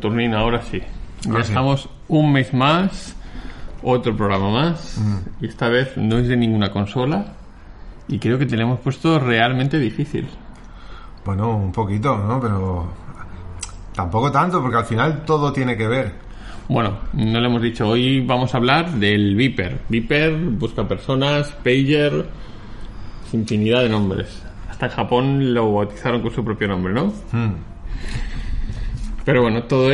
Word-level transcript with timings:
Saturnina, 0.00 0.38
ahora 0.38 0.62
sí. 0.62 0.80
Ya 1.22 1.30
Ahora 1.30 1.44
sí. 1.44 1.50
estamos 1.50 1.88
un 2.08 2.32
mes 2.32 2.54
más, 2.54 3.14
otro 3.82 4.16
programa 4.16 4.50
más, 4.50 4.98
y 5.42 5.46
esta 5.46 5.68
vez 5.68 5.94
no 5.98 6.16
es 6.16 6.26
de 6.26 6.36
ninguna 6.38 6.70
consola, 6.70 7.34
y 8.08 8.18
creo 8.18 8.38
que 8.38 8.46
te 8.46 8.56
lo 8.56 8.62
hemos 8.62 8.80
puesto 8.80 9.18
realmente 9.18 9.78
difícil. 9.78 10.26
Bueno, 11.24 11.54
un 11.54 11.70
poquito, 11.70 12.16
¿no? 12.16 12.40
Pero 12.40 12.88
tampoco 13.94 14.32
tanto, 14.32 14.62
porque 14.62 14.78
al 14.78 14.86
final 14.86 15.22
todo 15.26 15.52
tiene 15.52 15.76
que 15.76 15.86
ver. 15.86 16.14
Bueno, 16.68 16.96
no 17.12 17.38
le 17.38 17.46
hemos 17.46 17.60
dicho, 17.60 17.86
hoy 17.86 18.24
vamos 18.24 18.54
a 18.54 18.56
hablar 18.56 18.90
del 18.92 19.34
Viper. 19.36 19.80
Viper 19.90 20.34
busca 20.34 20.88
personas, 20.88 21.50
Pager, 21.62 22.26
infinidad 23.34 23.82
de 23.82 23.90
nombres. 23.90 24.42
Hasta 24.70 24.86
en 24.86 24.92
Japón 24.92 25.52
lo 25.52 25.74
bautizaron 25.74 26.22
con 26.22 26.30
su 26.30 26.42
propio 26.42 26.68
nombre, 26.68 26.94
¿no? 26.94 27.12
Mm. 27.32 27.69
Pero 29.30 29.42
bueno, 29.42 29.62
todos 29.62 29.92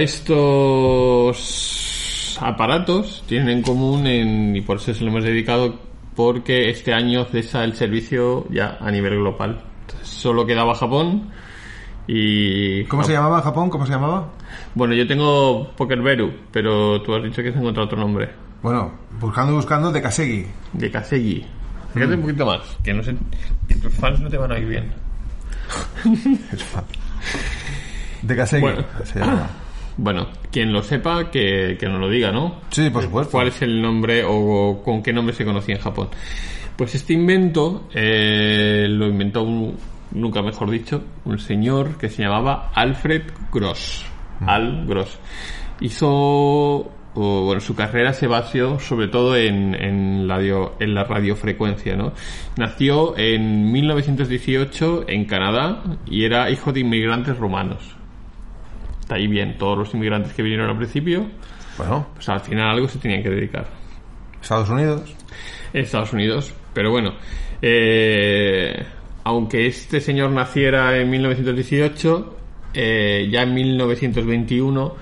estos 1.37 2.39
aparatos 2.41 3.23
tienen 3.29 3.51
en 3.51 3.63
común, 3.63 4.07
en- 4.07 4.57
y 4.57 4.63
por 4.63 4.79
eso 4.79 4.95
se 4.95 5.05
lo 5.05 5.11
hemos 5.11 5.25
dedicado, 5.25 5.79
porque 6.15 6.71
este 6.71 6.95
año 6.95 7.27
cesa 7.27 7.63
el 7.65 7.75
servicio 7.75 8.47
ya 8.51 8.79
a 8.81 8.91
nivel 8.91 9.17
global. 9.19 9.61
Entonces, 9.83 10.09
solo 10.09 10.47
quedaba 10.47 10.75
Japón 10.75 11.29
y... 12.07 12.85
¿Cómo 12.85 13.05
se 13.05 13.13
llamaba 13.13 13.43
Japón? 13.43 13.69
¿Cómo 13.69 13.85
se 13.85 13.93
llamaba? 13.93 14.33
Bueno, 14.75 14.95
yo 14.95 15.07
tengo 15.07 15.71
Poker 15.77 16.01
Veru, 16.01 16.33
pero 16.51 17.03
tú 17.03 17.15
has 17.15 17.23
dicho 17.23 17.43
que 17.43 17.51
has 17.51 17.57
encontrado 17.57 17.85
otro 17.89 17.99
nombre. 17.99 18.31
Bueno, 18.63 18.91
buscando 19.21 19.53
y 19.53 19.57
buscando 19.57 19.93
de 19.93 20.01
Kasegi. 20.01 20.47
De 20.73 20.91
Kasegi. 20.91 21.45
Fíjate 21.93 22.15
un 22.15 22.23
poquito 22.23 22.47
más, 22.47 22.61
que 22.83 22.95
no 22.95 23.03
sé... 23.03 23.15
que 23.69 23.75
tus 23.75 23.93
fans 23.93 24.19
no 24.19 24.31
te 24.31 24.39
van 24.39 24.53
a 24.53 24.59
ir 24.59 24.67
bien. 24.67 24.91
De 28.27 28.61
Bueno. 28.61 28.85
se. 29.05 29.21
Bueno, 29.99 30.27
quien 30.53 30.75
lo 30.75 30.83
sepa, 30.83 31.31
que, 31.31 31.79
que 31.81 31.89
nos 31.89 31.99
lo 31.99 32.11
diga, 32.11 32.31
¿no? 32.31 32.57
Sí, 32.69 32.91
por 32.91 33.03
supuesto. 33.03 33.33
¿Cuál 33.33 33.49
es 33.49 33.63
el 33.63 33.81
nombre 33.81 34.25
o 34.29 34.83
con 34.85 35.03
qué 35.03 35.11
nombre 35.11 35.35
se 35.35 35.43
conocía 35.47 35.77
en 35.77 35.81
Japón? 35.81 36.09
Pues 36.77 36.95
este 36.95 37.15
invento 37.15 37.89
eh, 37.95 38.87
lo 38.91 39.07
inventó 39.07 39.43
un, 39.43 39.75
nunca 40.11 40.43
mejor 40.43 40.71
dicho, 40.71 41.03
un 41.25 41.39
señor 41.39 41.97
que 41.97 42.11
se 42.11 42.23
llamaba 42.23 42.71
Alfred 42.75 43.23
Gross. 43.51 44.05
Al 44.47 44.85
Gross. 44.87 45.19
Hizo, 45.81 46.07
o, 46.11 46.91
bueno, 47.47 47.61
su 47.63 47.75
carrera 47.75 48.13
se 48.13 48.27
basó 48.27 48.79
sobre 48.79 49.09
todo 49.09 49.35
en, 49.35 49.75
en, 49.75 50.29
la, 50.29 50.39
dio- 50.39 50.75
en 50.79 50.95
la 50.95 51.05
radiofrecuencia, 51.05 51.97
¿no? 51.97 52.13
Nació 52.59 53.17
en 53.17 53.73
1918 53.73 55.05
en 55.09 55.25
Canadá 55.25 55.83
y 56.05 56.25
era 56.25 56.51
hijo 56.51 56.71
de 56.75 56.81
inmigrantes 56.81 57.39
rumanos. 57.39 57.96
Está 59.07 59.15
ahí 59.15 59.29
bien, 59.29 59.57
todos 59.57 59.79
los 59.79 59.95
inmigrantes 59.95 60.33
que 60.33 60.43
vinieron 60.43 60.69
al 60.69 60.77
principio, 60.77 61.29
Bueno, 61.79 62.09
pues 62.15 62.29
al 62.29 62.41
final 62.41 62.71
algo 62.71 62.89
se 62.89 62.99
tenían 62.99 63.23
que 63.23 63.31
dedicar. 63.31 63.65
Estados 64.43 64.69
Unidos. 64.69 65.15
Estados 65.73 66.13
Unidos. 66.13 66.53
Pero 66.75 66.91
bueno, 66.91 67.13
eh, 67.63 68.85
aunque 69.23 69.69
este 69.69 70.01
señor 70.01 70.31
naciera 70.31 70.97
en 70.99 71.09
1918, 71.11 72.37
eh, 72.75 73.29
ya 73.31 73.43
en 73.43 73.55
1921 73.55 74.95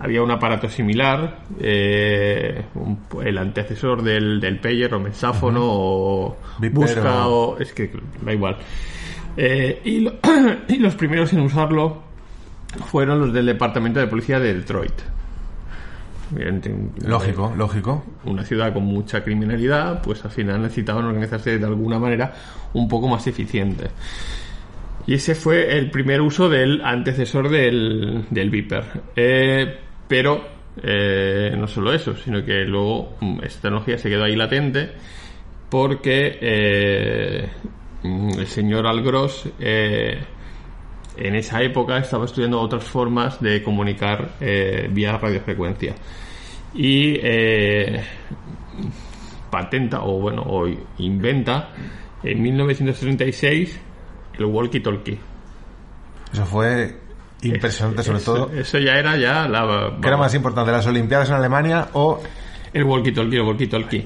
había 0.00 0.22
un 0.22 0.30
aparato 0.32 0.68
similar, 0.68 1.38
eh, 1.60 2.62
un- 2.74 2.98
el 3.24 3.38
antecesor 3.38 4.02
del, 4.02 4.40
del 4.40 4.58
pager 4.58 4.92
o 4.94 4.98
mensáfono 5.00 5.60
o 5.62 6.36
Viper 6.58 6.74
busca 6.74 7.28
o... 7.28 7.58
es 7.60 7.72
que 7.72 7.90
da 8.22 8.32
igual. 8.32 8.56
Eh, 9.36 9.80
y, 9.84 10.00
lo- 10.00 10.14
y 10.68 10.78
los 10.78 10.96
primeros 10.96 11.32
en 11.32 11.40
usarlo 11.42 12.01
fueron 12.86 13.20
los 13.20 13.32
del 13.32 13.46
Departamento 13.46 14.00
de 14.00 14.06
Policía 14.06 14.40
de 14.40 14.54
Detroit. 14.54 14.92
Lógico, 17.04 17.52
lógico. 17.56 18.04
una 18.24 18.42
ciudad 18.44 18.72
con 18.72 18.84
mucha 18.84 19.22
criminalidad, 19.22 20.00
pues 20.02 20.24
al 20.24 20.30
final 20.30 20.62
necesitaban 20.62 21.04
organizarse 21.04 21.58
de 21.58 21.66
alguna 21.66 21.98
manera 21.98 22.32
un 22.72 22.88
poco 22.88 23.08
más 23.08 23.26
eficiente. 23.26 23.88
Y 25.06 25.14
ese 25.14 25.34
fue 25.34 25.76
el 25.76 25.90
primer 25.90 26.20
uso 26.20 26.48
del 26.48 26.80
antecesor 26.82 27.48
del, 27.50 28.24
del 28.30 28.50
Viper. 28.50 28.84
Eh, 29.16 29.76
pero 30.08 30.44
eh, 30.82 31.54
no 31.56 31.66
solo 31.66 31.92
eso, 31.92 32.16
sino 32.16 32.44
que 32.44 32.64
luego 32.64 33.16
mm, 33.20 33.40
esta 33.42 33.62
tecnología 33.62 33.98
se 33.98 34.08
quedó 34.08 34.24
ahí 34.24 34.36
latente 34.36 34.90
porque 35.68 36.38
eh, 36.40 37.48
mm, 38.02 38.38
el 38.38 38.46
señor 38.46 38.86
Algros 38.86 39.48
eh, 39.60 40.18
en 41.16 41.34
esa 41.34 41.62
época 41.62 41.98
estaba 41.98 42.24
estudiando 42.24 42.60
otras 42.60 42.84
formas 42.84 43.40
de 43.40 43.62
comunicar 43.62 44.30
eh, 44.40 44.88
vía 44.90 45.16
radiofrecuencia 45.18 45.94
y 46.74 47.18
eh, 47.22 48.02
patenta 49.50 50.02
o 50.02 50.18
bueno 50.20 50.42
o 50.46 50.66
inventa 50.98 51.68
en 52.22 52.40
1936 52.42 53.80
el 54.38 54.44
walkie-talkie. 54.46 55.18
Eso 56.32 56.46
fue 56.46 56.96
impresionante, 57.42 58.02
sobre 58.02 58.18
Eso- 58.18 58.34
todo. 58.34 58.52
Eso 58.58 58.78
ya 58.78 58.92
era 58.94 59.16
ya 59.16 59.46
la 59.48 59.96
¿Qué 60.00 60.08
era 60.08 60.16
más 60.16 60.34
importante, 60.34 60.72
las 60.72 60.86
Olimpiadas 60.86 61.28
en 61.28 61.34
Alemania 61.34 61.88
o 61.92 62.22
el 62.72 62.84
walkie-talkie, 62.84 63.34
el 63.34 63.42
walkie-talkie. 63.42 64.04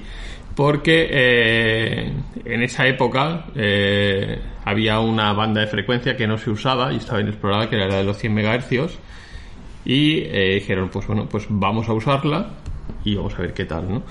Porque 0.56 1.06
eh, 1.11 2.12
en 2.47 2.62
esa 2.62 2.87
época 2.87 3.44
eh, 3.55 4.41
había 4.65 5.00
una 5.00 5.34
banda 5.34 5.61
de 5.61 5.67
frecuencia 5.67 6.17
que 6.17 6.27
no 6.27 6.39
se 6.39 6.49
usaba 6.49 6.94
y 6.94 6.97
estaba 6.97 7.21
inexplorada, 7.21 7.69
que 7.69 7.77
era 7.77 7.87
la 7.87 7.97
de 7.97 8.05
los 8.05 8.17
100 8.17 8.33
megahercios. 8.33 8.99
Y 9.84 10.21
eh, 10.21 10.55
dijeron, 10.55 10.89
pues 10.89 11.06
bueno, 11.06 11.28
pues 11.28 11.47
vamos 11.50 11.91
a 11.91 11.93
usarla 11.93 12.53
y 13.05 13.14
vamos 13.14 13.35
a 13.35 13.43
ver 13.43 13.53
qué 13.53 13.67
tal, 13.67 13.87
¿no? 13.87 14.03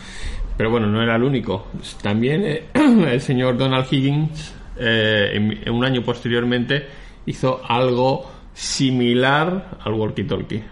Pero 0.55 0.69
bueno, 0.69 0.85
no 0.85 1.01
era 1.01 1.15
el 1.15 1.23
único. 1.23 1.65
También 2.03 2.43
eh, 2.45 2.65
el 2.73 3.21
señor 3.21 3.57
Donald 3.57 3.87
Higgins, 3.91 4.53
en, 4.77 5.67
un 5.71 5.83
año 5.83 6.03
posteriormente, 6.03 6.85
hizo 7.25 7.59
algo 7.67 8.29
similar 8.53 9.79
al 9.83 9.93
walkie-talkie. 9.93 10.63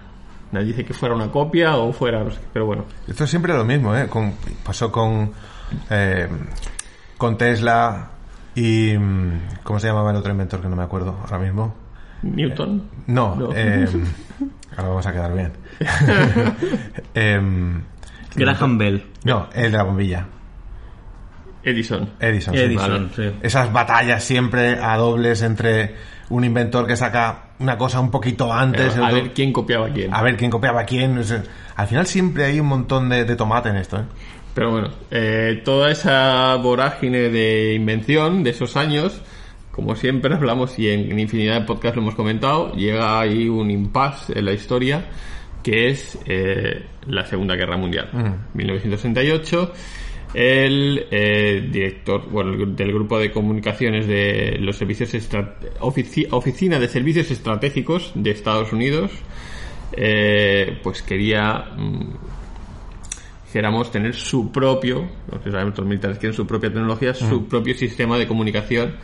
Nadie 0.51 0.67
dice 0.67 0.85
que 0.85 0.93
fuera 0.93 1.15
una 1.15 1.31
copia 1.31 1.77
o 1.77 1.91
fuera, 1.91 2.23
pero 2.53 2.67
bueno. 2.67 2.85
Esto 3.07 3.23
es 3.23 3.29
siempre 3.31 3.53
lo 3.55 3.65
mismo, 3.65 3.95
¿eh? 3.95 4.07
Pasó 4.63 4.91
con, 4.91 5.31
eh, 5.89 6.27
con 7.17 7.37
Tesla 7.37 8.09
y... 8.55 8.95
mm, 8.97 9.39
¿Cómo 9.63 9.79
se 9.79 9.87
llamaba 9.87 10.11
el 10.11 10.17
otro 10.17 10.31
inventor 10.31 10.61
que 10.61 10.67
no 10.67 10.75
me 10.75 10.83
acuerdo 10.83 11.17
ahora 11.21 11.39
mismo? 11.39 11.73
Newton. 12.21 12.83
No, 13.07 13.35
No. 13.35 13.49
eh, 13.55 13.87
ahora 14.77 14.89
vamos 14.89 15.05
a 15.05 15.11
quedar 15.11 15.33
bien. 15.33 15.51
Graham 18.35 18.77
Bell. 18.77 19.05
no, 19.23 19.47
el 19.53 19.71
de 19.71 19.77
la 19.77 19.83
bombilla. 19.83 20.25
Edison. 21.63 22.09
Edison. 22.19 22.53
sí, 22.53 22.59
Edison, 22.59 23.11
sí. 23.15 23.31
Esas 23.41 23.71
batallas 23.71 24.21
siempre 24.23 24.77
a 24.81 24.97
dobles 24.97 25.41
entre 25.43 25.95
un 26.29 26.43
inventor 26.43 26.85
que 26.87 26.97
saca 26.97 27.51
una 27.59 27.77
cosa 27.77 27.99
un 28.01 28.11
poquito 28.11 28.51
antes. 28.51 28.97
a 28.97 29.03
otro- 29.05 29.15
ver 29.15 29.33
quién 29.33 29.53
copiaba 29.53 29.87
a 29.87 29.89
quién. 29.91 30.13
a 30.13 30.21
ver 30.21 30.35
quién 30.35 30.51
copiaba 30.51 30.81
a 30.81 30.85
quién. 30.85 31.21
al 31.75 31.87
final 31.87 32.05
siempre 32.05 32.45
hay 32.45 32.59
un 32.59 32.67
montón 32.67 33.07
de, 33.07 33.23
de 33.23 33.35
tomate 33.37 33.69
en 33.69 33.77
esto. 33.77 33.97
¿eh? 33.97 34.03
Pero 34.53 34.71
bueno, 34.71 34.89
eh, 35.11 35.61
toda 35.65 35.91
esa 35.91 36.55
vorágine 36.57 37.29
de 37.29 37.73
invención 37.73 38.43
de 38.43 38.51
esos 38.51 38.77
años, 38.77 39.21
como 39.71 39.95
siempre 39.95 40.33
hablamos 40.35 40.77
y 40.77 40.89
en, 40.89 41.11
en 41.11 41.19
infinidad 41.19 41.61
de 41.61 41.65
podcasts 41.65 41.95
lo 41.95 42.03
hemos 42.03 42.15
comentado, 42.15 42.71
llega 42.73 43.19
ahí 43.19 43.49
un 43.49 43.71
impasse 43.71 44.37
en 44.37 44.45
la 44.45 44.53
historia 44.53 45.05
que 45.63 45.87
es 45.89 46.19
eh, 46.27 46.83
la 47.07 47.25
Segunda 47.25 47.55
Guerra 47.55 47.77
Mundial. 47.77 48.09
1968, 48.53 49.73
el 50.35 51.05
eh, 51.09 51.67
director 51.71 52.29
bueno, 52.29 52.65
del 52.65 52.91
grupo 52.93 53.17
de 53.17 53.31
comunicaciones 53.31 54.05
de 54.05 54.57
los 54.59 54.75
servicios 54.75 55.13
ofici- 55.79 56.27
Oficina 56.31 56.79
de 56.79 56.87
Servicios 56.89 57.31
Estratégicos 57.31 58.11
de 58.13 58.31
Estados 58.31 58.73
Unidos, 58.73 59.09
eh, 59.93 60.77
pues 60.83 61.01
quería 61.01 61.65
dijéramos, 63.53 63.91
tener 63.91 64.15
su 64.15 64.51
propio, 64.51 65.07
lo 65.31 65.39
que 65.39 65.51
sabemos 65.51 65.77
los 65.77 65.85
militares 65.87 66.17
quieren 66.17 66.35
su 66.35 66.47
propia 66.47 66.69
tecnología, 66.73 67.13
su 67.13 67.45
propio 67.47 67.75
sistema 67.75 68.17
de 68.17 68.27
comunicación 68.27 68.95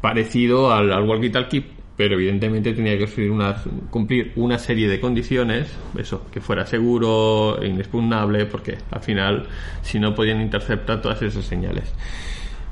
parecido 0.00 0.72
al, 0.72 0.90
al 0.92 1.04
walkie-talkie, 1.04 1.62
pero 1.94 2.14
evidentemente 2.14 2.72
tenía 2.72 2.96
que 2.96 3.06
subir 3.06 3.30
una- 3.30 3.62
cumplir 3.90 4.32
una 4.36 4.58
serie 4.58 4.88
de 4.88 4.98
condiciones, 4.98 5.68
eso, 5.98 6.24
que 6.32 6.40
fuera 6.40 6.64
seguro, 6.64 7.60
e 7.60 7.68
inexpugnable, 7.68 8.46
porque 8.46 8.78
al 8.90 9.02
final, 9.02 9.46
si 9.82 9.98
no, 10.00 10.14
podían 10.14 10.40
interceptar 10.40 11.02
todas 11.02 11.20
esas 11.20 11.44
señales. 11.44 11.92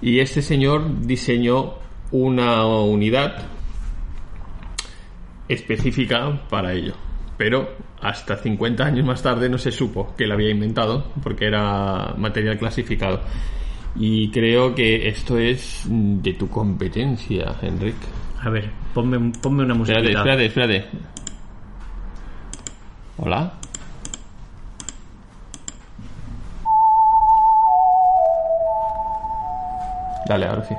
Y 0.01 0.21
este 0.21 0.41
señor 0.41 1.03
diseñó 1.03 1.75
una 2.13 2.65
unidad 2.67 3.45
específica 5.49 6.41
para 6.49 6.73
ello. 6.73 6.95
Pero 7.37 7.77
hasta 8.01 8.37
50 8.37 8.85
años 8.85 9.05
más 9.05 9.23
tarde 9.23 9.49
no 9.49 9.59
se 9.59 9.73
supo 9.73 10.15
que 10.17 10.27
la 10.27 10.35
había 10.35 10.51
inventado 10.51 11.13
porque 11.23 11.47
era 11.47 12.15
material 12.17 12.59
clasificado. 12.59 13.21
Y 13.97 14.31
creo 14.31 14.75
que 14.75 15.09
esto 15.09 15.39
es 15.39 15.85
de 15.89 16.33
tu 16.35 16.49
competencia, 16.49 17.55
Enric. 17.63 17.97
A 18.43 18.51
ver, 18.51 18.71
ponme, 18.93 19.33
ponme 19.41 19.65
una 19.65 19.75
música. 19.75 19.99
Espérate, 19.99 20.47
espérate, 20.47 20.77
espérate. 20.77 21.15
Hola. 23.19 23.53
Dale, 30.27 30.47
ahora 30.47 30.65
sí. 30.65 30.75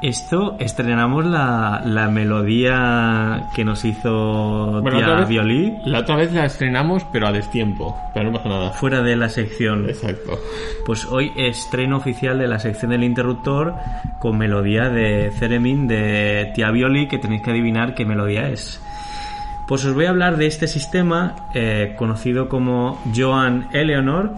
Esto 0.00 0.56
estrenamos 0.60 1.24
la, 1.26 1.82
la 1.84 2.08
melodía 2.08 3.48
que 3.54 3.64
nos 3.64 3.84
hizo 3.84 4.80
Bueno, 4.80 4.98
tía 4.98 5.06
otra 5.06 5.20
vez- 5.20 5.28
Violí 5.28 5.78
La 5.84 6.00
otra 6.00 6.16
vez 6.16 6.32
la 6.32 6.44
estrenamos, 6.44 7.04
pero 7.12 7.26
a 7.26 7.32
destiempo. 7.32 7.96
Pero 8.14 8.30
no 8.30 8.36
pasa 8.36 8.48
nada. 8.48 8.70
fuera 8.70 9.02
de 9.02 9.16
la 9.16 9.28
sección. 9.28 9.88
Exacto. 9.88 10.38
Pues 10.86 11.04
hoy 11.06 11.32
estreno 11.36 11.96
oficial 11.96 12.38
de 12.38 12.46
la 12.46 12.58
sección 12.60 12.92
del 12.92 13.02
interruptor 13.04 13.74
con 14.20 14.38
melodía 14.38 14.88
de 14.88 15.32
Ceremin 15.32 15.88
de 15.88 16.52
Tía 16.54 16.70
Violi 16.70 17.08
que 17.08 17.18
tenéis 17.18 17.42
que 17.42 17.50
adivinar 17.50 17.94
qué 17.94 18.04
melodía 18.04 18.48
es. 18.48 18.80
Pues 19.66 19.84
os 19.84 19.94
voy 19.94 20.06
a 20.06 20.10
hablar 20.10 20.36
de 20.38 20.46
este 20.46 20.66
sistema 20.66 21.34
eh, 21.54 21.94
conocido 21.98 22.48
como 22.48 23.02
Joan 23.14 23.68
Eleanor 23.72 24.32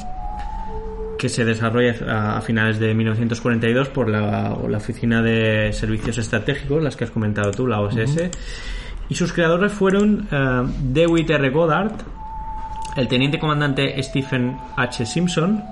que 1.20 1.28
se 1.28 1.44
desarrolla 1.44 2.38
a, 2.38 2.40
finales 2.40 2.78
de 2.78 2.94
1942 2.94 3.90
por 3.90 4.08
la, 4.08 4.56
la 4.66 4.78
Oficina 4.78 5.20
de 5.20 5.70
Servicios 5.74 6.16
Estratégicos, 6.16 6.82
las 6.82 6.96
que 6.96 7.04
has 7.04 7.10
comentado 7.10 7.50
tú, 7.50 7.66
la 7.66 7.78
OSS. 7.82 8.30
Y 9.10 9.14
sus 9.14 9.30
creadores 9.34 9.70
fueron 9.70 10.26
eh, 10.32 10.62
Dewitt 10.80 11.28
R. 11.28 11.50
Goddard, 11.50 11.92
el 12.96 13.06
teniente 13.06 13.38
comandante 13.38 14.02
Stephen 14.02 14.56
H. 14.76 15.04
Simpson 15.04 15.62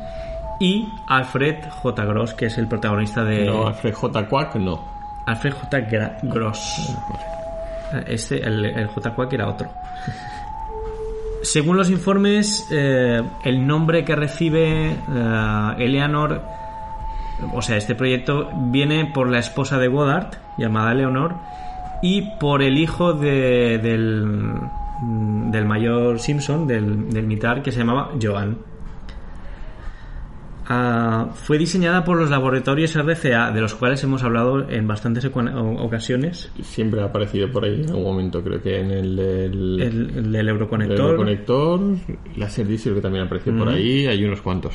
y 0.60 0.86
Alfred 1.06 1.56
J. 1.70 2.04
Gross, 2.04 2.34
que 2.34 2.46
es 2.46 2.58
el 2.58 2.68
protagonista 2.68 3.24
de 3.24 3.46
No, 3.46 3.68
Alfred 3.68 3.94
J. 3.94 4.28
Quack 4.28 4.56
no. 4.56 4.84
Alfred 5.24 5.54
J. 5.54 5.78
Gra- 5.88 6.18
Gross. 6.24 6.94
Este, 8.06 8.46
el, 8.46 8.66
el 8.66 8.86
J. 8.88 9.14
Quack 9.14 9.32
era 9.32 9.48
otro. 9.48 9.70
Según 11.43 11.76
los 11.76 11.90
informes, 11.90 12.67
eh, 12.70 13.23
el 13.44 13.67
nombre 13.67 14.05
que 14.05 14.17
recibe 14.17 14.90
eh, 14.90 15.75
Eleanor, 15.79 16.43
o 17.55 17.62
sea, 17.62 17.76
este 17.76 17.94
proyecto 17.94 18.50
viene 18.70 19.06
por 19.14 19.31
la 19.31 19.38
esposa 19.38 19.79
de 19.79 19.88
Goddard, 19.88 20.31
llamada 20.56 20.93
Eleanor, 20.93 21.37
y 22.02 22.23
por 22.38 22.62
el 22.62 22.76
hijo 22.79 23.12
de- 23.12 23.79
del, 23.79 24.61
del 25.50 25.64
mayor 25.64 26.19
Simpson, 26.19 26.67
del, 26.67 27.08
del 27.11 27.26
militar, 27.26 27.62
que 27.62 27.70
se 27.73 27.79
llamaba 27.79 28.11
Joan. 28.20 28.58
Ah, 30.70 31.30
fue 31.34 31.56
diseñada 31.56 32.04
por 32.04 32.18
los 32.18 32.28
laboratorios 32.28 32.94
RCA, 32.94 33.50
de 33.52 33.60
los 33.62 33.74
cuales 33.74 34.04
hemos 34.04 34.22
hablado 34.22 34.68
en 34.68 34.86
bastantes 34.86 35.24
ocasiones. 35.34 36.52
Siempre 36.60 37.00
ha 37.00 37.06
aparecido 37.06 37.50
por 37.50 37.64
ahí 37.64 37.80
en 37.80 37.88
algún 37.88 38.04
momento, 38.04 38.44
creo 38.44 38.60
que 38.60 38.78
en 38.80 38.90
el 38.90 39.16
del, 39.16 39.80
El, 39.80 40.10
el 40.10 40.32
del 40.32 40.34
el 40.36 40.48
Euroconector. 40.50 41.16
conector, 41.16 41.80
la 42.36 42.50
Servicio 42.50 42.94
que 42.94 43.00
también 43.00 43.24
apareció 43.24 43.56
por 43.56 43.70
ahí, 43.70 44.06
hay 44.06 44.22
unos 44.24 44.42
cuantos. 44.42 44.74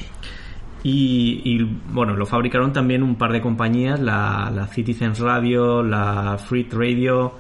Y, 0.82 1.42
y, 1.46 1.64
bueno, 1.92 2.16
lo 2.16 2.26
fabricaron 2.26 2.74
también 2.74 3.04
un 3.04 3.16
par 3.16 3.32
de 3.32 3.40
compañías, 3.40 4.00
la, 4.00 4.52
la 4.54 4.66
Citizens 4.68 5.20
Radio, 5.20 5.84
la 5.84 6.38
Freight 6.40 6.74
Radio, 6.74 7.36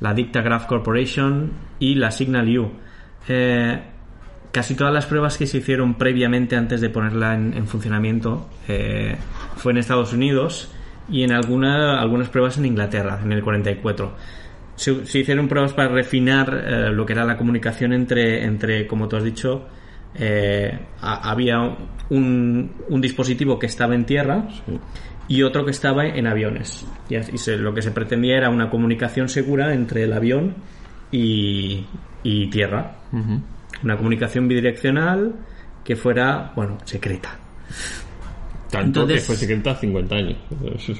la 0.00 0.12
Dictagraph 0.12 0.66
Corporation 0.66 1.50
y 1.78 1.94
la 1.94 2.10
Signal 2.10 2.58
U. 2.58 2.70
Eh, 3.28 3.82
casi 4.54 4.74
todas 4.76 4.94
las 4.94 5.04
pruebas 5.06 5.36
que 5.36 5.46
se 5.46 5.58
hicieron 5.58 5.94
previamente 5.94 6.54
antes 6.56 6.80
de 6.80 6.88
ponerla 6.88 7.34
en, 7.34 7.52
en 7.54 7.66
funcionamiento 7.66 8.48
eh, 8.68 9.16
fue 9.56 9.72
en 9.72 9.78
Estados 9.78 10.12
Unidos 10.12 10.70
y 11.10 11.24
en 11.24 11.32
alguna, 11.32 12.00
algunas 12.00 12.28
pruebas 12.28 12.56
en 12.56 12.64
Inglaterra, 12.66 13.18
en 13.22 13.32
el 13.32 13.42
44. 13.42 14.12
Se, 14.76 14.92
hicieron 15.18 15.48
pruebas 15.48 15.72
para 15.72 15.88
refinar 15.88 16.64
eh, 16.66 16.90
lo 16.92 17.04
que 17.04 17.12
era 17.12 17.24
la 17.24 17.36
comunicación 17.36 17.92
entre, 17.92 18.44
entre 18.44 18.86
como 18.86 19.08
tú 19.08 19.16
has 19.16 19.24
dicho, 19.24 19.66
eh, 20.14 20.78
ha- 21.02 21.30
había 21.30 21.60
un, 22.10 22.70
un 22.88 23.00
dispositivo 23.00 23.58
que 23.58 23.66
estaba 23.66 23.94
en 23.94 24.04
tierra 24.06 24.48
y 25.28 25.42
otro 25.42 25.64
que 25.64 25.70
estaba 25.72 26.06
en 26.06 26.26
aviones. 26.26 26.86
Y, 27.08 27.38
se- 27.38 27.56
lo 27.56 27.74
que 27.74 27.82
se 27.82 27.90
pretendía 27.90 28.36
era 28.36 28.50
una 28.50 28.70
comunicación 28.70 29.28
segura 29.28 29.74
entre 29.74 30.04
el 30.04 30.12
avión 30.12 30.54
y, 31.12 31.84
y 32.22 32.48
tierra. 32.50 32.92
Una 33.82 33.96
comunicación 33.96 34.46
bidireccional 34.48 35.34
que 35.84 35.96
fuera, 35.96 36.52
bueno, 36.54 36.78
secreta. 36.84 37.36
Tanto 38.70 39.00
Entonces- 39.02 39.20
que 39.20 39.26
fue 39.26 39.36
secreta 39.36 39.74
50 39.76 40.14
años. 40.16 40.36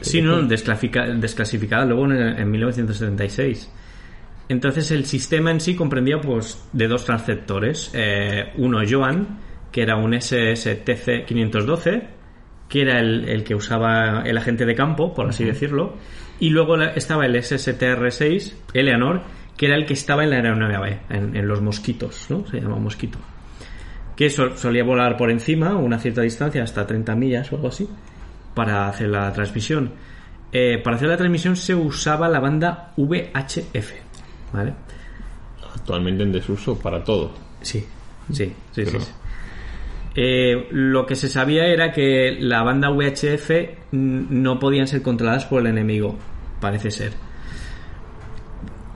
Sí, 0.03 0.21
no, 0.23 0.43
desclasifica- 0.43 1.07
desclasificada 1.19 1.85
luego 1.87 2.05
en, 2.07 2.13
en 2.39 2.51
1976. 2.51 3.71
Entonces 4.49 4.91
el 4.91 5.07
sistema 5.07 5.51
en 5.51 5.61
sí 5.61 5.75
comprendía 5.75 6.21
pues 6.21 6.63
de 6.73 6.87
dos 6.87 7.05
transceptores. 7.05 7.91
Eh, 7.95 8.53
uno 8.59 8.81
Joan, 8.89 9.39
que 9.73 9.83
era 9.83 9.97
un 9.97 10.13
SSTC 10.15 11.25
512, 11.27 12.03
que 12.69 12.83
era 12.83 13.01
el, 13.01 13.29
el 13.29 13.43
que 13.43 13.55
usaba 13.55 14.23
el 14.25 14.37
agente 14.37 14.67
de 14.67 14.75
campo, 14.75 15.15
por 15.15 15.29
así 15.29 15.45
decirlo. 15.45 15.97
Y 16.41 16.51
luego 16.51 16.81
estaba 16.81 17.25
el 17.27 17.35
SSTR6, 17.37 18.55
Eleanor, 18.75 19.23
que 19.57 19.67
era 19.67 19.77
el 19.77 19.87
que 19.87 19.95
estaba 19.95 20.25
en 20.25 20.31
la 20.31 20.37
aeronave, 20.37 21.01
en, 21.11 21.37
en 21.37 21.47
los 21.49 21.61
mosquitos, 21.63 22.27
¿no? 22.31 22.47
Se 22.47 22.61
llama 22.61 22.77
mosquito. 22.77 23.19
Que 24.17 24.31
sol- 24.31 24.57
solía 24.57 24.85
volar 24.85 25.17
por 25.17 25.31
encima, 25.31 25.77
una 25.77 25.99
cierta 25.99 26.23
distancia, 26.23 26.63
hasta 26.63 26.87
30 26.87 27.15
millas 27.17 27.53
o 27.53 27.57
algo 27.57 27.69
así, 27.69 27.89
para 28.55 28.89
hacer 28.89 29.09
la 29.09 29.33
transmisión. 29.33 29.93
Eh, 30.53 30.81
para 30.83 30.97
hacer 30.97 31.09
la 31.09 31.17
transmisión 31.17 31.57
se 31.57 31.75
usaba 31.75 32.29
la 32.29 32.39
banda 32.41 32.93
VHF, 32.97 33.93
¿vale? 34.53 34.73
Actualmente 35.75 36.23
en 36.23 36.33
desuso 36.33 36.79
para 36.79 37.03
todo. 37.03 37.33
Sí, 37.61 37.85
sí, 38.31 38.45
sí, 38.45 38.53
sí. 38.73 38.83
Pero- 38.85 39.01
sí. 39.01 39.11
Eh, 40.17 40.69
lo 40.71 41.07
que 41.07 41.17
se 41.17 41.29
sabía 41.29 41.67
era 41.67 41.91
que 41.91 42.37
la 42.39 42.63
banda 42.63 42.89
VHF 42.91 43.51
no 43.91 44.61
podían 44.61 44.87
ser 44.87 45.03
controladas 45.03 45.45
por 45.47 45.61
el 45.61 45.67
enemigo, 45.67 46.17
parece 46.61 46.93
ser. 46.93 47.13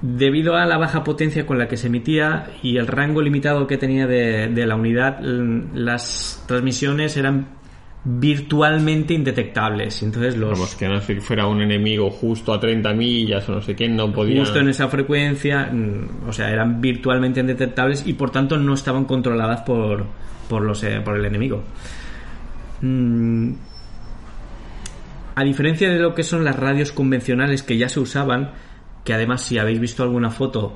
Debido 0.00 0.54
a 0.56 0.64
la 0.64 0.78
baja 0.78 1.02
potencia 1.02 1.44
con 1.44 1.58
la 1.58 1.66
que 1.66 1.76
se 1.76 1.88
emitía 1.88 2.50
y 2.62 2.76
el 2.76 2.86
rango 2.86 3.20
limitado 3.20 3.66
que 3.66 3.78
tenía 3.78 4.06
de, 4.06 4.48
de 4.48 4.66
la 4.66 4.76
unidad, 4.76 5.18
las 5.20 6.44
transmisiones 6.46 7.16
eran 7.16 7.58
virtualmente 8.04 9.12
indetectables. 9.14 10.02
Entonces 10.02 10.36
los, 10.36 10.52
Vamos, 10.52 10.74
que 10.76 10.88
no 10.88 11.00
sé 11.00 11.16
que 11.16 11.20
fuera 11.20 11.46
un 11.46 11.60
enemigo 11.60 12.10
justo 12.10 12.52
a 12.52 12.60
30 12.60 12.92
millas 12.94 13.48
o 13.48 13.52
no 13.52 13.60
sé 13.60 13.74
qué, 13.74 13.88
no 13.88 14.12
podía. 14.12 14.40
justo 14.40 14.60
en 14.60 14.68
esa 14.68 14.88
frecuencia, 14.88 15.70
mm, 15.72 16.28
o 16.28 16.32
sea, 16.32 16.50
eran 16.50 16.80
virtualmente 16.80 17.40
indetectables 17.40 18.06
y 18.06 18.14
por 18.14 18.30
tanto 18.30 18.56
no 18.56 18.74
estaban 18.74 19.04
controladas 19.04 19.62
por, 19.62 20.06
por, 20.48 20.62
los, 20.62 20.82
eh, 20.84 21.00
por 21.04 21.16
el 21.16 21.24
enemigo. 21.24 21.62
Mm, 22.80 23.52
a 25.34 25.44
diferencia 25.44 25.90
de 25.90 25.98
lo 25.98 26.14
que 26.14 26.22
son 26.22 26.44
las 26.44 26.56
radios 26.56 26.92
convencionales 26.92 27.62
que 27.62 27.76
ya 27.76 27.88
se 27.88 28.00
usaban, 28.00 28.52
que 29.08 29.14
además 29.14 29.40
si 29.40 29.56
habéis 29.56 29.80
visto 29.80 30.02
alguna 30.02 30.28
foto, 30.28 30.74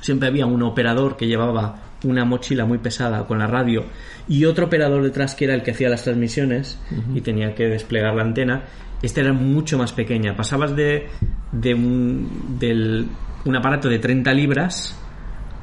siempre 0.00 0.28
había 0.28 0.46
un 0.46 0.62
operador 0.62 1.16
que 1.16 1.26
llevaba 1.26 1.82
una 2.04 2.24
mochila 2.24 2.64
muy 2.64 2.78
pesada 2.78 3.26
con 3.26 3.40
la 3.40 3.48
radio 3.48 3.86
y 4.28 4.44
otro 4.44 4.66
operador 4.66 5.02
detrás 5.02 5.34
que 5.34 5.46
era 5.46 5.54
el 5.54 5.64
que 5.64 5.72
hacía 5.72 5.88
las 5.88 6.04
transmisiones 6.04 6.78
y 7.12 7.22
tenía 7.22 7.56
que 7.56 7.64
desplegar 7.64 8.14
la 8.14 8.22
antena. 8.22 8.62
Esta 9.02 9.22
era 9.22 9.32
mucho 9.32 9.76
más 9.78 9.92
pequeña. 9.92 10.36
Pasabas 10.36 10.76
de, 10.76 11.08
de 11.50 11.74
un, 11.74 12.56
del, 12.56 13.08
un 13.44 13.56
aparato 13.56 13.88
de 13.88 13.98
30 13.98 14.32
libras 14.32 14.96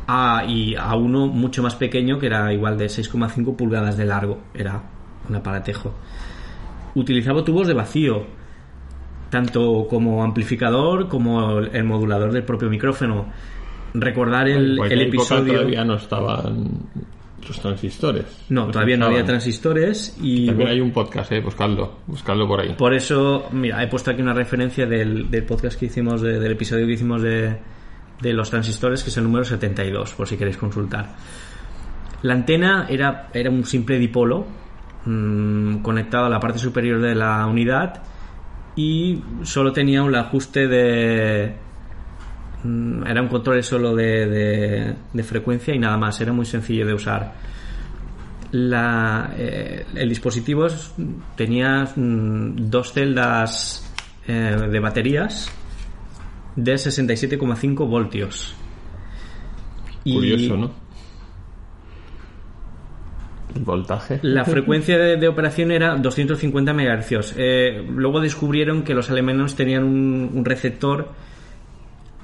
a, 0.06 0.44
y 0.46 0.76
a 0.76 0.94
uno 0.98 1.28
mucho 1.28 1.64
más 1.64 1.76
pequeño 1.76 2.20
que 2.20 2.26
era 2.26 2.52
igual 2.52 2.78
de 2.78 2.88
6,5 2.88 3.56
pulgadas 3.56 3.96
de 3.96 4.04
largo. 4.04 4.42
Era 4.54 4.84
un 5.30 5.36
aparatejo. 5.38 5.94
Utilizaba 6.96 7.46
tubos 7.46 7.66
de 7.66 7.74
vacío, 7.74 8.26
tanto 9.34 9.88
como 9.90 10.24
amplificador 10.24 11.08
como 11.08 11.58
el 11.60 11.84
modulador 11.84 12.32
del 12.32 12.44
propio 12.44 12.70
micrófono. 12.70 13.26
Recordar 13.96 14.48
el, 14.48 14.78
En 14.78 14.92
el 14.92 15.02
episodio. 15.02 15.54
todavía 15.54 15.84
no 15.84 15.96
estaban 15.96 16.70
los 17.48 17.60
transistores. 17.60 18.26
No, 18.50 18.68
todavía 18.68 18.96
no 18.96 19.08
había 19.08 19.26
transistores 19.26 20.16
y 20.22 20.46
También 20.46 20.70
hay 20.70 20.80
un 20.82 20.92
podcast, 20.92 21.32
eh, 21.32 21.42
buscadlo, 21.42 21.98
buscadlo 22.08 22.48
por 22.48 22.62
ahí. 22.62 22.74
por 22.78 22.94
eso, 22.94 23.48
mira, 23.52 23.82
he 23.84 23.88
puesto 23.88 24.12
aquí 24.12 24.22
una 24.22 24.34
referencia 24.34 24.86
del, 24.86 25.30
del 25.32 25.44
podcast 25.44 25.80
que 25.80 25.88
hicimos, 25.88 26.22
de- 26.22 26.40
del 26.40 26.52
episodio 26.52 26.86
que 26.86 26.94
hicimos 26.94 27.22
de, 27.24 27.58
de 28.22 28.34
los 28.34 28.50
transistores, 28.52 29.04
que 29.04 29.10
es 29.10 29.18
el 29.18 29.24
número 29.24 29.44
72, 29.46 30.14
por 30.14 30.28
si 30.28 30.38
queréis 30.38 30.58
consultar. 30.58 31.16
La 32.22 32.34
antena 32.34 32.86
era, 32.88 33.30
era 33.34 33.50
un 33.50 33.66
simple 33.66 33.98
dipolo 34.00 34.46
mm, 35.06 35.78
conectado 35.80 36.26
a 36.26 36.30
la 36.30 36.40
parte 36.40 36.60
superior 36.60 37.02
de 37.02 37.14
la 37.16 37.46
unidad 37.48 38.02
y 38.76 39.22
solo 39.44 39.72
tenía 39.72 40.02
un 40.04 40.16
ajuste 40.16 40.68
de... 40.68 41.54
mm, 42.64 43.06
Era 43.08 43.22
un 43.22 43.28
control 43.28 43.64
solo 43.64 43.96
de, 43.96 44.96
de- 45.14 45.24
frecuencia 45.24 45.74
y 45.76 45.80
nada 45.80 45.98
más, 45.98 46.20
era 46.22 46.34
muy 46.34 46.46
sencillo 46.46 46.86
de 46.86 46.94
usar. 46.94 47.34
La, 48.52 49.34
eh, 49.38 49.86
el 49.96 50.10
dispositivo 50.10 50.68
tenía 51.36 51.86
mm, 51.96 52.70
dos 52.70 52.94
celdas 52.94 53.92
eh, 54.28 54.56
de 54.72 54.80
baterías 54.80 55.52
de 56.56 56.74
67,5 56.76 57.88
voltios. 57.88 58.56
Y 60.04 60.14
Curioso, 60.14 60.56
¿no? 60.58 60.72
El 63.56 63.64
voltaje. 63.64 64.20
La 64.24 64.44
frecuencia 64.46 64.98
de, 64.98 65.18
de 65.18 65.28
operación 65.28 65.72
era 65.72 65.96
250 65.96 66.74
MHz. 66.74 67.34
Eh, 67.38 67.86
luego 67.90 68.20
descubrieron 68.20 68.84
que 68.84 68.94
los 68.94 69.10
alemanes 69.10 69.56
tenían 69.56 69.84
un, 69.84 70.32
un 70.34 70.46
receptor 70.46 71.12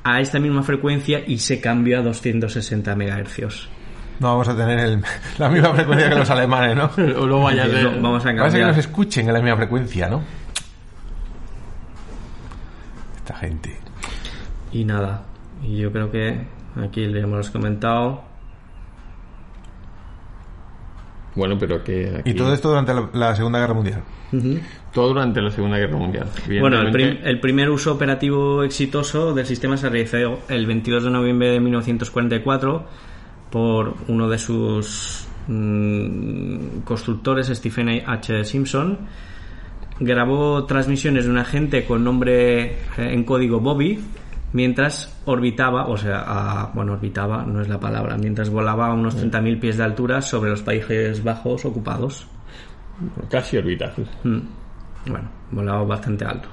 a 0.04 0.22
esta 0.22 0.40
misma 0.40 0.64
frecuencia 0.64 1.22
y 1.26 1.38
se 1.40 1.60
cambió 1.62 2.00
a 2.00 2.02
260 2.04 2.96
MHz. 2.96 3.68
No 4.20 4.28
vamos 4.30 4.48
a 4.50 4.56
tener 4.58 4.80
el- 4.80 5.02
la 5.38 5.50
misma 5.50 5.74
frecuencia 5.74 6.10
que 6.10 6.16
los 6.16 6.30
alemanes, 6.30 6.76
¿no? 6.76 6.90
O 7.22 7.26
no 7.28 7.42
vaya 7.44 7.64
a 7.64 7.66
Entonces, 7.66 7.90
ser- 7.92 8.02
no, 8.02 8.10
vamos 8.10 8.26
a 8.26 8.36
Parece 8.36 8.58
que 8.60 8.66
nos 8.66 8.78
escuchen 8.78 9.28
en 9.28 9.34
la 9.34 9.40
misma 9.42 9.58
frecuencia, 9.58 10.10
¿no? 10.10 10.22
Esta 13.18 13.36
gente. 13.36 13.76
Y 14.72 14.84
nada, 14.86 15.24
y 15.64 15.78
yo 15.78 15.92
creo 15.92 16.12
que 16.12 16.42
aquí 16.84 17.06
le 17.06 17.22
hemos 17.22 17.50
comentado. 17.50 18.24
Bueno, 21.36 21.58
pero 21.60 21.84
que. 21.84 22.18
aquí- 22.20 22.32
Y 22.32 22.34
todo 22.34 22.54
esto 22.54 22.70
durante 22.70 22.94
la, 22.94 23.10
la 23.14 23.36
Segunda 23.36 23.60
Guerra 23.60 23.74
Mundial. 23.74 24.04
todo 24.94 25.10
durante 25.10 25.42
la 25.42 25.52
Segunda 25.52 25.78
Guerra 25.78 25.98
Mundial. 25.98 26.28
Bueno, 26.60 26.82
el, 26.82 26.92
prim- 26.92 27.18
el 27.24 27.40
primer 27.40 27.70
uso 27.70 27.94
operativo 27.94 28.64
exitoso 28.64 29.34
del 29.34 29.46
sistema 29.46 29.78
se 29.78 29.90
realizó 29.90 30.40
el 30.50 30.66
22 30.66 31.04
de 31.04 31.10
noviembre 31.12 31.50
de 31.52 31.60
1944 31.60 32.86
por 33.52 33.96
uno 34.08 34.28
de 34.30 34.38
sus 34.38 35.28
mm, 35.48 36.80
constructores, 36.84 37.48
Stephen 37.48 37.90
H. 38.06 38.44
Simpson. 38.46 38.98
Grabó 40.02 40.64
transmisiones 40.66 41.26
de 41.26 41.32
un 41.32 41.38
agente 41.38 41.84
con 41.86 42.04
nombre 42.04 42.64
eh, 42.64 42.76
en 42.98 43.24
código 43.26 43.60
Bobby 43.60 44.00
mientras 44.54 45.22
orbitaba, 45.26 45.88
o 45.88 45.98
sea, 45.98 46.24
a- 46.26 46.72
bueno, 46.74 46.94
orbitaba 46.94 47.44
no 47.46 47.62
es 47.62 47.68
la 47.70 47.80
palabra, 47.80 48.18
mientras 48.18 48.50
volaba 48.50 48.88
a 48.88 48.94
unos 48.94 49.16
30.000 49.16 49.60
pies 49.60 49.78
de 49.78 49.84
altura 49.84 50.22
sobre 50.22 50.50
los 50.52 50.62
Países 50.62 51.24
Bajos 51.24 51.66
ocupados. 51.66 52.28
Casi 53.30 53.58
orbital. 53.58 53.94
Mm. 54.24 54.40
Bueno, 55.10 55.30
volaba 55.52 55.84
bastante 55.84 56.26
alto. 56.26 56.50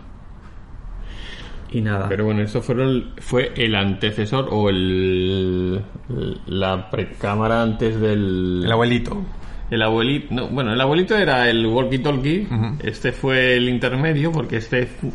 Y 1.73 1.81
nada. 1.81 2.09
Pero 2.09 2.25
bueno, 2.26 2.43
eso 2.43 2.62
fueron, 2.62 3.12
fue 3.19 3.53
el 3.57 3.75
antecesor 3.75 4.47
o 4.50 4.69
el. 4.71 5.83
La 6.47 6.88
precámara 6.91 7.61
antes 7.62 8.00
del. 8.00 8.62
El 8.65 8.71
abuelito. 8.73 9.21
El 9.69 9.83
abuelito, 9.83 10.33
no, 10.33 10.47
bueno, 10.49 10.73
el 10.73 10.81
abuelito 10.81 11.17
era 11.17 11.50
el 11.50 11.67
walkie-talkie, 11.67 12.79
este 12.85 13.11
fue 13.11 13.57
el 13.57 13.69
intermedio, 13.69 14.31
porque 14.31 14.59
este, 14.59 14.87
fu- 14.87 15.12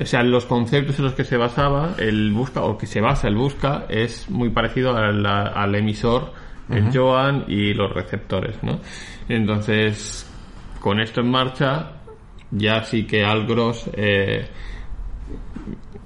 o 0.00 0.06
sea, 0.06 0.22
los 0.22 0.44
conceptos 0.46 0.98
en 0.98 1.04
los 1.06 1.14
que 1.14 1.24
se 1.24 1.36
basaba 1.36 1.94
el 1.98 2.32
busca, 2.32 2.62
o 2.62 2.76
que 2.78 2.86
se 2.86 3.00
basa 3.00 3.28
el 3.28 3.36
busca, 3.36 3.84
es 3.88 4.28
muy 4.30 4.50
parecido 4.50 4.96
al, 4.96 5.24
al 5.26 5.74
emisor, 5.74 6.32
el 6.70 6.84
Joan 6.92 7.44
y 7.48 7.72
los 7.74 7.92
receptores, 7.92 8.62
¿no? 8.62 8.78
Entonces, 9.28 10.30
con 10.80 11.00
esto 11.00 11.20
en 11.22 11.30
marcha, 11.30 11.92
ya 12.50 12.82
sí 12.84 13.04
que 13.04 13.24
Algros 13.24 13.88
eh, 13.94 14.46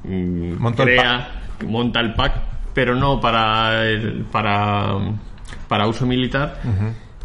mm, 0.05 0.53
el 0.85 0.89
crea, 0.99 1.43
monta 1.67 2.01
el 2.01 2.15
pack, 2.15 2.35
pero 2.75 2.95
no 2.95 3.21
para 3.21 3.85
el- 3.89 4.25
para 4.31 4.97
para 5.69 5.87
uso 5.87 6.05
militar, 6.07 6.61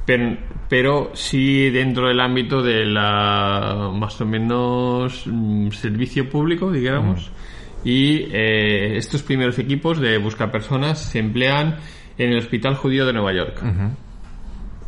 pero, 0.06 0.38
pero 0.70 1.12
sí 1.14 1.70
dentro 1.70 2.08
del 2.08 2.20
ámbito 2.20 2.62
de 2.62 2.86
la 2.86 3.90
más 3.94 4.20
o 4.20 4.26
menos 4.26 5.24
mm, 5.26 5.70
servicio 5.72 6.30
público, 6.30 6.72
digamos. 6.72 7.32
Y 7.84 8.28
eh, 8.32 8.98
estos 8.98 9.24
primeros 9.24 9.58
equipos 9.60 10.00
de 10.00 10.18
busca 10.18 10.52
personas 10.52 11.00
se 11.00 11.20
emplean 11.20 11.78
en 12.18 12.32
el 12.32 12.40
Hospital 12.40 12.76
Judío 12.76 13.06
de 13.06 13.14
Nueva 13.14 13.34
York. 13.34 13.62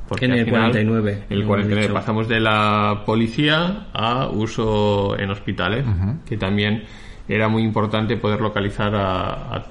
Porque 0.09 0.25
En 0.25 0.33
el 0.33 0.45
final, 0.45 0.71
49, 0.71 1.11
En 1.11 1.23
el 1.29 1.41
hemos 1.41 1.47
49 1.47 1.81
dicho. 1.81 1.93
pasamos 1.93 2.27
de 2.27 2.39
la 2.39 3.03
policía 3.05 3.87
a 3.93 4.27
uso 4.27 5.17
en 5.17 5.29
hospitales, 5.29 5.85
que 6.27 6.35
también 6.35 6.83
era 7.27 7.47
muy 7.47 7.61
importante 7.63 8.17
poder 8.17 8.41
localizar 8.41 8.95
a, 8.95 9.55
a 9.55 9.65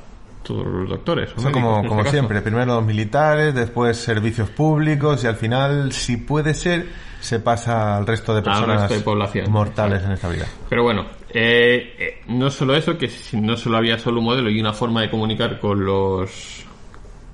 todos 0.48 0.66
los 0.66 0.88
doctores. 0.88 1.28
o 1.30 1.32
Eso 1.32 1.42
médicos, 1.42 1.62
como, 1.62 1.88
como 1.88 2.00
este 2.00 2.10
siempre, 2.12 2.40
primero 2.42 2.66
los 2.66 2.84
militares, 2.84 3.54
después 3.54 3.96
servicios 3.96 4.48
públicos 4.50 5.22
y 5.22 5.26
al 5.28 5.36
final, 5.36 5.92
si 5.92 6.16
puede 6.16 6.54
ser, 6.54 6.86
se 7.20 7.38
pasa 7.40 7.96
al 7.96 8.06
resto 8.06 8.34
de 8.34 8.42
personas 8.42 8.82
resto 8.82 8.94
de 8.94 9.00
población. 9.00 9.50
mortales 9.52 10.02
en 10.04 10.12
esta 10.12 10.28
vida. 10.28 10.46
Pero 10.68 10.82
bueno, 10.82 11.06
eh, 11.30 11.94
eh, 11.98 12.20
no 12.28 12.50
solo 12.50 12.74
eso, 12.74 12.96
que 12.98 13.08
si- 13.08 13.40
no 13.40 13.56
solo 13.56 13.76
había 13.78 13.98
solo 13.98 14.18
un 14.20 14.24
modelo 14.26 14.50
y 14.50 14.60
una 14.60 14.72
forma 14.72 15.02
de 15.02 15.10
comunicar 15.10 15.60
con 15.60 15.84
los 15.84 16.64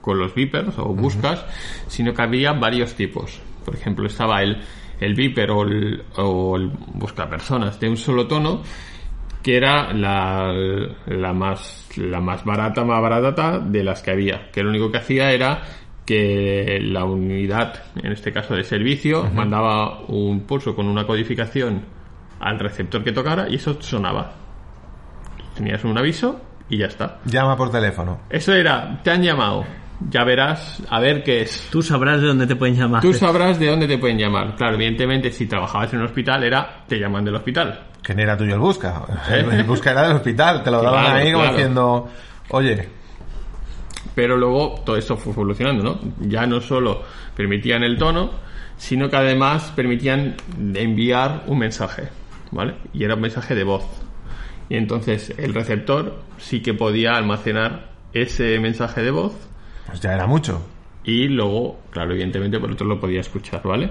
con 0.00 0.18
los 0.18 0.34
beepers 0.34 0.78
o 0.78 0.86
buscas, 0.94 1.44
sino 1.86 2.12
que 2.12 2.20
había 2.22 2.52
varios 2.52 2.92
tipos. 2.94 3.40
Por 3.64 3.74
ejemplo, 3.74 4.06
estaba 4.06 4.42
el, 4.42 4.60
el 5.00 5.14
beeper 5.14 5.50
o 5.50 5.62
el, 5.62 6.02
o 6.18 6.56
el 6.56 6.70
buscapersonas 6.92 7.80
de 7.80 7.88
un 7.88 7.96
solo 7.96 8.26
tono, 8.26 8.60
que 9.42 9.56
era 9.56 9.94
la, 9.94 10.52
la 11.06 11.32
más 11.32 11.83
la 11.96 12.20
más 12.20 12.44
barata, 12.44 12.84
más 12.84 13.00
barata 13.00 13.58
de 13.58 13.84
las 13.84 14.02
que 14.02 14.10
había. 14.10 14.50
Que 14.50 14.62
lo 14.62 14.70
único 14.70 14.90
que 14.90 14.98
hacía 14.98 15.32
era 15.32 15.62
que 16.06 16.80
la 16.82 17.04
unidad, 17.04 17.82
en 18.02 18.12
este 18.12 18.32
caso 18.32 18.54
de 18.54 18.64
servicio, 18.64 19.24
mandaba 19.32 20.00
un 20.08 20.40
pulso 20.40 20.74
con 20.74 20.86
una 20.86 21.06
codificación 21.06 21.82
al 22.40 22.58
receptor 22.58 23.02
que 23.02 23.12
tocara 23.12 23.48
y 23.48 23.56
eso 23.56 23.80
sonaba. 23.80 24.32
Tenías 25.54 25.84
un 25.84 25.96
aviso 25.96 26.40
y 26.68 26.78
ya 26.78 26.86
está. 26.86 27.20
Llama 27.24 27.56
por 27.56 27.70
teléfono. 27.70 28.20
Eso 28.28 28.52
era, 28.52 29.00
te 29.02 29.10
han 29.10 29.22
llamado, 29.22 29.64
ya 30.10 30.24
verás 30.24 30.82
a 30.88 31.00
ver 31.00 31.22
qué 31.22 31.42
es. 31.42 31.68
Tú 31.70 31.82
sabrás 31.82 32.20
de 32.20 32.26
dónde 32.28 32.46
te 32.46 32.56
pueden 32.56 32.76
llamar. 32.76 33.00
Tú 33.02 33.12
sabrás 33.14 33.58
de 33.58 33.66
dónde 33.68 33.86
te 33.86 33.98
pueden 33.98 34.18
llamar. 34.18 34.56
Claro, 34.56 34.74
evidentemente, 34.74 35.30
si 35.30 35.46
trabajabas 35.46 35.92
en 35.92 36.00
un 36.00 36.06
hospital, 36.06 36.42
era, 36.44 36.84
te 36.86 36.98
llaman 36.98 37.24
del 37.24 37.36
hospital. 37.36 37.80
¿Quién 38.02 38.20
era 38.20 38.36
tuyo 38.36 38.54
el 38.54 38.60
busca? 38.60 39.02
El, 39.30 39.50
el 39.52 39.64
busca 39.64 39.92
era 39.92 40.02
del 40.08 40.16
hospital, 40.16 40.62
te 40.62 40.70
lo 40.70 40.80
Claro, 40.80 40.96
daban 40.96 41.16
ahí 41.16 41.32
como 41.32 41.42
claro. 41.44 41.56
diciendo, 41.56 42.08
oye, 42.50 42.88
Pero 44.14 44.36
luego 44.36 44.82
todo 44.84 44.96
esto 44.96 45.16
fue 45.16 45.32
evolucionando, 45.32 45.82
¿no? 45.82 45.98
Ya 46.20 46.46
no 46.46 46.60
solo 46.60 47.02
permitían 47.36 47.82
el 47.82 47.96
tono, 47.98 48.30
sino 48.76 49.08
que 49.08 49.16
además 49.16 49.72
permitían 49.74 50.36
enviar 50.74 51.44
un 51.46 51.58
mensaje, 51.58 52.08
¿vale? 52.50 52.74
Y 52.92 53.04
era 53.04 53.14
un 53.14 53.22
mensaje 53.22 53.54
de 53.54 53.64
voz. 53.64 53.84
Y 54.68 54.76
entonces 54.76 55.32
el 55.38 55.54
receptor 55.54 56.22
sí 56.38 56.60
que 56.62 56.74
podía 56.74 57.16
almacenar 57.16 57.92
ese 58.12 58.58
mensaje 58.60 59.02
de 59.02 59.10
voz 59.10 59.32
pues 59.94 60.02
ya 60.02 60.12
era 60.12 60.26
mucho. 60.26 60.60
y 61.04 61.28
luego, 61.28 61.78
claro, 61.90 62.12
evidentemente 62.12 62.58
por 62.58 62.72
otro 62.72 62.84
lo 62.84 62.98
podía 62.98 63.20
escuchar, 63.20 63.62
¿vale? 63.62 63.90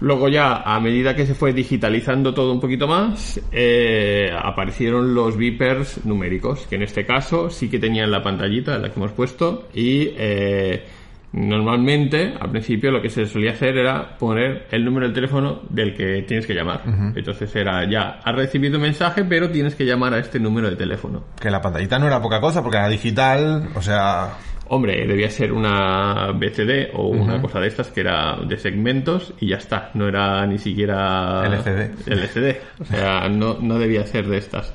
Luego 0.00 0.28
ya, 0.28 0.62
a 0.62 0.80
medida 0.80 1.14
que 1.14 1.26
se 1.26 1.34
fue 1.34 1.52
digitalizando 1.52 2.34
todo 2.34 2.52
un 2.52 2.58
poquito 2.58 2.88
más, 2.88 3.40
eh, 3.52 4.32
aparecieron 4.36 5.14
los 5.14 5.36
beepers 5.36 6.04
numéricos, 6.04 6.66
que 6.66 6.74
en 6.74 6.82
este 6.82 7.06
caso 7.06 7.50
sí 7.50 7.70
que 7.70 7.78
tenían 7.78 8.10
la 8.10 8.20
pantallita, 8.20 8.78
la 8.78 8.88
que 8.88 8.98
hemos 8.98 9.12
puesto, 9.12 9.68
y 9.74 10.10
eh, 10.16 10.84
normalmente, 11.32 12.34
al 12.40 12.50
principio, 12.50 12.90
lo 12.90 13.00
que 13.00 13.10
se 13.10 13.26
solía 13.26 13.52
hacer 13.52 13.76
era 13.76 14.16
poner 14.18 14.66
el 14.72 14.84
número 14.84 15.06
del 15.06 15.14
teléfono 15.14 15.62
del 15.68 15.94
que 15.94 16.22
tienes 16.22 16.46
que 16.46 16.54
llamar. 16.54 16.82
Entonces 17.14 17.54
era 17.54 17.88
ya, 17.88 18.20
has 18.24 18.34
recibido 18.34 18.76
un 18.76 18.82
mensaje, 18.82 19.24
pero 19.24 19.50
tienes 19.50 19.76
que 19.76 19.84
llamar 19.84 20.14
a 20.14 20.18
este 20.18 20.40
número 20.40 20.68
de 20.70 20.76
teléfono. 20.76 21.24
Que 21.40 21.50
la 21.50 21.60
pantallita 21.60 21.98
no 21.98 22.06
era 22.06 22.20
poca 22.20 22.40
cosa 22.40 22.62
porque 22.62 22.78
era 22.78 22.88
digital, 22.88 23.68
o 23.74 23.82
sea... 23.82 24.30
Hombre, 24.70 25.06
debía 25.06 25.30
ser 25.30 25.52
una 25.52 26.30
BCD 26.32 26.90
o 26.94 27.08
una 27.08 27.40
cosa 27.40 27.58
de 27.58 27.68
estas 27.68 27.90
que 27.90 28.00
era 28.00 28.36
de 28.36 28.56
segmentos 28.58 29.32
y 29.40 29.48
ya 29.48 29.56
está. 29.56 29.90
No 29.94 30.08
era 30.08 30.46
ni 30.46 30.58
siquiera 30.58 31.42
LCD. 31.46 32.08
LCD. 32.08 32.56
O 32.80 32.84
sea, 32.84 33.28
no, 33.28 33.58
no 33.60 33.78
debía 33.78 34.04
ser 34.06 34.28
de 34.28 34.36
estas. 34.36 34.74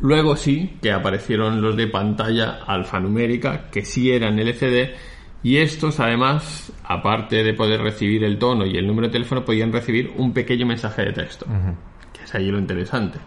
Luego 0.00 0.36
sí 0.36 0.78
que 0.80 0.92
aparecieron 0.92 1.60
los 1.60 1.76
de 1.76 1.88
pantalla 1.88 2.60
alfanumérica, 2.66 3.70
que 3.70 3.84
sí 3.84 4.10
eran 4.10 4.38
LCD, 4.38 4.94
y 5.42 5.56
estos 5.58 6.00
además, 6.00 6.72
aparte 6.84 7.42
de 7.42 7.54
poder 7.54 7.80
recibir 7.80 8.24
el 8.24 8.38
tono 8.38 8.66
y 8.66 8.76
el 8.76 8.86
número 8.86 9.08
de 9.08 9.12
teléfono, 9.12 9.44
podían 9.44 9.72
recibir 9.72 10.12
un 10.16 10.32
pequeño 10.32 10.66
mensaje 10.66 11.02
de 11.02 11.12
texto, 11.12 11.46
que 12.12 12.24
es 12.24 12.34
ahí 12.34 12.50
lo 12.50 12.58
interesante. 12.58 13.18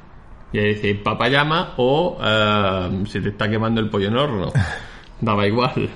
Y 0.53 0.59
ahí 0.59 0.75
dice, 0.75 0.95
papá 0.95 1.27
llama 1.29 1.73
o 1.77 2.17
eh, 2.23 3.03
se 3.07 3.19
te 3.19 3.29
está 3.29 3.49
quemando 3.49 3.81
el 3.81 3.89
pollo 3.89 4.07
en 4.07 4.17
horno. 4.17 4.53
Daba 5.19 5.47
igual. 5.47 5.89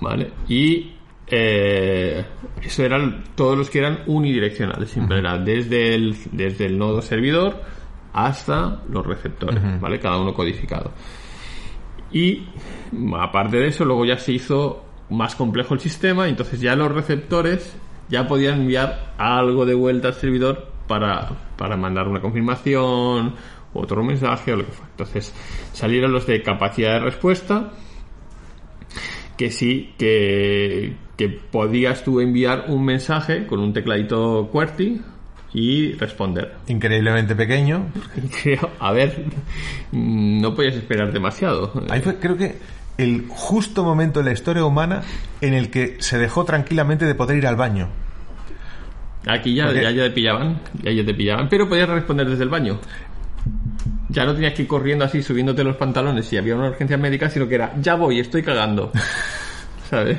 ¿Vale? 0.00 0.30
Y 0.48 0.92
eh, 1.26 2.24
eso 2.62 2.84
eran 2.84 3.24
todos 3.34 3.56
los 3.56 3.70
que 3.70 3.78
eran 3.78 4.00
unidireccionales, 4.06 4.90
siempre 4.90 5.18
era 5.18 5.38
desde 5.38 5.94
el, 5.94 6.16
desde 6.32 6.66
el 6.66 6.78
nodo 6.78 7.00
servidor 7.02 7.62
hasta 8.12 8.82
los 8.88 9.06
receptores, 9.06 9.80
¿vale? 9.80 10.00
Cada 10.00 10.18
uno 10.18 10.34
codificado. 10.34 10.92
Y 12.12 12.44
aparte 13.16 13.58
de 13.58 13.68
eso, 13.68 13.84
luego 13.84 14.04
ya 14.04 14.18
se 14.18 14.32
hizo 14.32 14.84
más 15.10 15.36
complejo 15.36 15.74
el 15.74 15.80
sistema, 15.80 16.28
entonces 16.28 16.60
ya 16.60 16.74
los 16.74 16.90
receptores 16.90 17.76
ya 18.08 18.26
podían 18.26 18.62
enviar 18.62 19.14
algo 19.16 19.64
de 19.64 19.74
vuelta 19.74 20.08
al 20.08 20.14
servidor 20.14 20.69
para, 20.90 21.28
para 21.56 21.76
mandar 21.76 22.08
una 22.08 22.20
confirmación, 22.20 23.36
otro 23.72 24.02
mensaje 24.02 24.52
o 24.52 24.56
lo 24.56 24.66
que 24.66 24.72
fuera. 24.72 24.90
Entonces 24.90 25.32
salieron 25.72 26.10
los 26.10 26.26
de 26.26 26.42
capacidad 26.42 26.94
de 26.94 26.98
respuesta, 26.98 27.70
que 29.36 29.52
sí, 29.52 29.94
que, 29.96 30.96
que 31.16 31.28
podías 31.28 32.02
tú 32.02 32.20
enviar 32.20 32.64
un 32.66 32.84
mensaje 32.84 33.46
con 33.46 33.60
un 33.60 33.72
tecladito 33.72 34.48
QWERTY 34.50 35.00
y 35.52 35.92
responder. 35.92 36.56
Increíblemente 36.66 37.36
pequeño. 37.36 37.86
Creo, 38.42 38.68
a 38.80 38.90
ver, 38.90 39.26
no 39.92 40.56
podías 40.56 40.74
esperar 40.74 41.12
demasiado. 41.12 41.72
Ahí 41.88 42.00
fue, 42.00 42.16
creo 42.18 42.36
que, 42.36 42.56
el 42.98 43.26
justo 43.28 43.84
momento 43.84 44.18
en 44.18 44.26
la 44.26 44.32
historia 44.32 44.64
humana 44.64 45.02
en 45.40 45.54
el 45.54 45.70
que 45.70 45.98
se 46.00 46.18
dejó 46.18 46.44
tranquilamente 46.44 47.06
de 47.06 47.14
poder 47.14 47.38
ir 47.38 47.46
al 47.46 47.54
baño. 47.54 47.88
Aquí 49.26 49.54
ya, 49.54 49.66
Porque- 49.66 49.82
ya, 49.82 49.90
ya 49.90 50.02
te 50.04 50.10
pillaban, 50.10 50.60
ya, 50.82 50.92
ya 50.92 51.04
te 51.04 51.14
pillaban, 51.14 51.48
pero 51.48 51.68
podías 51.68 51.88
responder 51.88 52.28
desde 52.28 52.44
el 52.44 52.48
baño. 52.48 52.78
Ya 54.08 54.24
no 54.24 54.34
tenías 54.34 54.54
que 54.54 54.62
ir 54.62 54.68
corriendo 54.68 55.04
así, 55.04 55.22
subiéndote 55.22 55.62
los 55.62 55.76
pantalones 55.76 56.26
si 56.26 56.36
había 56.36 56.56
una 56.56 56.68
urgencia 56.70 56.96
médica, 56.96 57.30
sino 57.30 57.46
que 57.46 57.54
era, 57.54 57.72
ya 57.80 57.94
voy, 57.94 58.18
estoy 58.18 58.42
cagando. 58.42 58.90
¿Sabes? 59.90 60.18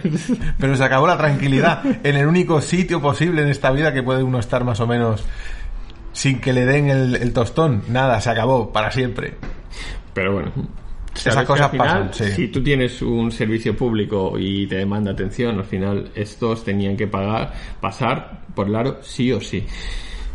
Pero 0.60 0.76
se 0.76 0.84
acabó 0.84 1.08
la 1.08 1.18
tranquilidad 1.18 1.82
en 2.06 2.16
el 2.18 2.28
único 2.28 2.60
sitio 2.62 3.02
posible 3.02 3.42
en 3.42 3.48
esta 3.50 3.72
vida 3.72 3.94
que 3.94 4.04
puede 4.04 4.22
uno 4.22 4.38
estar 4.40 4.64
más 4.66 4.80
o 4.82 4.88
menos 4.88 5.24
sin 6.14 6.42
que 6.42 6.52
le 6.52 6.66
den 6.66 6.90
el, 6.90 7.16
el 7.16 7.32
tostón. 7.34 7.84
Nada, 7.88 8.20
se 8.20 8.30
acabó 8.30 8.72
para 8.74 8.92
siempre. 8.92 9.36
Pero 10.14 10.34
bueno. 10.34 10.52
Esas 11.16 11.34
sabes 11.34 11.40
que 11.40 11.46
cosas 11.48 11.66
al 11.66 11.72
final, 11.72 12.08
pasan, 12.10 12.14
sí. 12.14 12.34
Si 12.34 12.48
tú 12.48 12.64
tienes 12.64 13.02
un 13.02 13.32
servicio 13.32 13.76
público 13.76 14.34
y 14.40 14.66
te 14.68 14.76
demanda 14.78 15.12
atención, 15.12 15.58
al 15.58 15.66
final 15.66 16.10
estos 16.16 16.64
tenían 16.64 16.96
que 16.96 17.08
pagar, 17.08 17.54
pasar 17.80 18.42
por 18.56 18.68
el 18.68 18.76
aro 18.76 19.00
sí 19.02 19.32
o 19.32 19.42
sí. 19.42 19.66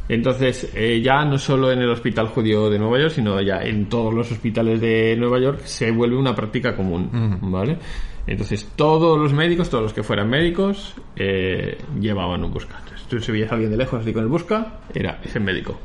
Entonces, 0.09 0.71
eh, 0.75 1.01
ya 1.03 1.25
no 1.25 1.37
solo 1.37 1.73
en 1.73 1.81
el 1.81 1.91
Hospital 1.91 2.29
Judío 2.29 2.71
de 2.71 2.79
Nueva 2.79 3.01
York, 3.01 3.12
sino 3.15 3.41
ya 3.41 3.62
en 3.62 3.89
todos 3.89 4.15
los 4.15 4.31
hospitales 4.31 4.81
de 4.81 5.17
Nueva 5.17 5.41
York 5.41 5.62
se 5.65 5.91
vuelve 5.91 6.17
una 6.17 6.35
práctica 6.35 6.77
común, 6.77 7.39
¿vale? 7.43 7.79
Entonces, 8.27 8.73
todos 8.77 9.19
los 9.19 9.33
médicos, 9.33 9.69
todos 9.69 9.83
los 9.83 9.93
que 9.93 10.03
fueran 10.03 10.29
médicos, 10.29 10.95
eh, 11.17 11.79
llevaban 12.01 12.45
un 12.45 12.53
busca. 12.53 12.77
Entonces, 12.79 13.07
tú 13.09 13.21
si 13.21 13.33
veías 13.33 13.51
a 13.51 13.55
alguien 13.55 13.71
de 13.71 13.77
lejos 13.77 14.01
así 14.01 14.12
con 14.12 14.23
el 14.23 14.29
busca, 14.29 14.79
era 14.95 15.21
ese 15.25 15.41
médico, 15.41 15.79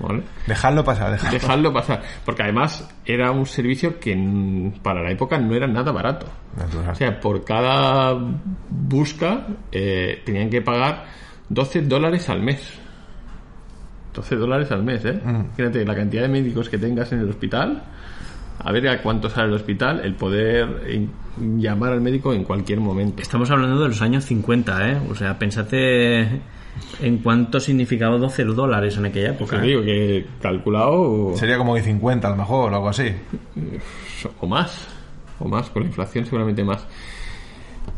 ¿vale? 0.00 0.22
Dejadlo 0.46 0.84
pasar, 0.84 1.12
dejadlo. 1.12 1.38
Dejarlo 1.38 1.72
pasar. 1.72 2.02
Porque 2.24 2.42
además 2.42 2.88
era 3.04 3.30
un 3.30 3.46
servicio 3.46 4.00
que 4.00 4.16
mm, 4.16 4.80
para 4.82 5.02
la 5.02 5.10
época 5.10 5.38
no 5.38 5.54
era 5.54 5.66
nada 5.66 5.92
barato. 5.92 6.26
Natural. 6.56 6.90
O 6.90 6.94
sea, 6.94 7.20
por 7.20 7.44
cada 7.44 8.18
busca 8.68 9.46
eh, 9.70 10.22
tenían 10.24 10.50
que 10.50 10.62
pagar 10.62 11.04
12 11.48 11.82
dólares 11.82 12.28
al 12.28 12.42
mes. 12.42 12.78
12 14.14 14.36
dólares 14.36 14.70
al 14.72 14.82
mes, 14.82 15.04
¿eh? 15.04 15.20
Fíjate, 15.54 15.84
la 15.84 15.94
cantidad 15.94 16.22
de 16.22 16.28
médicos 16.28 16.68
que 16.68 16.78
tengas 16.78 17.12
en 17.12 17.20
el 17.20 17.28
hospital. 17.28 17.82
A 18.62 18.72
ver 18.72 18.88
a 18.88 19.00
cuánto 19.00 19.30
sale 19.30 19.48
el 19.48 19.54
hospital, 19.54 20.02
el 20.04 20.16
poder 20.16 20.82
eh, 20.84 21.06
llamar 21.56 21.92
al 21.92 22.02
médico 22.02 22.34
en 22.34 22.44
cualquier 22.44 22.78
momento. 22.80 23.22
Estamos 23.22 23.50
hablando 23.50 23.80
de 23.80 23.88
los 23.88 24.02
años 24.02 24.24
50, 24.24 24.88
¿eh? 24.90 25.00
O 25.08 25.14
sea, 25.14 25.38
pensate 25.38 26.42
en 27.00 27.18
cuánto 27.18 27.60
significaba 27.60 28.16
12 28.18 28.44
dólares 28.44 28.96
en 28.96 29.06
aquella 29.06 29.30
época. 29.30 29.60
te 29.60 29.66
digo 29.66 29.82
que 29.82 30.26
calculado 30.40 31.32
Sería 31.36 31.56
como 31.56 31.74
de 31.74 31.82
50 31.82 32.26
a 32.26 32.30
lo 32.30 32.36
mejor 32.36 32.72
o 32.72 32.76
algo 32.76 32.88
así. 32.88 33.12
o 34.40 34.46
más, 34.46 34.88
o 35.38 35.48
más, 35.48 35.70
con 35.70 35.82
la 35.82 35.88
inflación 35.88 36.24
seguramente 36.24 36.64
más. 36.64 36.86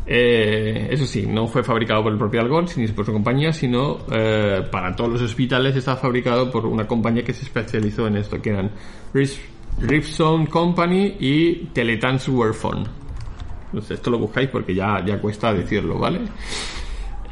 Eh, 0.05 0.87
eso 0.91 1.05
sí, 1.05 1.25
no 1.27 1.47
fue 1.47 1.63
fabricado 1.63 2.03
por 2.03 2.11
el 2.11 2.17
propio 2.17 2.41
Algon 2.41 2.65
ni 2.75 2.87
por 2.87 3.05
su 3.05 3.13
compañía, 3.13 3.53
sino 3.53 3.99
eh, 4.11 4.61
para 4.71 4.95
todos 4.95 5.11
los 5.11 5.21
hospitales 5.21 5.75
estaba 5.75 5.97
fabricado 5.97 6.51
por 6.51 6.65
una 6.65 6.85
compañía 6.85 7.23
que 7.23 7.33
se 7.33 7.43
especializó 7.43 8.07
en 8.07 8.17
esto, 8.17 8.41
que 8.41 8.49
eran 8.49 8.71
Ripson 9.79 10.45
Company 10.47 11.15
y 11.19 11.55
Teletransferphone. 11.73 12.83
Entonces, 13.65 13.91
esto 13.91 14.11
lo 14.11 14.19
buscáis 14.19 14.49
porque 14.49 14.75
ya, 14.75 15.03
ya 15.05 15.19
cuesta 15.19 15.53
decirlo, 15.53 15.97
¿vale? 15.97 16.19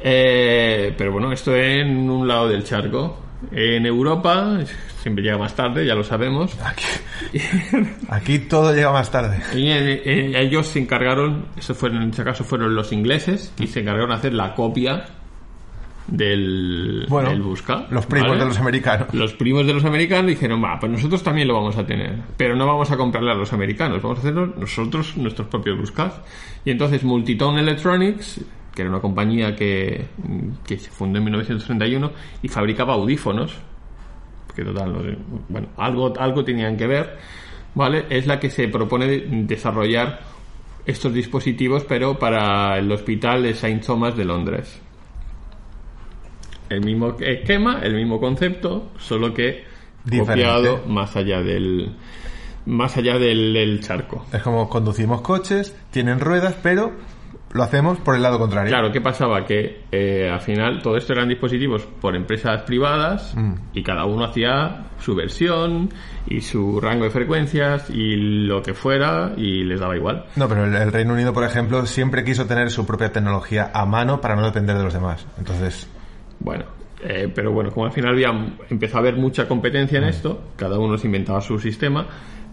Eh, 0.04 0.94
pero 0.98 1.12
bueno, 1.12 1.32
esto 1.32 1.56
en 1.56 2.10
un 2.10 2.28
lado 2.28 2.48
del 2.48 2.64
charco. 2.64 3.18
En 3.52 3.88
Europa, 3.88 4.60
siempre 5.02 5.24
llega 5.24 5.38
más 5.38 5.56
tarde, 5.56 5.86
ya 5.86 5.96
lo 5.96 6.04
sabemos. 6.04 6.56
Aquí, 6.64 6.86
aquí 8.10 8.40
todo 8.40 8.74
llega 8.74 8.92
más 8.92 9.10
tarde. 9.10 9.40
Y 9.56 9.70
eh, 9.70 10.02
eh, 10.06 10.34
ellos 10.36 10.68
se 10.68 10.80
encargaron, 10.80 11.48
eso 11.58 11.74
fueron, 11.74 12.04
en 12.04 12.10
este 12.12 12.24
caso 12.24 12.44
fueron 12.44 12.76
los 12.76 12.92
ingleses, 12.92 13.52
y 13.60 13.68
se 13.68 13.80
encargaron 13.80 14.10
de 14.10 14.16
hacer 14.16 14.34
la 14.34 14.54
copia 14.54 15.06
del, 16.08 17.06
Bueno, 17.10 17.30
del 17.30 17.42
Busca. 17.42 17.88
los 17.90 18.06
primos 18.06 18.30
¿vale? 18.30 18.42
de 18.42 18.50
los 18.50 18.60
americanos. 18.60 19.14
Los 19.14 19.34
primos 19.34 19.66
de 19.66 19.74
los 19.74 19.86
americanos 19.86 20.28
dijeron, 20.28 20.64
va, 20.64 20.80
pues 20.80 20.92
nosotros 20.92 21.24
también 21.24 21.48
lo 21.48 21.56
vamos 21.56 21.78
a 21.78 21.86
tener, 21.86 22.16
pero 22.38 22.56
no 22.56 22.68
vamos 22.68 22.92
a 22.92 22.98
comprarle 22.98 23.32
a 23.32 23.36
los 23.36 23.52
americanos, 23.54 24.02
vamos 24.02 24.20
a 24.20 24.22
hacerlo 24.22 24.54
nosotros, 24.58 25.18
nuestros 25.18 25.48
propios 25.48 25.80
Buscas. 25.80 26.14
Y 26.64 26.72
entonces 26.72 27.04
Multitone 27.04 27.62
Electronics, 27.62 28.42
que 28.74 28.82
era 28.84 28.90
una 28.92 29.00
compañía 29.02 29.56
que, 29.56 30.06
que 30.66 30.78
se 30.78 30.90
fundó 30.90 31.18
en 31.20 31.26
1931 31.26 32.12
y 32.42 32.48
fabricaba 32.48 32.94
audífonos, 32.94 33.54
que 34.56 34.64
total, 34.64 35.18
bueno, 35.50 35.68
algo, 35.78 36.14
algo 36.20 36.44
tenían 36.44 36.78
que 36.78 36.88
ver, 36.88 37.18
¿vale? 37.76 38.06
Es 38.10 38.28
la 38.28 38.40
que 38.40 38.50
se 38.50 38.68
propone 38.68 39.08
de- 39.08 39.26
desarrollar 39.44 40.20
estos 40.86 41.14
dispositivos, 41.14 41.84
pero 41.84 42.18
para 42.18 42.78
el 42.78 42.92
hospital 42.92 43.44
de 43.44 43.52
St. 43.52 43.82
Thomas 43.86 44.16
de 44.18 44.26
Londres. 44.26 44.82
El 46.70 46.82
mismo 46.86 47.16
esquema, 47.20 47.82
el 47.84 47.96
mismo 47.96 48.20
concepto, 48.20 48.92
solo 48.98 49.34
que 49.34 49.66
Diferente. 50.06 50.32
copiado 50.46 50.82
más 50.88 51.16
allá 51.16 51.42
del 51.42 51.92
más 52.66 52.96
allá 52.96 53.18
del, 53.18 53.54
del 53.54 53.82
charco. 53.82 54.26
Es 54.32 54.42
como 54.44 54.70
conducimos 54.70 55.22
coches, 55.22 55.76
tienen 55.92 56.20
ruedas, 56.20 56.56
pero 56.62 56.92
lo 57.54 57.64
hacemos 57.64 58.00
por 58.00 58.16
el 58.16 58.22
lado 58.22 58.40
contrario. 58.40 58.70
Claro, 58.70 58.92
¿qué 58.92 59.02
pasaba? 59.02 59.46
Que 59.46 59.82
eh, 59.92 60.30
al 60.32 60.42
final 60.42 60.82
todo 60.82 60.96
esto 60.98 61.14
eran 61.14 61.28
dispositivos 61.28 61.84
por 62.00 62.16
empresas 62.16 62.62
privadas 62.64 63.36
y 63.74 63.84
cada 63.84 64.06
uno 64.06 64.26
hacía 64.26 64.86
su 65.00 65.16
versión 65.16 65.90
y 66.28 66.42
su 66.42 66.80
rango 66.80 67.04
de 67.06 67.10
frecuencias 67.10 67.90
y 67.90 68.16
lo 68.16 68.62
que 68.62 68.74
fuera 68.74 69.34
y 69.36 69.64
les 69.64 69.80
daba 69.80 69.96
igual. 69.96 70.26
No, 70.36 70.48
pero 70.48 70.66
el, 70.66 70.76
el 70.76 70.92
Reino 70.92 71.14
Unido, 71.14 71.34
por 71.34 71.44
ejemplo, 71.44 71.86
siempre 71.86 72.24
quiso 72.24 72.46
tener 72.46 72.70
su 72.72 72.86
propia 72.86 73.12
tecnología 73.12 73.72
a 73.74 73.86
mano 73.86 74.22
para 74.22 74.36
no 74.36 74.44
depender 74.46 74.78
de 74.78 74.84
los 74.84 74.94
demás. 74.94 75.26
Entonces, 75.38 75.90
Bueno, 76.40 76.66
eh, 77.04 77.32
pero 77.34 77.52
bueno, 77.52 77.72
como 77.72 77.86
al 77.88 77.92
final 77.92 78.14
había, 78.14 78.30
empezó 78.70 78.98
a 78.98 79.00
haber 79.00 79.16
mucha 79.16 79.48
competencia 79.48 79.98
en 79.98 80.06
esto, 80.06 80.42
cada 80.56 80.78
uno 80.80 80.98
se 80.98 81.08
inventaba 81.08 81.42
su 81.42 81.58
sistema, 81.60 82.06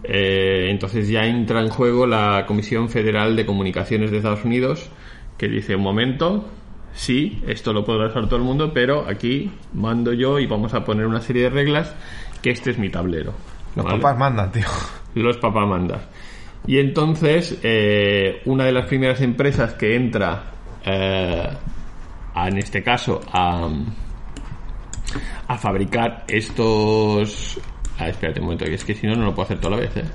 eh, 0.03 0.67
entonces 0.69 1.07
ya 1.09 1.25
entra 1.25 1.61
en 1.61 1.69
juego 1.69 2.05
la 2.05 2.45
Comisión 2.47 2.89
Federal 2.89 3.35
de 3.35 3.45
Comunicaciones 3.45 4.11
de 4.11 4.17
Estados 4.17 4.45
Unidos, 4.45 4.89
que 5.37 5.47
dice, 5.47 5.75
un 5.75 5.83
momento, 5.83 6.49
sí, 6.93 7.41
esto 7.47 7.73
lo 7.73 7.83
podrá 7.85 8.07
usar 8.07 8.25
todo 8.25 8.37
el 8.37 8.43
mundo, 8.43 8.71
pero 8.73 9.05
aquí 9.07 9.51
mando 9.73 10.13
yo 10.13 10.39
y 10.39 10.45
vamos 10.45 10.73
a 10.73 10.83
poner 10.83 11.05
una 11.05 11.21
serie 11.21 11.43
de 11.43 11.49
reglas 11.49 11.95
que 12.41 12.51
este 12.51 12.71
es 12.71 12.77
mi 12.77 12.89
tablero. 12.89 13.33
Los 13.75 13.85
¿vale? 13.85 13.99
papás 13.99 14.17
mandan, 14.17 14.51
tío. 14.51 14.67
Los 15.15 15.37
papás 15.37 15.67
mandan. 15.67 15.99
Y 16.67 16.77
entonces, 16.77 17.59
eh, 17.63 18.41
una 18.45 18.65
de 18.65 18.71
las 18.71 18.85
primeras 18.85 19.21
empresas 19.21 19.73
que 19.73 19.95
entra, 19.95 20.51
eh, 20.85 21.49
a, 22.33 22.47
en 22.47 22.57
este 22.57 22.83
caso, 22.83 23.21
a, 23.31 23.69
a 25.47 25.57
fabricar 25.57 26.25
estos... 26.27 27.59
Ah, 27.99 28.07
espérate 28.09 28.39
un 28.39 28.45
momento, 28.45 28.65
que 28.65 28.73
es 28.75 28.85
que 28.85 28.95
si 28.95 29.05
no, 29.07 29.15
no 29.15 29.25
lo 29.25 29.35
puedo 29.35 29.45
hacer 29.45 29.59
toda 29.59 29.75
la 29.75 29.81
vez, 29.81 29.97
¿eh? 29.97 30.05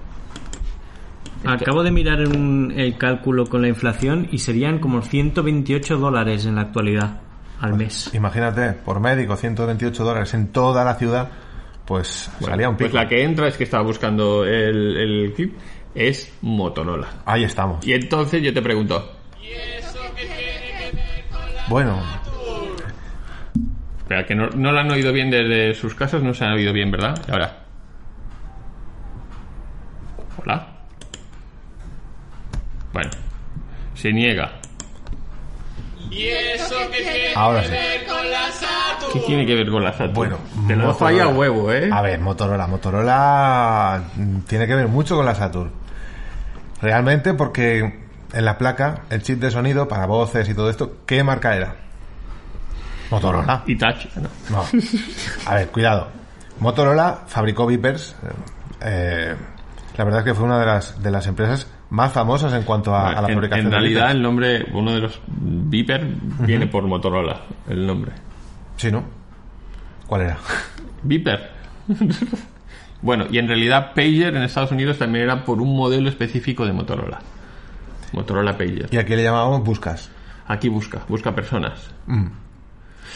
Acabo 1.44 1.82
de 1.82 1.90
mirar 1.90 2.20
un- 2.26 2.72
el 2.74 2.96
cálculo 2.96 3.46
con 3.46 3.60
la 3.60 3.68
inflación 3.68 4.28
y 4.32 4.38
serían 4.38 4.78
como 4.78 5.02
128 5.02 5.98
dólares 5.98 6.46
en 6.46 6.54
la 6.54 6.62
actualidad 6.62 7.20
al 7.60 7.74
mes. 7.74 8.10
Imagínate, 8.14 8.72
por 8.72 8.98
médico, 9.00 9.36
128 9.36 10.04
dólares 10.04 10.32
en 10.32 10.48
toda 10.48 10.84
la 10.84 10.94
ciudad, 10.94 11.28
pues 11.84 12.30
salía 12.40 12.70
un 12.70 12.76
Pues 12.76 12.88
pico. 12.90 12.96
la 13.02 13.06
que 13.08 13.22
entra 13.22 13.46
es 13.48 13.58
que 13.58 13.64
estaba 13.64 13.82
buscando 13.82 14.44
el, 14.46 14.96
el 14.96 15.32
clip, 15.34 15.54
es 15.94 16.32
Motorola. 16.40 17.08
Ahí 17.26 17.44
estamos. 17.44 17.86
Y 17.86 17.92
entonces 17.92 18.42
yo 18.42 18.52
te 18.54 18.62
pregunto, 18.62 19.12
Bueno, 21.68 21.98
espera, 23.98 24.24
que 24.26 24.34
no, 24.34 24.48
no 24.50 24.72
la 24.72 24.80
han 24.82 24.90
oído 24.90 25.12
bien 25.12 25.30
desde 25.30 25.74
sus 25.74 25.94
casas, 25.94 26.22
no 26.22 26.32
se 26.34 26.44
han 26.44 26.52
oído 26.52 26.72
bien, 26.72 26.90
¿verdad? 26.90 27.18
Y 27.28 27.30
ahora. 27.32 27.63
Hola. 30.44 30.66
Bueno, 32.92 33.10
se 33.94 34.12
niega. 34.12 34.52
ahora 37.34 37.62
sí. 37.64 37.70
¿Qué 39.12 39.20
tiene 39.20 39.46
que 39.46 39.54
ver 39.54 39.70
con 39.70 39.82
la 39.84 39.92
Saturn? 39.92 40.12
Bueno, 40.14 40.38
te 40.66 40.74
lo 40.76 40.86
Motorola. 40.88 40.94
falla 40.94 41.28
huevo, 41.28 41.72
¿eh? 41.72 41.88
A 41.92 42.02
ver, 42.02 42.20
Motorola. 42.20 42.66
Motorola 42.66 44.02
mm, 44.16 44.40
tiene 44.40 44.66
que 44.66 44.74
ver 44.74 44.88
mucho 44.88 45.16
con 45.16 45.24
la 45.26 45.34
Saturn. 45.34 45.70
Realmente 46.82 47.32
porque 47.34 48.00
en 48.32 48.44
la 48.44 48.58
placa, 48.58 49.02
el 49.10 49.22
chip 49.22 49.40
de 49.40 49.50
sonido 49.50 49.88
para 49.88 50.06
voces 50.06 50.48
y 50.48 50.54
todo 50.54 50.68
esto, 50.68 50.98
¿qué 51.06 51.22
marca 51.22 51.56
era? 51.56 51.76
Motorola. 53.10 53.46
No. 53.46 53.62
No. 54.50 54.64
A 55.46 55.54
ver, 55.54 55.68
cuidado. 55.68 56.08
Motorola 56.58 57.20
fabricó 57.28 57.66
Vipers. 57.66 58.14
eh, 58.82 59.34
la 59.96 60.04
verdad 60.04 60.20
es 60.20 60.24
que 60.24 60.34
fue 60.34 60.44
una 60.44 60.58
de 60.58 60.66
las, 60.66 61.02
de 61.02 61.10
las 61.10 61.26
empresas 61.26 61.70
más 61.90 62.12
famosas 62.12 62.52
en 62.52 62.62
cuanto 62.64 62.94
a, 62.94 63.10
a 63.10 63.22
la 63.22 63.28
en, 63.28 63.34
fabricación 63.34 63.66
en 63.66 63.72
realidad 63.72 64.10
el 64.10 64.22
nombre, 64.22 64.66
uno 64.72 64.92
de 64.92 65.00
los 65.00 65.20
Viper 65.26 66.04
viene 66.40 66.66
por 66.66 66.84
Motorola, 66.84 67.42
el 67.68 67.86
nombre. 67.86 68.12
Sí, 68.76 68.90
¿no? 68.90 69.04
¿Cuál 70.06 70.22
era? 70.22 70.38
Viper. 71.02 71.50
bueno, 73.02 73.26
y 73.30 73.38
en 73.38 73.46
realidad 73.46 73.92
Pager 73.94 74.36
en 74.36 74.42
Estados 74.42 74.72
Unidos 74.72 74.98
también 74.98 75.24
era 75.24 75.44
por 75.44 75.60
un 75.60 75.76
modelo 75.76 76.08
específico 76.08 76.66
de 76.66 76.72
Motorola. 76.72 77.20
Motorola 78.12 78.56
Pager. 78.58 78.88
Y 78.90 78.96
aquí 78.96 79.14
le 79.14 79.22
llamábamos 79.22 79.62
Buscas. 79.64 80.10
Aquí 80.46 80.68
busca, 80.68 81.04
busca 81.08 81.34
personas. 81.34 81.90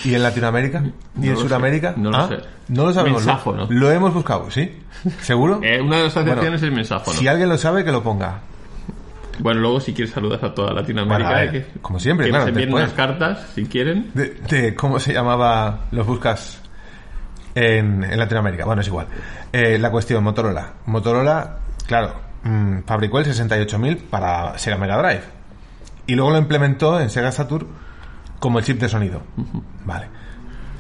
¿Y 0.05 0.15
en 0.15 0.23
Latinoamérica? 0.23 0.83
¿Y 1.21 1.29
en 1.29 1.37
sé, 1.37 1.43
Sudamérica? 1.43 1.95
no 1.97 2.11
lo 2.11 2.17
Ah, 2.17 2.29
sé. 2.29 2.37
No 2.69 2.85
lo 2.87 2.93
sabemos. 2.93 3.23
lo- 3.23 3.27
Mensáfono. 3.29 3.67
Lo, 3.71 3.91
hemos 3.91 4.15
buscado, 4.15 4.51
¿sí? 4.51 4.81
¿Seguro? 5.23 5.61
Eh, 5.63 5.81
una 5.81 5.97
de 5.99 6.03
las 6.05 6.17
asociaciones 6.17 6.61
Bueno, 6.61 6.67
es 6.67 6.73
mensáfono. 6.77 7.17
Si 7.19 7.27
alguien 7.29 7.49
lo 7.49 7.57
sabe, 7.59 7.85
que 7.85 7.93
lo 7.93 8.03
ponga. 8.03 8.41
Bueno, 9.41 9.61
luego 9.61 9.79
si 9.81 9.93
quieres 9.95 10.13
saludas 10.13 10.43
a 10.43 10.53
toda 10.53 10.73
Latinoamérica. 10.73 11.29
Bueno, 11.31 11.37
a 11.39 11.41
ver, 11.41 11.55
eh, 11.57 11.67
que, 11.73 11.81
como 11.81 12.01
siempre, 12.01 12.27
que 12.27 12.31
claro, 12.31 12.47
nos 12.47 12.49
envíen 12.51 12.73
unas 12.75 12.93
cartas, 12.93 13.47
si 13.55 13.65
quieren. 13.67 14.11
De, 14.15 14.31
de 14.49 14.75
cómo 14.75 14.99
se 14.99 15.13
llamaba 15.13 15.85
los 15.93 16.07
Buscas 16.07 16.61
en, 17.55 18.03
en 18.05 18.19
Latinoamérica. 18.19 18.65
Bueno, 18.65 18.81
es 18.83 18.89
igual. 18.89 19.07
Eh, 19.53 19.79
la 19.79 19.91
cuestión, 19.91 20.25
Motorola. 20.25 20.73
Motorola, 20.87 21.59
claro, 21.87 22.15
mm, 22.43 22.81
fabricó 22.85 23.21
el 23.21 23.27
68000 23.27 23.97
para 23.99 24.59
Sega 24.59 24.77
Mega 24.77 24.97
Drive. 24.99 25.23
Y 26.07 26.15
luego 26.15 26.33
lo 26.33 26.39
implementó 26.39 27.01
en 27.01 27.09
Sega 27.11 27.31
Saturn 27.31 27.67
como 28.39 28.59
el 28.59 28.65
chip 28.65 28.81
de 28.81 28.89
sonido. 28.89 29.23
Vale. 29.85 30.07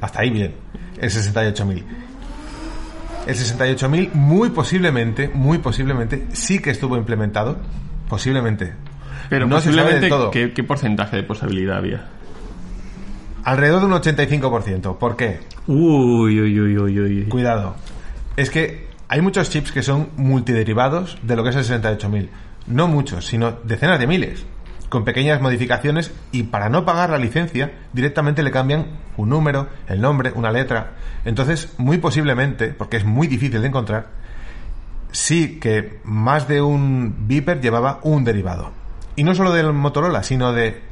Hasta 0.01 0.21
ahí 0.21 0.31
bien. 0.31 0.55
El 0.99 1.11
68000. 1.11 1.85
El 3.27 3.35
68000 3.35 4.11
muy 4.15 4.51
posiblemente, 4.51 5.29
muy 5.29 5.59
posiblemente 5.59 6.27
sí 6.33 6.61
que 6.61 6.71
estuvo 6.71 6.97
implementado. 6.97 7.59
Posiblemente. 8.09 8.73
Pero 9.29 9.47
no 9.47 9.61
se 9.61 9.71
sabe 9.71 9.77
posiblemente, 9.77 10.09
todo. 10.09 10.31
¿qué, 10.31 10.53
qué 10.53 10.65
porcentaje 10.65 11.17
de 11.17 11.23
posibilidad 11.23 11.77
había? 11.77 12.07
Alrededor 13.45 13.81
de 13.81 13.87
un 13.87 13.93
85%. 13.93 14.99
¿Por 14.99 15.17
qué? 15.17 15.41
Uy, 15.67 16.41
uy, 16.41 16.61
uy, 16.61 16.79
uy, 16.79 17.01
uy. 17.01 17.25
Cuidado. 17.29 17.77
Es 18.37 18.51
que 18.51 18.89
hay 19.09 19.21
muchos 19.21 19.51
chips 19.51 19.73
que 19.73 19.83
son 19.83 20.11
multiderivados 20.17 21.19
de 21.23 21.37
lo 21.37 21.43
que 21.43 21.51
es 21.51 21.57
el 21.57 21.65
68000. 21.65 22.31
No 22.67 22.89
muchos, 22.89 23.27
sino 23.27 23.53
decenas 23.65 23.99
de 23.99 24.07
miles. 24.07 24.45
Con 24.89 25.05
pequeñas 25.05 25.41
modificaciones 25.41 26.13
y 26.33 26.45
para 26.45 26.69
no 26.69 26.85
pagar 26.85 27.11
la 27.11 27.19
licencia 27.19 27.73
directamente 27.93 28.43
le 28.43 28.51
cambian 28.51 28.87
un 29.17 29.29
número, 29.29 29.69
el 29.87 30.01
nombre, 30.01 30.33
una 30.35 30.51
letra. 30.51 30.93
Entonces, 31.25 31.75
muy 31.77 31.99
posiblemente, 31.99 32.69
porque 32.69 32.97
es 32.97 33.05
muy 33.05 33.27
difícil 33.27 33.61
de 33.61 33.69
encontrar, 33.69 34.07
sí 35.13 35.59
que 35.61 36.01
más 36.05 36.49
de 36.49 36.63
un 36.63 37.29
Viper 37.29 37.61
llevaba 37.61 38.01
un 38.03 38.25
derivado. 38.25 38.73
Y 39.17 39.25
no 39.25 39.35
solo 39.35 39.53
del 39.53 39.73
Motorola, 39.73 40.23
sino 40.23 40.53
de 40.53 40.83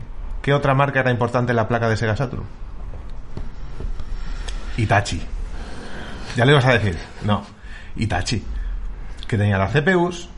qué 0.43 0.53
otra 0.53 0.75
marca 0.75 1.01
era 1.01 1.11
importante 1.11 1.53
en 1.53 1.57
la 1.57 1.69
placa 1.69 1.89
de 1.89 1.97
Sega 1.97 2.17
Saturn. 2.17 2.45
Itachi. 4.77 5.23
Ya 6.37 6.45
le 6.45 6.53
ibas 6.53 6.65
a 6.67 6.73
decir. 6.73 6.99
No. 7.25 7.45
Itachi. 7.97 8.45
Que 9.27 9.39
tenía 9.39 9.59
las 9.59 9.73
CPUs 9.73 10.29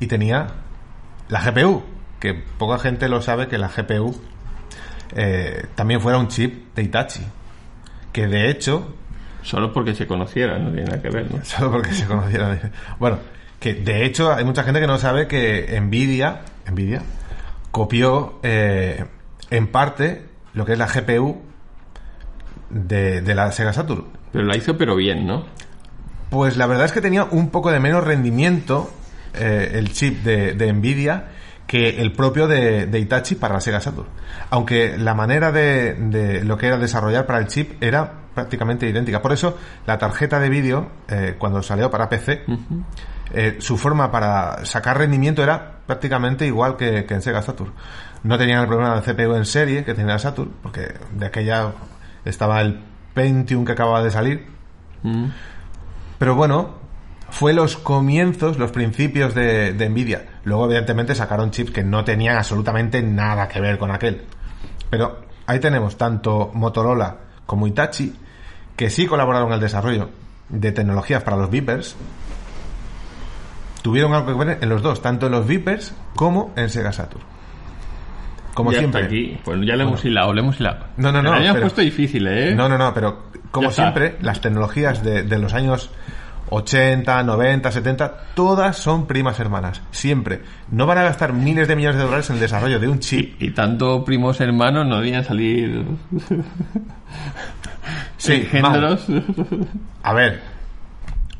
y 0.00 0.06
tenía 0.06 0.48
la 1.28 1.40
GPU. 1.40 1.82
Que 2.20 2.34
poca 2.34 2.78
gente 2.78 3.08
lo 3.08 3.22
sabe 3.22 3.48
que 3.48 3.58
la 3.58 3.68
GPU 3.68 4.14
eh, 5.16 5.66
también 5.74 6.00
fuera 6.00 6.18
un 6.18 6.28
chip 6.28 6.74
de 6.74 6.82
Itachi. 6.82 7.22
Que 8.12 8.26
de 8.26 8.50
hecho, 8.50 8.94
Solo 9.42 9.72
porque 9.72 9.94
se 9.94 10.06
conociera, 10.06 10.58
no 10.58 10.70
tiene 10.70 10.84
nada 10.84 11.00
que 11.00 11.10
ver, 11.10 11.32
¿no? 11.32 11.44
solo 11.44 11.72
porque 11.72 11.92
se 11.92 12.06
conociera. 12.06 12.58
Bueno, 12.98 13.18
que 13.58 13.74
de 13.74 14.04
hecho 14.04 14.32
hay 14.32 14.44
mucha 14.44 14.62
gente 14.62 14.80
que 14.80 14.86
no 14.86 14.98
sabe 14.98 15.26
que 15.26 15.78
Nvidia, 15.80 16.42
Nvidia 16.70 17.02
copió 17.70 18.38
eh, 18.42 19.04
en 19.50 19.66
parte 19.68 20.26
lo 20.54 20.64
que 20.64 20.72
es 20.72 20.78
la 20.78 20.86
GPU 20.86 21.40
de, 22.68 23.20
de 23.22 23.34
la 23.34 23.50
Sega 23.52 23.72
Saturn. 23.72 24.04
Pero 24.32 24.44
la 24.44 24.56
hizo, 24.56 24.76
pero 24.76 24.96
bien, 24.96 25.26
¿no? 25.26 25.44
Pues 26.28 26.56
la 26.56 26.66
verdad 26.66 26.84
es 26.86 26.92
que 26.92 27.00
tenía 27.00 27.24
un 27.24 27.50
poco 27.50 27.72
de 27.72 27.80
menos 27.80 28.04
rendimiento 28.04 28.90
eh, 29.34 29.72
el 29.74 29.92
chip 29.92 30.22
de, 30.22 30.54
de 30.54 30.72
Nvidia 30.72 31.28
que 31.70 32.00
el 32.00 32.10
propio 32.10 32.48
de, 32.48 32.86
de 32.86 32.98
Itachi 32.98 33.36
para 33.36 33.54
la 33.54 33.60
Sega 33.60 33.80
Saturn. 33.80 34.08
Aunque 34.50 34.98
la 34.98 35.14
manera 35.14 35.52
de, 35.52 35.94
de 35.94 36.42
lo 36.42 36.58
que 36.58 36.66
era 36.66 36.76
desarrollar 36.78 37.26
para 37.26 37.38
el 37.38 37.46
chip 37.46 37.80
era 37.80 38.12
prácticamente 38.34 38.88
idéntica. 38.88 39.22
Por 39.22 39.30
eso 39.30 39.56
la 39.86 39.96
tarjeta 39.96 40.40
de 40.40 40.48
vídeo, 40.48 40.90
eh, 41.06 41.36
cuando 41.38 41.62
salió 41.62 41.88
para 41.88 42.08
PC, 42.08 42.42
eh, 43.32 43.58
su 43.60 43.78
forma 43.78 44.10
para 44.10 44.64
sacar 44.64 44.98
rendimiento 44.98 45.44
era 45.44 45.78
prácticamente 45.86 46.44
igual 46.44 46.76
que, 46.76 47.04
que 47.04 47.14
en 47.14 47.22
Sega 47.22 47.40
Saturn. 47.40 47.72
No 48.24 48.36
tenían 48.36 48.62
el 48.62 48.66
problema 48.66 49.00
del 49.00 49.04
CPU 49.04 49.36
en 49.36 49.44
serie 49.44 49.84
que 49.84 49.94
tenía 49.94 50.18
Saturn, 50.18 50.50
porque 50.64 50.92
de 51.14 51.26
aquella 51.26 51.70
estaba 52.24 52.62
el 52.62 52.80
Pentium 53.14 53.64
que 53.64 53.72
acababa 53.72 54.02
de 54.02 54.10
salir, 54.10 54.44
pero 56.18 56.34
bueno, 56.34 56.79
fue 57.30 57.52
los 57.52 57.76
comienzos, 57.76 58.58
los 58.58 58.72
principios 58.72 59.34
de, 59.34 59.72
de 59.72 59.88
Nvidia. 59.88 60.26
Luego, 60.44 60.66
evidentemente, 60.66 61.14
sacaron 61.14 61.50
chips 61.50 61.70
que 61.70 61.84
no 61.84 62.04
tenían 62.04 62.36
absolutamente 62.36 63.02
nada 63.02 63.48
que 63.48 63.60
ver 63.60 63.78
con 63.78 63.90
aquel. 63.90 64.22
Pero 64.90 65.20
ahí 65.46 65.60
tenemos 65.60 65.96
tanto 65.96 66.50
Motorola 66.52 67.16
como 67.46 67.66
Itachi, 67.66 68.14
que 68.76 68.90
sí 68.90 69.06
colaboraron 69.06 69.48
en 69.48 69.54
el 69.54 69.60
desarrollo 69.60 70.10
de 70.48 70.72
tecnologías 70.72 71.22
para 71.22 71.36
los 71.36 71.50
Vipers. 71.50 71.96
Tuvieron 73.82 74.12
algo 74.12 74.26
que 74.26 74.44
ver 74.44 74.58
en 74.60 74.68
los 74.68 74.82
dos, 74.82 75.00
tanto 75.00 75.26
en 75.26 75.32
los 75.32 75.46
Vipers 75.46 75.94
como 76.14 76.52
en 76.56 76.68
Sega 76.68 76.92
Saturn. 76.92 77.24
Como 78.54 78.72
ya 78.72 78.80
siempre. 78.80 79.02
está 79.02 79.12
aquí. 79.12 79.40
Pues 79.44 79.60
ya 79.64 79.76
le 79.76 79.84
hemos 79.84 80.04
hilado, 80.04 80.32
le 80.34 80.40
hemos 80.40 80.60
hilado. 80.60 80.86
No, 80.96 81.12
no, 81.12 81.22
no, 81.22 81.32
Pero 81.32 81.60
puesto 81.60 81.80
difícil, 81.80 82.26
¿eh? 82.26 82.54
No, 82.54 82.68
no, 82.68 82.76
no, 82.76 82.92
pero 82.92 83.30
como 83.50 83.70
siempre, 83.70 84.16
las 84.20 84.40
tecnologías 84.40 85.02
de, 85.02 85.22
de 85.22 85.38
los 85.38 85.54
años 85.54 85.90
80, 86.50 87.22
90, 87.22 87.72
70, 87.72 88.14
todas 88.34 88.76
son 88.76 89.06
primas 89.06 89.38
hermanas. 89.40 89.82
Siempre. 89.90 90.42
No 90.70 90.86
van 90.86 90.98
a 90.98 91.04
gastar 91.04 91.32
miles 91.32 91.68
de 91.68 91.76
millones 91.76 91.98
de 91.98 92.04
dólares 92.04 92.28
en 92.30 92.36
el 92.36 92.40
desarrollo 92.40 92.78
de 92.78 92.88
un 92.88 92.98
chip. 92.98 93.40
Y 93.40 93.52
tanto 93.52 94.04
primos 94.04 94.40
hermanos 94.40 94.86
no 94.86 94.96
debían 94.96 95.24
salir 95.24 95.84
Sí, 98.16 98.42
géneros. 98.42 99.06
A 100.02 100.12
ver, 100.12 100.40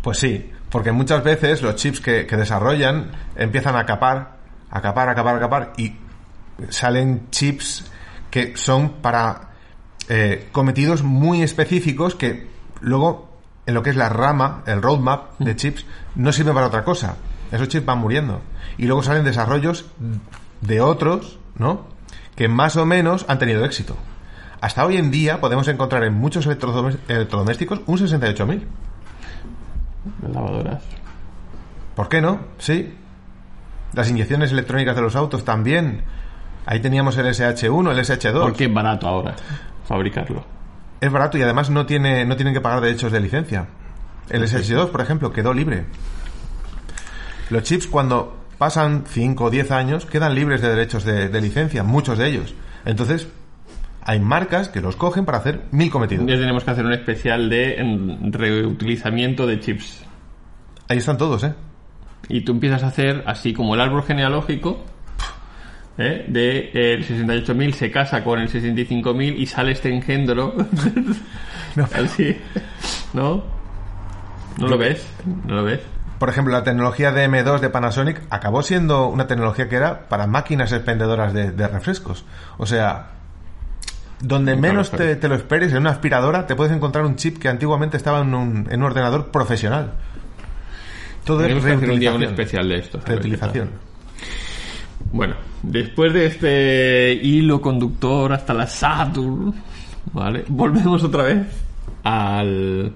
pues 0.00 0.18
sí, 0.18 0.50
porque 0.70 0.92
muchas 0.92 1.22
veces 1.22 1.62
los 1.62 1.76
chips 1.76 2.00
que, 2.00 2.26
que 2.26 2.36
desarrollan 2.36 3.10
empiezan 3.36 3.76
a 3.76 3.84
capar, 3.84 4.38
a 4.70 4.80
capar, 4.80 5.08
a 5.08 5.14
capar, 5.14 5.36
a 5.36 5.40
capar 5.40 5.72
y 5.76 5.94
salen 6.70 7.28
chips 7.30 7.90
que 8.30 8.56
son 8.56 9.00
para 9.02 9.50
eh, 10.08 10.48
cometidos 10.52 11.02
muy 11.02 11.42
específicos 11.42 12.14
que 12.14 12.48
luego 12.80 13.29
en 13.70 13.74
lo 13.74 13.83
que 13.85 13.90
es 13.90 13.96
la 13.96 14.09
rama, 14.09 14.62
el 14.66 14.83
roadmap 14.83 15.38
de 15.38 15.54
chips, 15.54 15.87
no 16.16 16.33
sirve 16.33 16.52
para 16.52 16.66
otra 16.66 16.83
cosa. 16.85 17.16
Esos 17.52 17.68
chips 17.68 17.87
van 17.87 17.98
muriendo. 17.98 18.40
Y 18.76 18.87
luego 18.87 19.02
salen 19.04 19.24
desarrollos 19.24 19.87
de 20.61 20.80
otros, 20.80 21.38
¿no? 21.56 21.87
Que 22.35 22.48
más 22.48 22.74
o 22.76 22.85
menos 22.85 23.24
han 23.28 23.38
tenido 23.38 23.64
éxito. 23.64 23.96
Hasta 24.61 24.85
hoy 24.85 24.96
en 24.96 25.11
día 25.12 25.40
podemos 25.40 25.68
encontrar 25.68 26.02
en 26.04 26.14
muchos 26.14 26.46
electrodomés- 26.48 26.98
electrodomésticos 27.09 27.80
un 27.87 27.96
68000. 27.98 28.66
Las 30.22 30.33
lavadoras. 30.33 30.83
¿Por 31.94 32.09
qué 32.09 32.20
no? 32.20 32.40
Sí. 32.59 32.94
Las 33.92 34.11
inyecciones 34.11 34.50
electrónicas 34.52 34.96
de 34.96 35.02
los 35.02 35.14
autos 35.16 35.44
también. 35.44 36.02
Ahí 36.66 36.80
teníamos 36.80 37.16
el 37.18 37.26
SH1, 37.26 37.90
el 37.92 37.98
SH2. 38.00 38.40
Porque 38.42 38.64
es 38.64 38.74
barato 38.74 39.06
ahora 39.06 39.35
fabricarlo. 39.87 40.44
Es 41.00 41.10
barato 41.10 41.38
y 41.38 41.42
además 41.42 41.70
no 41.70 41.86
tiene 41.86 42.24
no 42.24 42.36
tienen 42.36 42.54
que 42.54 42.60
pagar 42.60 42.80
derechos 42.80 43.12
de 43.12 43.20
licencia. 43.20 43.66
El 44.28 44.42
SH2, 44.42 44.90
por 44.90 45.00
ejemplo, 45.00 45.32
quedó 45.32 45.52
libre. 45.52 45.86
Los 47.48 47.62
chips 47.64 47.86
cuando 47.86 48.38
pasan 48.58 49.04
5 49.06 49.44
o 49.44 49.50
10 49.50 49.70
años 49.70 50.06
quedan 50.06 50.34
libres 50.34 50.60
de 50.60 50.68
derechos 50.68 51.04
de, 51.04 51.28
de 51.28 51.40
licencia, 51.40 51.82
muchos 51.82 52.18
de 52.18 52.28
ellos. 52.28 52.54
Entonces, 52.84 53.26
hay 54.02 54.20
marcas 54.20 54.68
que 54.68 54.80
los 54.80 54.96
cogen 54.96 55.24
para 55.24 55.38
hacer 55.38 55.62
mil 55.70 55.90
cometidos. 55.90 56.26
Ya 56.26 56.36
tenemos 56.36 56.64
que 56.64 56.70
hacer 56.70 56.84
un 56.84 56.92
especial 56.92 57.50
de 57.50 57.74
en, 57.76 58.32
reutilizamiento 58.32 59.46
de 59.46 59.60
chips. 59.60 60.04
Ahí 60.88 60.98
están 60.98 61.18
todos, 61.18 61.44
¿eh? 61.44 61.54
Y 62.28 62.42
tú 62.42 62.52
empiezas 62.52 62.82
a 62.82 62.88
hacer 62.88 63.22
así 63.26 63.52
como 63.52 63.74
el 63.74 63.80
árbol 63.80 64.02
genealógico. 64.02 64.84
¿Eh? 65.98 66.24
De 66.29 66.70
eh, 66.72 66.94
el 66.94 67.07
68.000 67.07 67.72
se 67.72 67.90
casa 67.90 68.24
con 68.24 68.40
el 68.40 68.48
65.000 68.48 69.35
y 69.37 69.46
sale 69.46 69.72
este 69.72 69.92
engendro. 69.94 70.55
Así. 71.94 72.37
¿No? 73.12 73.44
¿No 74.59 74.68
lo 74.68 74.79
ves? 74.79 75.07
¿No 75.46 75.57
lo 75.57 75.64
ves? 75.64 75.81
Por 76.18 76.29
ejemplo, 76.29 76.53
la 76.53 76.64
tecnología 76.64 77.12
de 77.12 77.29
M2 77.29 77.61
de 77.61 77.70
Panasonic 77.70 78.20
acabó 78.29 78.62
siendo 78.62 79.09
una 79.09 79.26
tecnología 79.26 79.68
que 79.68 79.76
era 79.76 80.09
para 80.09 80.26
máquinas 80.26 80.72
expendedoras 80.72 81.33
de, 81.33 81.50
de 81.53 81.66
refrescos. 81.66 82.26
O 82.59 82.66
sea, 82.66 83.12
donde 84.20 84.55
Nunca 84.55 84.68
menos 84.68 84.90
te, 84.90 85.29
lo 85.29 85.35
esperes, 85.35 85.72
en 85.72 85.79
una 85.79 85.90
aspiradora, 85.90 86.46
te 86.46 86.55
puedes 86.55 86.72
encontrar 86.72 87.05
un 87.07 87.16
chip 87.16 87.38
que 87.38 87.48
antiguamente 87.48 87.96
estaba 87.96 88.20
en 88.20 88.35
un, 88.35 88.68
en 88.70 88.81
un 88.81 88.87
ordenador 88.87 89.31
profesional. 89.31 89.94
Todo 91.24 91.44
es 91.44 91.57
hacer 91.57 91.90
un 91.90 91.98
día 91.98 92.12
un 92.12 92.20
reutilización. 92.20 92.22
especial 92.22 92.68
de 92.68 92.79
esto. 92.79 93.00
Reutilización. 93.05 93.70
Bueno, 95.12 95.34
después 95.62 96.12
de 96.12 96.26
este 96.26 97.12
hilo 97.14 97.60
conductor 97.60 98.32
hasta 98.32 98.54
la 98.54 98.66
Saturn, 98.66 99.52
¿vale? 100.12 100.44
Volvemos 100.48 101.02
otra 101.02 101.24
vez 101.24 101.46
al, 102.04 102.92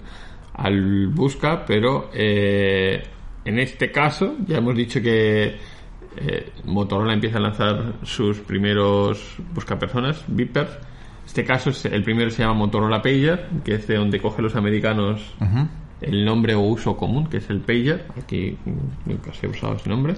al 0.54 1.08
busca, 1.08 1.64
pero 1.66 2.10
eh, 2.14 3.02
en 3.44 3.58
este 3.58 3.90
caso 3.90 4.36
ya 4.46 4.58
hemos 4.58 4.76
dicho 4.76 5.02
que 5.02 5.56
eh, 6.16 6.52
Motorola 6.66 7.12
empieza 7.12 7.38
a 7.38 7.40
lanzar 7.40 7.94
sus 8.04 8.38
primeros 8.38 9.36
buscapersonas, 9.52 10.24
Viper. 10.28 10.68
Este 11.26 11.44
caso 11.44 11.70
es, 11.70 11.84
el 11.86 12.04
primero 12.04 12.30
se 12.30 12.42
llama 12.42 12.54
Motorola 12.54 13.02
Pager, 13.02 13.48
que 13.64 13.74
es 13.74 13.88
de 13.88 13.96
donde 13.96 14.20
cogen 14.20 14.44
los 14.44 14.54
americanos 14.54 15.34
el 16.00 16.24
nombre 16.24 16.54
o 16.54 16.60
uso 16.60 16.96
común, 16.96 17.26
que 17.26 17.38
es 17.38 17.50
el 17.50 17.60
Pager. 17.60 18.06
Aquí 18.22 18.56
nunca 19.06 19.32
se 19.32 19.46
ha 19.46 19.50
usado 19.50 19.74
ese 19.74 19.88
nombre. 19.88 20.14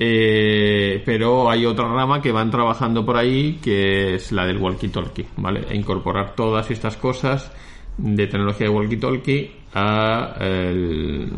Eh, 0.00 1.02
pero 1.04 1.50
hay 1.50 1.66
otra 1.66 1.88
rama 1.88 2.22
que 2.22 2.30
van 2.30 2.50
trabajando 2.52 3.04
por 3.04 3.16
ahí 3.16 3.58
que 3.60 4.14
es 4.14 4.30
la 4.30 4.46
del 4.46 4.60
walkie-talkie, 4.60 5.26
¿vale? 5.38 5.66
E 5.68 5.74
incorporar 5.76 6.34
todas 6.36 6.70
estas 6.70 6.96
cosas 6.96 7.50
de 7.96 8.26
tecnología 8.28 8.68
de 8.68 8.72
walkie-talkie 8.72 9.50
a 9.74 10.36
el- 10.40 11.32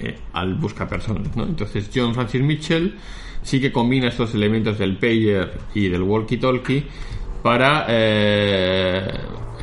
eh, 0.00 0.18
al 0.32 0.54
buscapersonas, 0.54 1.36
¿no? 1.36 1.44
Entonces 1.44 1.90
John 1.94 2.14
Francis 2.14 2.40
Mitchell 2.40 2.94
sí 3.42 3.60
que 3.60 3.70
combina 3.72 4.08
estos 4.08 4.34
elementos 4.34 4.78
del 4.78 4.96
pager 4.96 5.52
y 5.74 5.88
del 5.88 6.02
walkie-talkie 6.02 6.84
para 7.42 7.84
eh, 7.88 9.02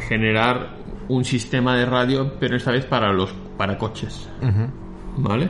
generar 0.07 0.75
un 1.07 1.25
sistema 1.25 1.75
de 1.75 1.85
radio, 1.85 2.33
pero 2.39 2.55
esta 2.57 2.71
vez 2.71 2.85
para 2.85 3.12
los 3.12 3.33
para 3.57 3.77
coches, 3.77 4.29
¿vale? 5.17 5.49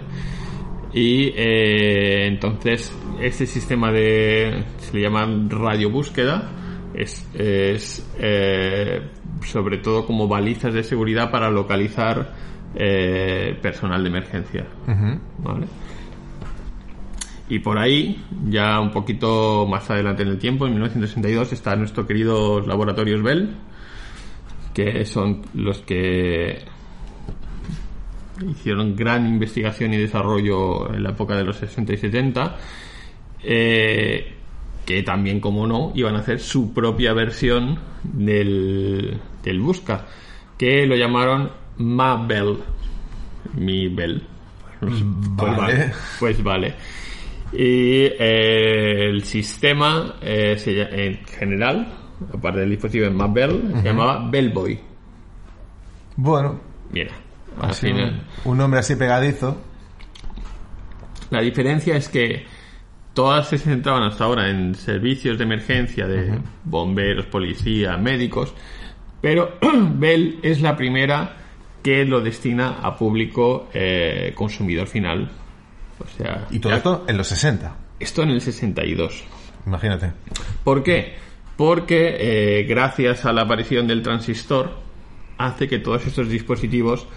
Y 0.93 1.33
eh, 1.35 2.27
entonces 2.27 2.91
este 3.21 3.45
sistema 3.45 3.91
de 3.91 4.63
se 4.79 4.93
le 4.93 5.01
llama 5.03 5.27
radio 5.49 5.91
búsqueda 5.91 6.49
es, 6.93 7.27
es 7.35 8.07
eh, 8.17 9.01
sobre 9.45 9.77
todo 9.77 10.05
como 10.05 10.27
balizas 10.27 10.73
de 10.73 10.83
seguridad 10.83 11.29
para 11.29 11.51
localizar 11.51 12.33
eh, 12.75 13.57
personal 13.61 14.01
de 14.03 14.09
emergencia, 14.09 14.67
¿vale? 15.37 15.67
Y 17.49 17.59
por 17.59 17.79
ahí, 17.79 18.23
ya 18.47 18.79
un 18.79 18.91
poquito 18.91 19.65
más 19.67 19.89
adelante 19.89 20.21
en 20.21 20.29
el 20.29 20.37
tiempo, 20.37 20.67
en 20.67 20.73
1962, 20.73 21.51
está 21.51 21.75
nuestro 21.75 22.05
querido 22.05 22.61
Laboratorios 22.61 23.23
Bell, 23.23 23.55
que 24.75 25.03
son 25.05 25.41
los 25.55 25.79
que 25.79 26.63
hicieron 28.47 28.95
gran 28.95 29.25
investigación 29.25 29.93
y 29.93 29.97
desarrollo 29.97 30.93
en 30.93 31.03
la 31.03 31.11
época 31.11 31.35
de 31.35 31.43
los 31.43 31.57
60 31.57 31.93
y 31.93 31.97
70, 31.97 32.57
eh, 33.43 34.33
que 34.85 35.03
también, 35.03 35.39
como 35.39 35.67
no, 35.67 35.91
iban 35.95 36.15
a 36.15 36.19
hacer 36.19 36.39
su 36.39 36.73
propia 36.73 37.13
versión 37.13 37.79
del, 38.03 39.19
del 39.43 39.59
Busca, 39.59 40.05
que 40.57 40.85
lo 40.85 40.95
llamaron 40.95 41.51
Ma-Bell. 41.77 42.57
Mi 43.55 43.87
Bell. 43.87 44.21
Pues 44.79 45.03
Vale. 45.03 45.57
vale. 45.57 45.91
Pues 46.19 46.43
vale. 46.43 46.73
Y 47.51 48.05
eh, 48.05 49.09
el 49.09 49.23
sistema, 49.23 50.15
eh, 50.21 50.55
se 50.57 50.81
en 50.81 51.25
general, 51.25 51.93
aparte 52.33 52.59
del 52.59 52.69
dispositivo 52.69 53.07
en 53.07 53.15
Ma-Bell, 53.15 53.73
se 53.81 53.83
llamaba 53.83 54.29
Bellboy. 54.29 54.79
Bueno, 56.15 56.59
Mira, 56.91 57.11
al 57.59 57.69
así 57.71 57.87
final. 57.87 58.23
un, 58.45 58.51
un 58.51 58.57
nombre 58.57 58.79
así 58.79 58.95
pegadizo. 58.95 59.61
La 61.29 61.41
diferencia 61.41 61.95
es 61.95 62.09
que 62.09 62.45
todas 63.13 63.47
se 63.49 63.57
centraban 63.57 64.03
hasta 64.03 64.23
ahora 64.23 64.49
en 64.49 64.75
servicios 64.75 65.37
de 65.37 65.43
emergencia 65.43 66.07
de 66.07 66.39
bomberos, 66.63 67.25
policía, 67.27 67.97
médicos, 67.97 68.53
pero 69.21 69.57
Bell 69.93 70.39
es 70.41 70.61
la 70.61 70.75
primera 70.75 71.35
que 71.83 72.03
lo 72.05 72.21
destina 72.21 72.79
a 72.81 72.95
público 72.97 73.69
eh, 73.73 74.33
consumidor 74.35 74.87
final. 74.87 75.29
O 75.99 76.07
sea, 76.17 76.47
Y 76.51 76.59
todo 76.59 76.71
ya- 76.71 76.77
esto 76.77 77.05
en 77.07 77.17
los 77.17 77.27
60. 77.27 77.75
esto 77.99 78.23
en 78.23 78.29
el 78.31 78.41
62. 78.41 79.23
Imagínate. 79.65 80.11
¿Por 80.63 80.81
qué? 80.83 81.15
Porque 81.57 82.15
eh, 82.59 82.63
gracias 82.63 83.25
a 83.25 83.33
la 83.33 83.41
aparición 83.41 83.85
del 83.87 84.01
transistor 84.01 84.71
hace 85.39 85.67
que 85.67 85.79
todos 85.79 86.05
estos 86.05 86.29
dispositivos 86.29 87.07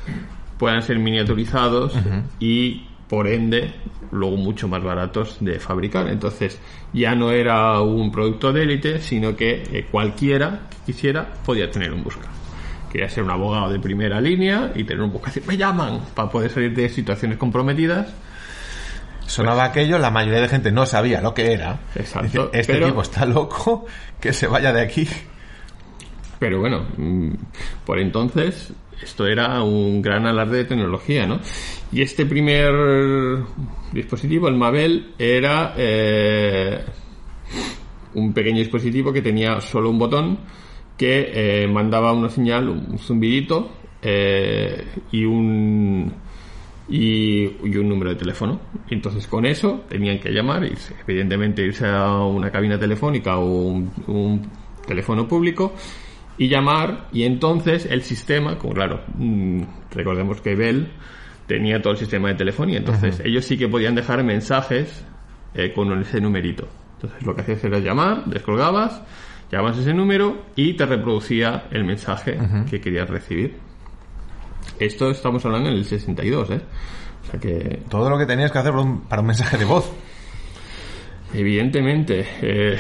puedan 0.59 0.81
ser 0.83 0.99
miniaturizados 0.99 1.93
y 2.41 2.87
por 3.09 3.27
ende 3.29 3.75
luego 4.11 4.37
mucho 4.37 4.69
más 4.69 4.83
baratos 4.83 5.37
de 5.41 5.59
fabricar. 5.61 6.09
Entonces 6.09 6.59
ya 6.95 7.15
no 7.15 7.31
era 7.33 7.79
un 7.83 8.11
producto 8.11 8.53
de 8.53 8.63
élite, 8.63 9.01
sino 9.01 9.37
que 9.37 9.63
eh, 9.73 9.87
cualquiera 9.91 10.61
que 10.71 10.93
quisiera 10.93 11.27
podía 11.45 11.71
tener 11.71 11.93
un 11.93 12.03
busca. 12.05 12.29
Quería 12.91 13.09
ser 13.09 13.25
un 13.25 13.31
abogado 13.31 13.71
de 13.73 13.81
primera 13.81 14.21
línea 14.21 14.71
y 14.75 14.85
tener 14.85 15.03
un 15.03 15.13
busca. 15.13 15.27
Decir, 15.27 15.45
me 15.47 15.57
llaman 15.57 16.01
para 16.15 16.31
poder 16.31 16.51
salir 16.51 16.75
de 16.75 16.89
situaciones 16.89 17.39
comprometidas. 17.39 18.15
Sonaba 19.27 19.65
aquello, 19.65 19.99
la 19.99 20.11
mayoría 20.11 20.41
de 20.41 20.49
gente 20.49 20.71
no 20.73 20.85
sabía 20.85 21.21
lo 21.23 21.33
que 21.33 21.53
era. 21.53 21.81
Exacto, 21.95 22.47
Dice, 22.51 22.61
este 22.61 22.73
pero- 22.75 22.87
tipo 22.87 23.03
está 23.03 23.25
loco, 23.25 23.87
que 24.21 24.33
se 24.33 24.47
vaya 24.47 24.73
de 24.73 24.81
aquí. 24.83 25.09
Pero 26.43 26.59
bueno, 26.59 26.85
mm, 26.97 27.35
por 27.87 28.01
entonces 28.01 28.73
esto 29.01 29.29
era 29.29 29.63
un 29.63 30.03
gran 30.03 30.27
alarde 30.27 30.57
de 30.57 30.65
tecnología, 30.65 31.25
¿no? 31.25 31.39
Y 31.93 32.03
este 32.03 32.27
primer 32.27 33.45
dispositivo, 33.93 34.49
el 34.49 34.57
Mabel, 34.57 35.13
era 35.21 35.73
eh, 35.77 36.81
un 38.15 38.33
pequeño 38.33 38.59
dispositivo 38.59 39.13
que 39.13 39.23
tenía 39.23 39.61
solo 39.61 39.89
un 39.89 40.01
botón 40.01 40.39
que 40.99 41.31
eh, 41.33 41.69
mandaba 41.69 42.13
una 42.13 42.29
señal, 42.29 42.69
un 42.69 42.99
zumbidito 42.99 43.71
eh, 44.03 44.85
y 45.13 45.25
un 45.25 46.13
y, 46.89 47.47
un 47.79 47.89
número 47.89 48.11
de 48.11 48.17
teléfono. 48.17 48.59
Entonces 48.91 49.29
con 49.29 49.47
eso 49.47 49.85
tenían 49.89 50.19
que 50.19 50.31
llamar, 50.33 50.65
irse, 50.65 50.97
evidentemente 51.07 51.63
irse 51.63 51.87
a 51.87 52.25
una 52.25 52.51
cabina 52.51 52.77
telefónica 52.81 53.39
o 53.39 53.45
un 53.47 54.51
teléfono 54.85 55.29
público 55.29 55.75
y 56.43 56.49
llamar 56.49 57.07
y 57.13 57.23
entonces 57.23 57.87
el 57.89 58.03
sistema, 58.03 58.59
como 58.59 58.75
claro, 58.75 59.01
mm, 59.17 59.63
recordemos 59.93 60.41
que 60.41 60.57
Bell 60.57 60.91
tenía 61.47 61.81
todo 61.81 61.93
el 61.93 62.01
sistema 62.01 62.31
de 62.31 62.35
telefonía, 62.35 62.79
entonces 62.79 63.23
ellos 63.25 63.45
sí 63.45 63.57
que 63.57 63.69
podían 63.69 63.95
dejar 63.95 64.25
mensajes 64.25 65.05
eh, 65.55 65.73
con 65.73 65.97
ese 66.01 66.21
numerito. 66.21 66.67
Entonces 66.95 67.25
lo 67.25 67.37
que 67.37 67.43
hacías 67.43 67.63
era 67.63 67.79
llamar, 67.79 68.25
descolgabas, 68.25 69.03
llamabas 69.53 69.79
ese 69.79 69.95
número 69.95 70.47
y 70.57 70.75
te 70.75 70.85
reproducía 70.85 71.69
el 71.71 71.85
mensaje 71.85 72.37
que 72.69 72.81
querías 72.81 73.09
recibir. 73.09 73.59
Esto 74.81 75.13
estamos 75.13 75.45
hablando 75.47 75.69
en 75.69 75.77
el 75.77 75.85
62, 75.85 76.51
¿eh? 76.51 76.61
O 77.23 77.31
sea 77.31 77.39
que 77.39 77.83
Todo 77.89 78.11
lo 78.11 78.19
que 78.19 78.27
tenías 78.27 78.51
que 78.51 78.59
hacer 78.59 78.73
para 78.73 78.83
un, 78.83 79.03
para 79.03 79.21
un 79.21 79.29
mensaje 79.29 79.59
de 79.59 79.65
voz. 79.65 79.93
evidentemente 81.33 82.27
eh, 82.41 82.79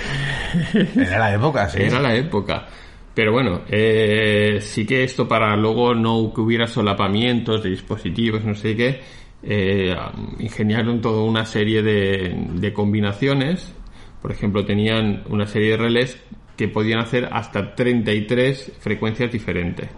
Era 0.97 1.21
la 1.21 1.35
época, 1.35 1.69
sí. 1.69 1.79
Era 1.83 2.01
la 2.01 2.13
época. 2.17 2.67
Pero 3.15 3.33
bueno, 3.33 3.63
eh, 3.69 4.59
sí 4.61 4.87
que 4.87 5.05
esto 5.05 5.29
para 5.29 5.55
luego 5.57 5.95
no 5.95 6.33
que 6.35 6.41
hubiera 6.41 6.67
solapamientos 6.67 7.63
de 7.63 7.71
dispositivos, 7.71 8.45
no 8.45 8.55
sé 8.55 8.75
qué, 8.75 9.01
eh, 9.43 9.95
ingeniaron 10.39 11.01
toda 11.01 11.23
una 11.23 11.45
serie 11.45 11.83
de, 11.83 12.35
de 12.55 12.73
combinaciones. 12.73 13.75
Por 14.23 14.33
ejemplo, 14.33 14.65
tenían 14.65 15.25
una 15.29 15.47
serie 15.47 15.73
de 15.73 15.77
relés 15.77 16.23
que 16.57 16.69
podían 16.69 17.01
hacer 17.01 17.29
hasta 17.31 17.75
33 17.75 18.73
frecuencias 18.79 19.31
diferentes. 19.33 19.91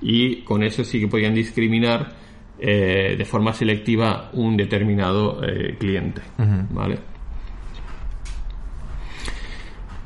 Y 0.00 0.42
con 0.42 0.62
eso 0.62 0.84
sí 0.84 1.00
que 1.00 1.06
podían 1.06 1.34
discriminar 1.34 2.12
eh, 2.58 3.16
de 3.16 3.24
forma 3.24 3.52
selectiva 3.52 4.30
un 4.34 4.56
determinado 4.56 5.42
eh, 5.42 5.76
cliente. 5.78 6.22
¿Vale? 6.70 6.98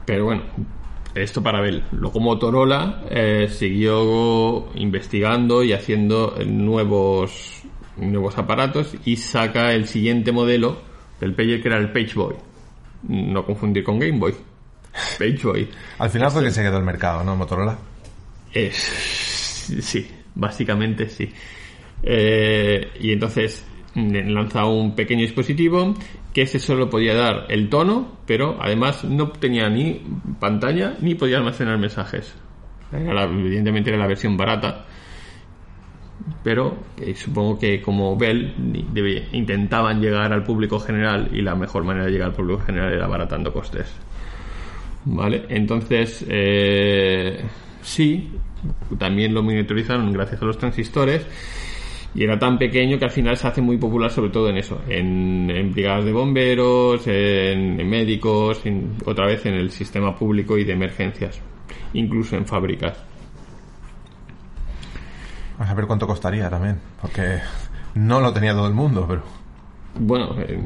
Pero 0.05 0.25
bueno, 0.25 0.43
esto 1.23 1.43
para 1.43 1.61
ver. 1.61 1.83
Luego 1.93 2.21
Motorola 2.21 3.03
eh, 3.11 3.49
siguió 3.51 4.69
investigando 4.75 5.63
y 5.63 5.73
haciendo 5.73 6.37
nuevos, 6.47 7.63
nuevos 7.97 8.37
aparatos 8.39 8.95
y 9.05 9.17
saca 9.17 9.73
el 9.73 9.87
siguiente 9.87 10.33
modelo 10.33 10.79
del 11.21 11.35
pager 11.35 11.63
que 11.63 11.69
era 11.69 11.79
el 11.79 11.93
Page 11.93 12.15
Boy. 12.15 12.35
No 13.09 13.45
confundir 13.45 13.85
con 13.85 13.99
Game 13.99 14.19
Boy. 14.19 14.35
Page 15.19 15.41
Boy. 15.43 15.69
Al 15.99 16.11
final 16.11 16.31
fue 16.31 16.43
que 16.45 16.51
se 16.51 16.63
quedó 16.63 16.79
el 16.79 16.85
mercado, 16.85 17.23
¿no? 17.25 17.37
Motorola. 17.37 17.77
Es, 18.53 18.75
sí, 19.81 20.09
básicamente 20.35 21.09
sí. 21.09 21.31
Eh, 22.03 22.93
y 23.01 23.13
entonces 23.13 23.65
lanza 23.97 24.67
un 24.67 24.95
pequeño 24.95 25.23
dispositivo 25.23 25.95
que 26.33 26.43
ese 26.43 26.59
solo 26.59 26.91
podía 26.91 27.15
dar 27.15 27.47
el 27.49 27.69
tono, 27.71 28.19
pero 28.27 28.59
además 28.61 29.05
no 29.05 29.31
tenía 29.31 29.69
ni 29.71 30.03
pantalla 30.39 30.95
ni 31.01 31.15
podía 31.15 31.39
almacenar 31.39 31.79
mensajes. 31.79 32.35
Evidentemente 32.93 33.91
era 33.91 33.99
la 33.99 34.07
versión 34.07 34.37
barata, 34.37 34.85
pero 36.45 36.77
supongo 37.15 37.59
que 37.59 37.81
como 37.81 38.17
Bell 38.17 38.55
intentaban 39.33 40.01
llegar 40.01 40.33
al 40.33 40.45
público 40.45 40.79
general 40.79 41.31
y 41.33 41.41
la 41.41 41.55
mejor 41.55 41.85
manera 41.85 42.07
de 42.07 42.13
llegar 42.13 42.29
al 42.29 42.35
público 42.35 42.61
general 42.61 42.93
era 42.93 43.07
abaratando 43.07 43.53
costes. 43.53 43.93
Vale, 45.07 45.45
entonces 45.49 46.25
eh, 46.29 47.45
sí, 47.81 48.31
también 48.99 49.33
lo 49.33 49.43
monitorizaron 49.43 50.13
gracias 50.13 50.43
a 50.43 50.45
los 50.45 50.59
transistores 50.59 51.25
y 52.17 52.25
era 52.25 52.39
tan 52.39 52.59
pequeño 52.59 52.99
que 52.99 53.05
al 53.05 53.11
final 53.11 53.37
se 53.37 53.47
hace 53.47 53.61
muy 53.61 53.77
popular 53.77 54.11
sobre 54.11 54.31
todo 54.31 54.49
en 54.49 54.57
eso, 54.57 54.81
en, 54.89 55.51
en 55.51 55.73
brigadas 55.73 56.05
de 56.05 56.13
bomberos, 56.13 57.07
en, 57.07 57.79
en 57.79 57.89
médicos, 57.89 58.65
en- 58.65 58.95
otra 59.05 59.27
vez 59.27 59.45
en 59.47 59.55
el 59.55 59.71
sistema 59.71 60.17
público 60.17 60.57
y 60.59 60.65
de 60.65 60.73
emergencias, 60.73 61.41
incluso 61.93 62.37
en 62.37 62.47
fábricas. 62.47 62.97
Vamos 65.59 65.71
a 65.71 65.75
ver 65.75 65.87
cuánto 65.87 66.07
costaría 66.07 66.51
también. 66.51 66.79
Porque 67.01 67.39
no 67.95 68.21
lo 68.21 68.33
tenía 68.33 68.53
todo 68.53 68.67
el 68.67 68.75
mundo, 68.75 69.07
pero. 69.09 69.23
Bueno, 69.99 70.35
eh, 70.41 70.61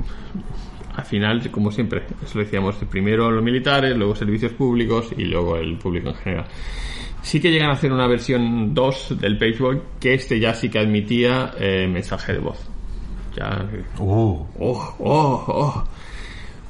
al 1.00 1.06
final, 1.06 1.50
como 1.50 1.70
siempre, 1.70 2.02
eso 2.22 2.38
lo 2.38 2.44
decíamos, 2.44 2.76
primero 2.90 3.30
los 3.30 3.42
militares, 3.42 3.96
luego 3.96 4.14
servicios 4.14 4.52
públicos 4.52 5.10
y 5.16 5.24
luego 5.24 5.56
el 5.56 5.76
público 5.78 6.10
en 6.10 6.14
general. 6.16 6.46
Sí 7.22 7.40
que 7.40 7.50
llegan 7.50 7.70
a 7.70 7.72
hacer 7.72 7.92
una 7.92 8.06
versión 8.06 8.74
2 8.74 9.20
del 9.20 9.38
PageBoy 9.38 9.80
que 9.98 10.14
este 10.14 10.38
ya 10.38 10.54
sí 10.54 10.68
que 10.68 10.78
admitía 10.78 11.52
eh, 11.58 11.86
mensaje 11.86 12.34
de 12.34 12.38
voz. 12.38 12.68
Ya, 13.36 13.66
Uh, 13.98 14.46
oh, 14.58 14.96
oh, 14.98 15.44
oh. 15.48 15.84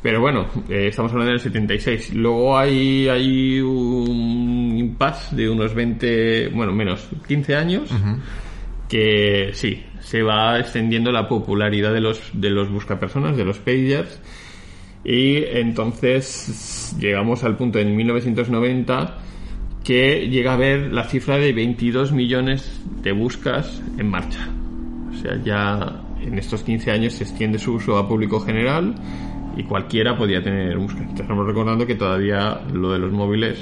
Pero 0.03 0.21
bueno, 0.21 0.47
eh, 0.69 0.89
estamos 0.89 1.13
hablando 1.13 1.33
del 1.33 1.41
76. 1.41 2.15
Luego 2.15 2.57
hay, 2.57 3.09
hay 3.09 3.61
un 3.61 4.75
impasse 4.77 5.37
de 5.37 5.49
unos 5.49 5.75
20, 5.75 6.49
bueno, 6.49 6.73
menos, 6.73 7.09
15 7.29 7.57
años, 7.57 7.91
que 8.89 9.51
sí, 9.53 9.85
se 10.11 10.25
va 10.25 10.59
extendiendo 10.59 11.13
la 11.13 11.29
popularidad 11.29 11.93
de 11.93 12.01
los, 12.01 12.21
de 12.33 12.51
los 12.51 12.69
buscapersonas, 12.69 13.37
de 13.37 13.45
los 13.45 13.61
pagers, 13.61 14.19
y 15.05 15.37
entonces 15.37 16.97
llegamos 16.99 17.45
al 17.45 17.57
punto 17.57 17.79
en 17.79 17.95
1990 17.95 19.19
que 19.85 20.29
llega 20.29 20.51
a 20.51 20.55
haber 20.55 20.93
la 20.93 21.05
cifra 21.05 21.39
de 21.39 21.53
22 21.53 22.11
millones 22.11 22.81
de 23.03 23.13
buscas 23.13 23.81
en 23.99 24.09
marcha. 24.09 24.49
O 25.13 25.15
sea, 25.15 25.41
ya 25.45 26.03
en 26.21 26.37
estos 26.41 26.65
15 26.65 26.91
años 26.91 27.13
se 27.13 27.23
extiende 27.23 27.61
su 27.61 27.75
uso 27.75 27.97
a 27.97 28.09
público 28.09 28.41
general 28.41 28.97
y 29.57 29.63
cualquiera 29.63 30.19
podía 30.19 30.43
tener 30.43 30.77
busca. 30.77 31.05
Estamos 31.05 31.47
recordando 31.47 31.87
que 31.87 31.95
todavía 31.95 32.61
lo 32.73 32.93
de 32.93 32.99
los 32.99 33.13
móviles 33.13 33.59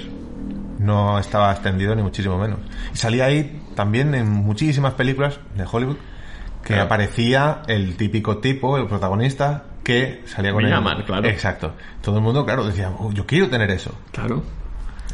no 0.79 1.19
estaba 1.19 1.53
extendido 1.53 1.95
ni 1.95 2.03
muchísimo 2.03 2.39
menos. 2.39 2.59
Y 2.95 2.97
salía 2.97 3.27
ahí 3.27 3.61
también 3.75 4.15
en 4.15 4.31
muchísimas 4.31 4.95
películas 4.95 5.39
de 5.55 5.67
Hollywood 5.71 5.97
que 6.69 6.75
Claro. 6.75 6.83
aparecía 6.85 7.63
el 7.67 7.97
típico 7.97 8.39
tipo, 8.39 8.77
el 8.77 8.87
protagonista, 8.87 9.65
que 9.83 10.21
salía 10.27 10.53
con 10.53 10.65
él. 10.65 10.71
llaman, 10.71 11.03
claro. 11.05 11.27
Exacto. 11.27 11.73
Todo 12.03 12.17
el 12.19 12.23
mundo, 12.23 12.45
claro, 12.45 12.67
decía, 12.67 12.91
"Oh, 12.99 13.11
yo 13.11 13.25
quiero 13.27 13.49
tener 13.49 13.71
eso. 13.71 13.95
Claro. 14.13 14.43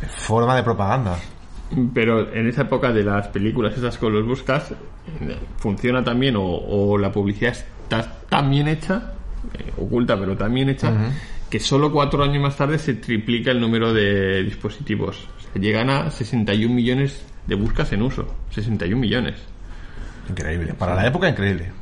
Forma 0.09 0.57
de 0.57 0.64
propaganda. 0.64 1.17
Pero 1.95 2.33
en 2.35 2.49
esa 2.49 2.62
época 2.62 2.93
de 2.93 3.05
las 3.05 3.29
películas 3.29 3.77
esas 3.77 3.97
con 3.99 4.12
los 4.12 4.27
buscas, 4.27 4.73
funciona 5.59 6.03
también 6.03 6.35
o, 6.37 6.43
o 6.45 6.99
la 6.99 7.11
publicidad 7.12 7.53
está 7.53 8.03
tan 8.29 8.51
bien 8.51 8.67
hecha, 8.69 9.12
eh, 9.57 9.73
oculta 9.79 10.19
pero 10.19 10.37
tan 10.37 10.53
bien 10.53 10.69
hecha, 10.71 10.93
que 11.49 11.61
solo 11.61 11.93
cuatro 11.93 12.23
años 12.25 12.43
más 12.43 12.57
tarde 12.57 12.79
se 12.79 12.95
triplica 12.95 13.51
el 13.53 13.61
número 13.61 13.93
de 13.95 14.43
dispositivos. 14.43 15.29
O 15.38 15.40
sea, 15.53 15.62
llegan 15.62 15.88
a 15.88 16.11
61 16.11 16.75
millones 16.75 17.25
de 17.47 17.55
buscas 17.55 17.93
en 17.93 18.03
uso. 18.03 18.27
61 18.51 19.01
millones. 19.01 19.37
Increíble. 20.28 20.74
Para 20.74 20.94
la 20.94 21.06
época, 21.06 21.28
increíble. 21.28 21.72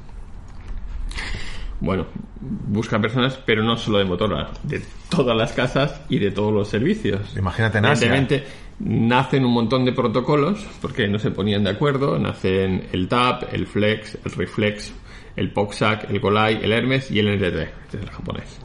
Bueno, 1.80 2.06
busca 2.40 3.00
personas, 3.00 3.38
pero 3.44 3.64
no 3.64 3.76
solo 3.76 3.98
de 3.98 4.04
Motorola, 4.04 4.50
de 4.62 4.82
todas 5.08 5.36
las 5.36 5.52
casas 5.52 6.00
y 6.08 6.18
de 6.18 6.30
todos 6.30 6.52
los 6.52 6.68
servicios. 6.68 7.36
Imagínate 7.36 7.78
en 7.78 7.86
Asia. 7.86 8.06
Evidentemente, 8.06 8.48
nacen 8.78 9.44
un 9.44 9.52
montón 9.52 9.84
de 9.84 9.92
protocolos 9.92 10.64
porque 10.80 11.08
no 11.08 11.18
se 11.18 11.30
ponían 11.32 11.64
de 11.64 11.70
acuerdo. 11.70 12.18
Nacen 12.18 12.88
el 12.92 13.08
TAP, 13.08 13.52
el 13.52 13.66
Flex, 13.66 14.18
el 14.24 14.32
Reflex, 14.32 14.92
el 15.36 15.50
POXAC, 15.50 16.10
el 16.10 16.20
Golai, 16.20 16.62
el 16.62 16.72
Hermes 16.72 17.10
y 17.10 17.18
el 17.18 17.36
NTT, 17.36 17.56
este 17.56 17.96
es 17.96 18.02
el 18.02 18.10
japonés. 18.10 18.60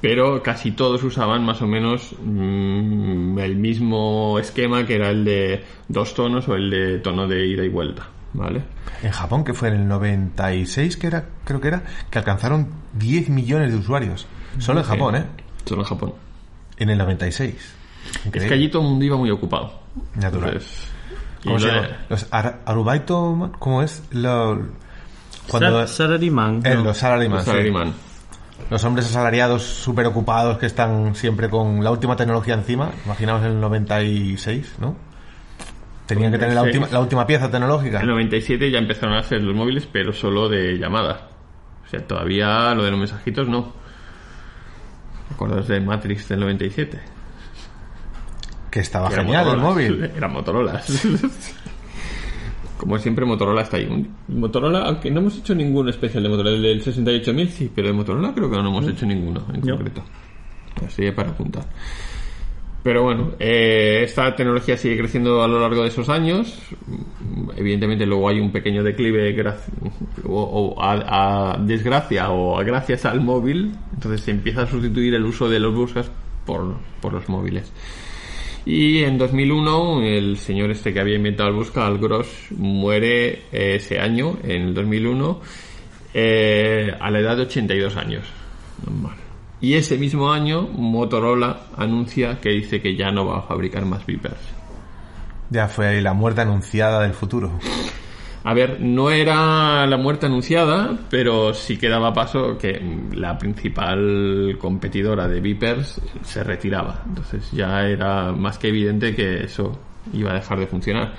Pero 0.00 0.42
casi 0.42 0.70
todos 0.72 1.02
usaban 1.02 1.44
más 1.44 1.60
o 1.60 1.66
menos 1.66 2.14
mm, 2.22 3.38
el 3.38 3.56
mismo 3.56 4.38
esquema 4.38 4.86
que 4.86 4.94
era 4.94 5.10
el 5.10 5.24
de 5.24 5.64
dos 5.88 6.14
tonos 6.14 6.48
o 6.48 6.54
el 6.54 6.70
de 6.70 6.98
tono 6.98 7.26
de 7.26 7.46
ida 7.46 7.64
y 7.64 7.68
vuelta, 7.68 8.08
¿vale? 8.32 8.62
En 9.02 9.10
Japón, 9.12 9.44
que 9.44 9.54
fue 9.54 9.68
en 9.68 9.74
el 9.74 9.88
96, 9.88 10.96
que 10.96 11.06
era, 11.06 11.24
creo 11.44 11.60
que 11.60 11.68
era, 11.68 11.82
que 12.10 12.18
alcanzaron 12.18 12.68
10 12.94 13.28
millones 13.30 13.72
de 13.72 13.78
usuarios. 13.78 14.26
Solo 14.58 14.80
en 14.80 14.86
Japón, 14.86 15.16
¿eh? 15.16 15.24
Solo 15.64 15.82
en 15.82 15.86
Japón. 15.88 16.14
En 16.76 16.90
el 16.90 16.98
96. 16.98 17.54
Es 17.54 18.26
Increíble. 18.26 18.48
que 18.48 18.54
allí 18.54 18.68
todo 18.70 18.82
el 18.82 18.88
mundo 18.88 19.04
iba 19.04 19.16
muy 19.16 19.30
ocupado. 19.30 19.80
Natural. 20.14 20.48
Entonces, 20.54 20.88
¿Cómo 21.44 21.58
se 21.60 21.66
llama? 21.68 21.88
Los 22.08 22.26
ar- 22.30 22.60
Arubaito, 22.66 23.52
¿cómo 23.58 23.82
es? 23.82 24.02
Lo, 24.10 24.60
cuando, 25.48 25.86
Sa- 25.86 26.04
Salaryman. 26.04 26.62
eh, 26.64 26.74
¿no? 26.74 26.84
los 26.84 26.98
salaryman, 26.98 27.36
los 27.38 27.44
sí. 27.44 27.50
salaryman. 27.50 27.94
Los 28.70 28.84
hombres 28.84 29.06
asalariados 29.06 29.62
súper 29.62 30.06
ocupados 30.06 30.58
que 30.58 30.66
están 30.66 31.14
siempre 31.14 31.48
con 31.48 31.82
la 31.82 31.90
última 31.90 32.16
tecnología 32.16 32.54
encima. 32.54 32.90
Imaginaos 33.06 33.42
en 33.44 33.52
el 33.52 33.60
96, 33.60 34.74
¿no? 34.80 34.96
Tenían 36.08 36.32
que 36.32 36.38
tener 36.38 36.54
la 36.54 36.62
96. 36.62 36.82
última, 36.82 36.98
la 36.98 37.00
última 37.02 37.26
pieza 37.26 37.50
tecnológica. 37.50 37.98
En 37.98 38.02
el 38.04 38.08
97 38.08 38.70
ya 38.70 38.78
empezaron 38.78 39.14
a 39.14 39.20
hacer 39.20 39.42
los 39.42 39.54
móviles, 39.54 39.86
pero 39.92 40.12
solo 40.12 40.48
de 40.48 40.76
llamadas. 40.78 41.20
O 41.86 41.88
sea, 41.90 42.04
todavía 42.06 42.74
lo 42.74 42.82
de 42.82 42.90
los 42.90 42.98
mensajitos 42.98 43.46
no. 43.48 43.72
¿Te 45.28 45.34
acuerdas 45.34 45.68
de 45.68 45.80
Matrix 45.80 46.28
del 46.28 46.40
97? 46.40 46.98
Que 48.70 48.80
estaba 48.80 49.08
era 49.08 49.22
genial 49.22 49.48
el 49.48 49.56
móvil. 49.58 50.10
Era 50.16 50.28
Motorola. 50.28 50.82
Como 52.78 52.96
siempre, 52.98 53.24
Motorola 53.24 53.62
está 53.62 53.76
ahí. 53.76 54.08
Motorola, 54.28 54.82
aunque 54.84 55.10
no 55.10 55.20
hemos 55.20 55.36
hecho 55.36 55.54
ningún 55.54 55.88
especial 55.88 56.22
de 56.22 56.28
Motorola, 56.28 56.56
el 56.56 56.62
del 56.62 56.82
68000 56.82 57.50
sí, 57.50 57.72
pero 57.74 57.88
de 57.88 57.92
Motorola 57.94 58.32
creo 58.34 58.48
que 58.50 58.56
no 58.56 58.68
hemos 58.68 58.86
hecho 58.86 59.04
ninguno 59.04 59.44
en 59.52 59.60
No. 59.62 59.74
concreto. 59.76 60.04
Así 60.86 61.10
para 61.10 61.30
apuntar. 61.30 61.64
Pero 62.88 63.02
bueno, 63.02 63.32
eh, 63.38 64.00
esta 64.02 64.34
tecnología 64.34 64.78
sigue 64.78 64.96
creciendo 64.96 65.42
a 65.42 65.46
lo 65.46 65.60
largo 65.60 65.82
de 65.82 65.88
esos 65.88 66.08
años. 66.08 66.58
evidentemente 67.54 68.06
luego 68.06 68.30
hay 68.30 68.40
un 68.40 68.50
pequeño 68.50 68.82
declive 68.82 69.36
a, 70.78 71.58
desgracia 71.60 72.30
o 72.30 72.56
gracias 72.64 73.04
al 73.04 73.20
móvil, 73.20 73.74
entonces 73.92 74.22
se 74.22 74.30
empieza 74.30 74.62
a 74.62 74.66
sustituir 74.66 75.12
el 75.12 75.26
uso 75.26 75.50
de 75.50 75.60
los 75.60 75.74
buscas 75.74 76.10
por, 76.46 76.76
por 77.02 77.12
los 77.12 77.28
móviles. 77.28 77.70
Y 78.64 79.02
en 79.02 79.18
2001 79.18 80.02
el 80.04 80.38
señor 80.38 80.70
este 80.70 80.94
que 80.94 81.00
había 81.00 81.16
inventado 81.16 81.50
el 81.50 81.56
busca, 81.56 81.86
Al 81.86 81.98
Gross, 81.98 82.46
muere 82.56 83.42
eh, 83.52 83.74
ese 83.74 84.00
año, 84.00 84.38
en 84.42 84.62
el 84.62 84.72
2001, 84.72 85.40
eh, 86.14 86.94
a 86.98 87.10
la 87.10 87.18
edad 87.18 87.36
de 87.36 87.42
82 87.42 87.96
años. 87.96 88.24
Y 89.60 89.74
ese 89.74 89.98
mismo 89.98 90.32
año 90.32 90.62
Motorola 90.62 91.60
anuncia 91.76 92.40
que 92.40 92.50
dice 92.50 92.80
que 92.80 92.96
ya 92.96 93.10
no 93.10 93.26
va 93.26 93.38
a 93.38 93.42
fabricar 93.42 93.84
más 93.84 94.06
Vipers 94.06 94.58
ya 95.50 95.68
fue 95.68 96.00
la 96.00 96.12
muerte 96.12 96.40
anunciada 96.42 97.02
del 97.02 97.12
futuro. 97.12 97.58
A 98.44 98.54
ver, 98.54 98.80
no 98.80 99.10
era 99.10 99.86
la 99.86 99.96
muerte 99.96 100.26
anunciada, 100.26 100.96
pero 101.10 101.52
sí 101.52 101.76
que 101.76 101.88
daba 101.88 102.12
paso 102.12 102.56
que 102.56 102.80
la 103.12 103.36
principal 103.36 104.56
competidora 104.60 105.28
de 105.28 105.40
Vipers 105.40 106.00
se 106.22 106.44
retiraba. 106.44 107.02
Entonces 107.06 107.50
ya 107.52 107.86
era 107.86 108.32
más 108.32 108.58
que 108.58 108.68
evidente 108.68 109.14
que 109.14 109.44
eso 109.44 109.78
iba 110.12 110.30
a 110.30 110.34
dejar 110.34 110.60
de 110.60 110.66
funcionar. 110.66 111.14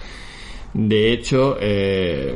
De 0.74 1.12
hecho, 1.12 1.58
eh, 1.60 2.36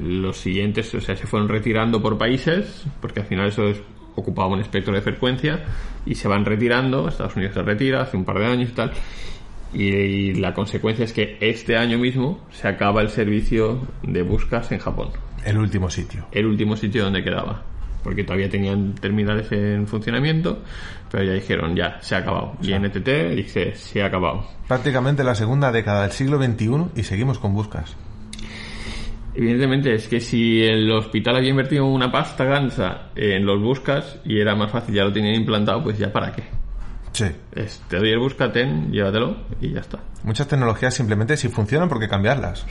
los 0.00 0.36
siguientes, 0.36 0.94
o 0.94 1.00
sea, 1.00 1.16
se 1.16 1.26
fueron 1.26 1.48
retirando 1.48 2.00
por 2.00 2.16
países, 2.16 2.84
porque 3.00 3.20
al 3.20 3.26
final 3.26 3.48
eso 3.48 3.72
ocupaba 4.14 4.48
un 4.48 4.60
espectro 4.60 4.92
de 4.94 5.00
frecuencia, 5.00 5.64
y 6.06 6.14
se 6.14 6.28
van 6.28 6.44
retirando. 6.44 7.08
Estados 7.08 7.36
Unidos 7.36 7.54
se 7.54 7.62
retira 7.62 8.02
hace 8.02 8.16
un 8.16 8.24
par 8.24 8.38
de 8.38 8.46
años 8.46 8.70
y 8.70 8.72
tal 8.72 8.92
y 9.74 10.34
la 10.34 10.54
consecuencia 10.54 11.04
es 11.04 11.12
que 11.12 11.36
este 11.40 11.76
año 11.76 11.98
mismo 11.98 12.38
se 12.52 12.68
acaba 12.68 13.02
el 13.02 13.10
servicio 13.10 13.80
de 14.02 14.22
buscas 14.22 14.70
en 14.70 14.78
Japón. 14.78 15.08
El 15.44 15.58
último 15.58 15.90
sitio. 15.90 16.26
El 16.30 16.46
último 16.46 16.76
sitio 16.76 17.04
donde 17.04 17.22
quedaba. 17.22 17.62
Porque 18.02 18.22
todavía 18.22 18.48
tenían 18.48 18.94
terminales 18.94 19.50
en 19.50 19.86
funcionamiento, 19.86 20.62
pero 21.10 21.24
ya 21.24 21.32
dijeron, 21.32 21.74
ya, 21.74 21.98
se 22.00 22.14
ha 22.14 22.18
acabado. 22.18 22.52
y 22.62 22.72
NTT 22.72 23.34
dice, 23.34 23.74
se 23.74 24.02
ha 24.02 24.06
acabado. 24.06 24.46
Prácticamente 24.68 25.24
la 25.24 25.34
segunda 25.34 25.72
década 25.72 26.02
del 26.02 26.12
siglo 26.12 26.38
XXI 26.38 26.90
y 26.94 27.02
seguimos 27.02 27.38
con 27.38 27.54
buscas. 27.54 27.96
Evidentemente, 29.34 29.94
es 29.94 30.06
que 30.06 30.20
si 30.20 30.62
el 30.62 30.90
hospital 30.92 31.36
había 31.36 31.50
invertido 31.50 31.86
una 31.86 32.10
pasta 32.10 32.44
gansa 32.44 33.10
en 33.16 33.44
los 33.44 33.60
buscas 33.60 34.20
y 34.24 34.38
era 34.38 34.54
más 34.54 34.70
fácil, 34.70 34.94
ya 34.94 35.04
lo 35.04 35.12
tenían 35.12 35.34
implantado, 35.34 35.82
pues 35.82 35.98
ya 35.98 36.12
para 36.12 36.32
qué. 36.32 36.44
Sí. 37.12 37.26
te 37.88 37.96
doy 37.96 38.10
el 38.10 38.18
buscaten, 38.18 38.90
llévatelo 38.90 39.36
y 39.60 39.72
ya 39.72 39.80
está. 39.80 40.00
Muchas 40.24 40.48
tecnologías 40.48 40.94
simplemente 40.94 41.36
si 41.36 41.48
funcionan, 41.48 41.88
porque 41.88 42.08
cambiarlas? 42.08 42.66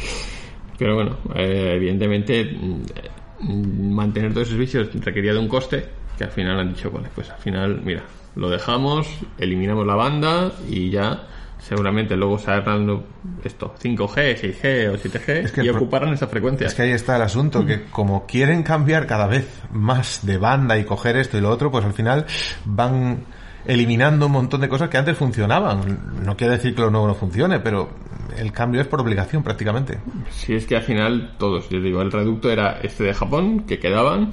Pero 0.78 0.96
bueno, 0.96 1.18
eh, 1.36 1.74
evidentemente 1.76 2.44
mm, 2.44 3.94
mantener 3.94 4.34
todos 4.34 4.48
esos 4.48 4.58
servicios 4.58 4.90
requería 5.06 5.34
de 5.34 5.40
un 5.40 5.48
coste 5.48 5.86
que 6.18 6.26
al 6.26 6.32
final 6.32 6.60
han 6.60 6.74
dicho, 6.74 6.92
vale, 6.92 7.10
pues 7.14 7.30
al 7.30 7.40
final, 7.40 7.82
mira, 7.84 8.04
lo 8.36 8.50
dejamos, 8.50 9.08
eliminamos 9.38 9.86
la 9.86 9.96
banda 9.96 10.52
y 10.70 10.90
ya 10.90 11.28
seguramente 11.64 12.16
luego 12.16 12.38
se 12.38 12.52
harán 12.52 13.04
esto 13.44 13.74
5G, 13.82 14.36
6G 14.36 14.90
o 14.90 14.98
7G 14.98 15.64
y 15.64 15.70
ocuparán 15.70 16.14
esa 16.14 16.28
frecuencia. 16.28 16.68
Es 16.68 16.74
que 16.74 16.84
ahí 16.84 16.92
está 16.92 17.16
el 17.16 17.22
asunto, 17.22 17.66
que 17.66 17.84
como 17.86 18.26
quieren 18.26 18.64
cambiar 18.64 19.08
cada 19.08 19.28
vez 19.28 19.62
más 19.72 20.26
de 20.26 20.38
banda 20.38 20.78
y 20.78 20.84
coger 20.84 21.18
esto 21.18 21.38
y 21.38 21.42
lo 21.42 21.50
otro, 21.50 21.72
pues 21.72 21.86
al 21.86 21.94
final 21.94 22.26
van 22.66 23.24
eliminando 23.66 24.26
un 24.26 24.34
montón 24.34 24.60
de 24.60 24.68
cosas 24.68 24.90
que 24.90 24.98
antes 24.98 25.18
funcionaban. 25.18 26.24
No 26.26 26.36
quiere 26.36 26.58
decir 26.58 26.76
que 26.76 26.82
lo 26.82 26.92
nuevo 26.92 27.08
no 27.08 27.16
funcione, 27.16 27.62
pero 27.62 27.90
el 28.38 28.52
cambio 28.52 28.82
es 28.82 28.88
por 28.88 29.00
obligación 29.00 29.42
prácticamente. 29.42 30.00
Si 30.32 30.54
es 30.54 30.66
que 30.66 30.76
al 30.76 30.84
final 30.84 31.36
todos, 31.38 31.70
yo 31.70 31.80
digo, 31.80 32.02
el 32.02 32.12
reducto 32.12 32.52
era 32.52 32.80
este 32.84 33.06
de 33.06 33.14
Japón, 33.14 33.62
que 33.62 33.80
quedaban, 33.80 34.32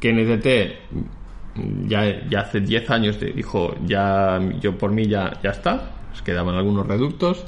que 0.00 0.12
NTT 0.14 1.86
ya, 1.86 2.26
ya 2.28 2.40
hace 2.40 2.60
10 2.60 2.90
años 2.90 3.18
dijo, 3.20 3.74
ya 3.84 4.40
yo 4.60 4.78
por 4.78 4.92
mí 4.92 5.06
ya, 5.06 5.38
ya 5.42 5.50
está, 5.50 5.99
quedaban 6.24 6.54
algunos 6.54 6.86
reductos. 6.86 7.44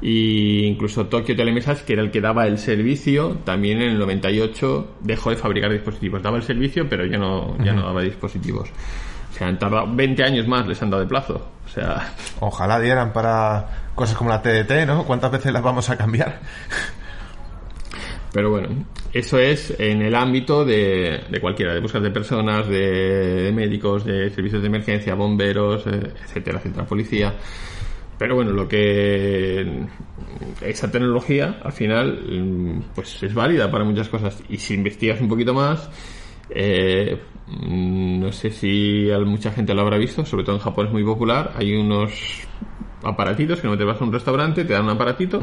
Y 0.00 0.64
incluso 0.66 1.06
Tokyo 1.06 1.34
Telemessage, 1.34 1.84
que 1.84 1.94
era 1.94 2.02
el 2.02 2.10
que 2.10 2.20
daba 2.20 2.46
el 2.46 2.58
servicio, 2.58 3.38
también 3.44 3.80
en 3.80 3.92
el 3.92 3.98
98 3.98 4.96
dejó 5.00 5.30
de 5.30 5.36
fabricar 5.36 5.72
dispositivos. 5.72 6.22
Daba 6.22 6.36
el 6.36 6.42
servicio, 6.42 6.88
pero 6.88 7.06
ya 7.06 7.16
no, 7.16 7.56
ya 7.64 7.72
no 7.72 7.86
daba 7.86 8.02
dispositivos. 8.02 8.68
Se 9.30 9.44
han 9.44 9.58
tardado 9.58 9.86
20 9.94 10.22
años 10.22 10.46
más, 10.46 10.66
les 10.66 10.80
han 10.82 10.90
dado 10.90 11.02
de 11.02 11.08
plazo. 11.08 11.48
O 11.64 11.68
sea. 11.68 12.12
Ojalá 12.40 12.78
dieran 12.80 13.12
para 13.12 13.90
cosas 13.94 14.16
como 14.16 14.30
la 14.30 14.42
TDT, 14.42 14.86
¿no? 14.86 15.04
¿Cuántas 15.04 15.32
veces 15.32 15.52
las 15.52 15.62
vamos 15.62 15.88
a 15.90 15.96
cambiar? 15.96 16.40
Pero 18.34 18.50
bueno, 18.50 18.68
eso 19.12 19.38
es 19.38 19.72
en 19.78 20.02
el 20.02 20.12
ámbito 20.12 20.64
de, 20.64 21.22
cualquiera, 21.40 21.72
de 21.72 21.78
búsqueda 21.78 22.02
de 22.02 22.10
personas, 22.10 22.68
de, 22.68 23.52
médicos, 23.54 24.04
de 24.04 24.28
servicios 24.30 24.60
de 24.60 24.66
emergencia, 24.66 25.14
bomberos, 25.14 25.86
eh, 25.86 26.12
etcétera, 26.24 26.58
etcétera, 26.58 26.84
policía. 26.84 27.32
Pero 28.18 28.36
bueno, 28.36 28.52
lo 28.52 28.68
que 28.68 29.86
esa 30.60 30.90
tecnología 30.90 31.58
al 31.62 31.72
final 31.72 32.84
pues 32.94 33.22
es 33.22 33.34
válida 33.34 33.70
para 33.70 33.84
muchas 33.84 34.08
cosas. 34.08 34.42
Y 34.48 34.58
si 34.58 34.74
investigas 34.74 35.20
un 35.20 35.28
poquito 35.28 35.54
más 35.54 35.90
eh, 36.50 37.20
no 37.46 38.32
sé 38.32 38.50
si 38.50 39.08
mucha 39.24 39.52
gente 39.52 39.74
lo 39.74 39.82
habrá 39.82 39.98
visto, 39.98 40.24
sobre 40.24 40.44
todo 40.44 40.56
en 40.56 40.62
Japón 40.62 40.86
es 40.86 40.92
muy 40.92 41.04
popular. 41.04 41.52
Hay 41.56 41.74
unos 41.74 42.12
aparatitos 43.02 43.60
que 43.60 43.68
no 43.68 43.76
te 43.76 43.84
vas 43.84 44.00
a 44.00 44.04
un 44.04 44.12
restaurante, 44.12 44.64
te 44.64 44.72
dan 44.72 44.84
un 44.84 44.90
aparatito 44.90 45.40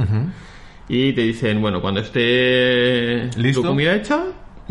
y 0.90 1.14
te 1.14 1.22
dicen, 1.22 1.62
bueno, 1.62 1.82
cuando 1.82 2.02
esté 2.02 3.30
tu 3.54 3.64
comida 3.64 3.96
hecha, 3.96 4.26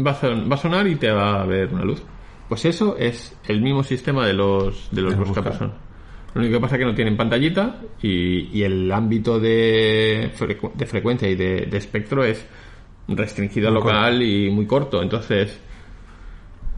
va 0.05 0.11
a, 0.11 0.57
sonar 0.57 0.87
y 0.87 0.97
te 0.97 1.11
va 1.11 1.43
a 1.43 1.47
ver 1.47 1.73
una 1.73 1.85
luz. 1.85 2.03
Pues 2.49 2.65
eso 2.65 2.97
es 2.99 3.37
el 3.47 3.61
mismo 3.63 3.85
sistema 3.85 4.27
de 4.27 4.33
los 4.33 4.89
de 4.91 5.03
los 5.03 5.17
busca 5.17 5.43
Lo 6.35 6.41
único 6.41 6.57
que 6.57 6.61
pasa 6.61 6.77
es 6.77 6.81
que 6.81 6.85
no 6.87 6.95
tienen 6.95 7.17
pantallita 7.17 7.81
y, 8.03 8.63
el 8.63 8.91
ámbito 8.93 9.41
de, 9.41 10.31
de 10.75 10.87
frecuencia 10.87 11.29
y 11.29 11.35
de, 11.35 11.69
espectro 11.73 12.25
es 12.25 12.47
restringido 13.09 13.71
local 13.71 14.23
y 14.23 14.51
muy 14.51 14.67
corto. 14.67 15.03
Entonces, 15.03 15.59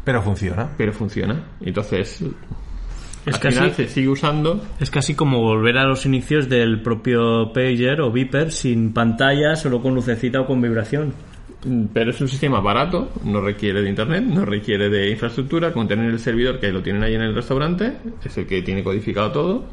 pero 0.04 0.22
funciona. 0.22 0.70
Pero 0.76 0.92
funciona. 0.92 1.44
Entonces, 1.60 2.24
es 3.24 3.38
casi, 3.38 3.70
se 3.70 3.88
sigue 3.88 4.08
usando. 4.08 4.60
Es 4.80 4.90
casi 4.90 5.14
como 5.14 5.40
volver 5.40 5.78
a 5.78 5.84
los 5.84 6.06
inicios 6.06 6.48
del 6.48 6.82
propio 6.82 7.52
pager 7.52 8.00
o 8.00 8.10
beeper 8.10 8.50
sin 8.50 8.92
pantalla, 8.92 9.54
solo 9.54 9.80
con 9.80 9.94
lucecita 9.94 10.40
o 10.40 10.46
con 10.46 10.60
vibración. 10.60 11.14
Pero 11.92 12.10
es 12.10 12.20
un 12.20 12.28
sistema 12.28 12.60
barato, 12.60 13.10
no 13.24 13.40
requiere 13.40 13.82
de 13.82 13.88
internet, 13.88 14.24
no 14.24 14.44
requiere 14.44 14.88
de 14.88 15.10
infraestructura, 15.10 15.72
con 15.72 15.86
tener 15.86 16.10
el 16.10 16.18
servidor 16.18 16.58
que 16.58 16.72
lo 16.72 16.82
tienen 16.82 17.02
ahí 17.04 17.14
en 17.14 17.22
el 17.22 17.34
restaurante, 17.34 17.98
es 18.24 18.36
el 18.36 18.46
que 18.46 18.62
tiene 18.62 18.82
codificado 18.82 19.30
todo, 19.30 19.64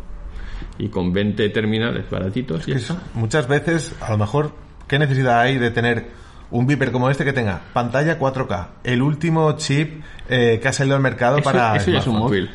y 0.77 0.89
con 0.89 1.11
20 1.11 1.49
terminales 1.49 2.09
baratitos. 2.09 2.67
Y 2.67 2.75
muchas 3.15 3.47
veces, 3.47 3.95
a 4.01 4.11
lo 4.11 4.17
mejor, 4.19 4.51
¿qué 4.87 4.99
necesidad 4.99 5.41
hay 5.41 5.57
de 5.57 5.71
tener 5.71 6.19
un 6.51 6.65
Viper 6.65 6.91
como 6.91 7.09
este 7.09 7.25
que 7.25 7.33
tenga 7.33 7.61
pantalla 7.73 8.19
4K, 8.19 8.67
el 8.83 9.01
último 9.01 9.51
chip 9.53 10.03
eh, 10.27 10.59
que 10.61 10.67
ha 10.67 10.73
salido 10.73 10.95
al 10.95 11.01
mercado 11.01 11.41
para. 11.41 11.75
Eso 11.75 11.91
ya 11.91 11.99
es 11.99 12.07
un 12.07 12.17
móvil. 12.17 12.49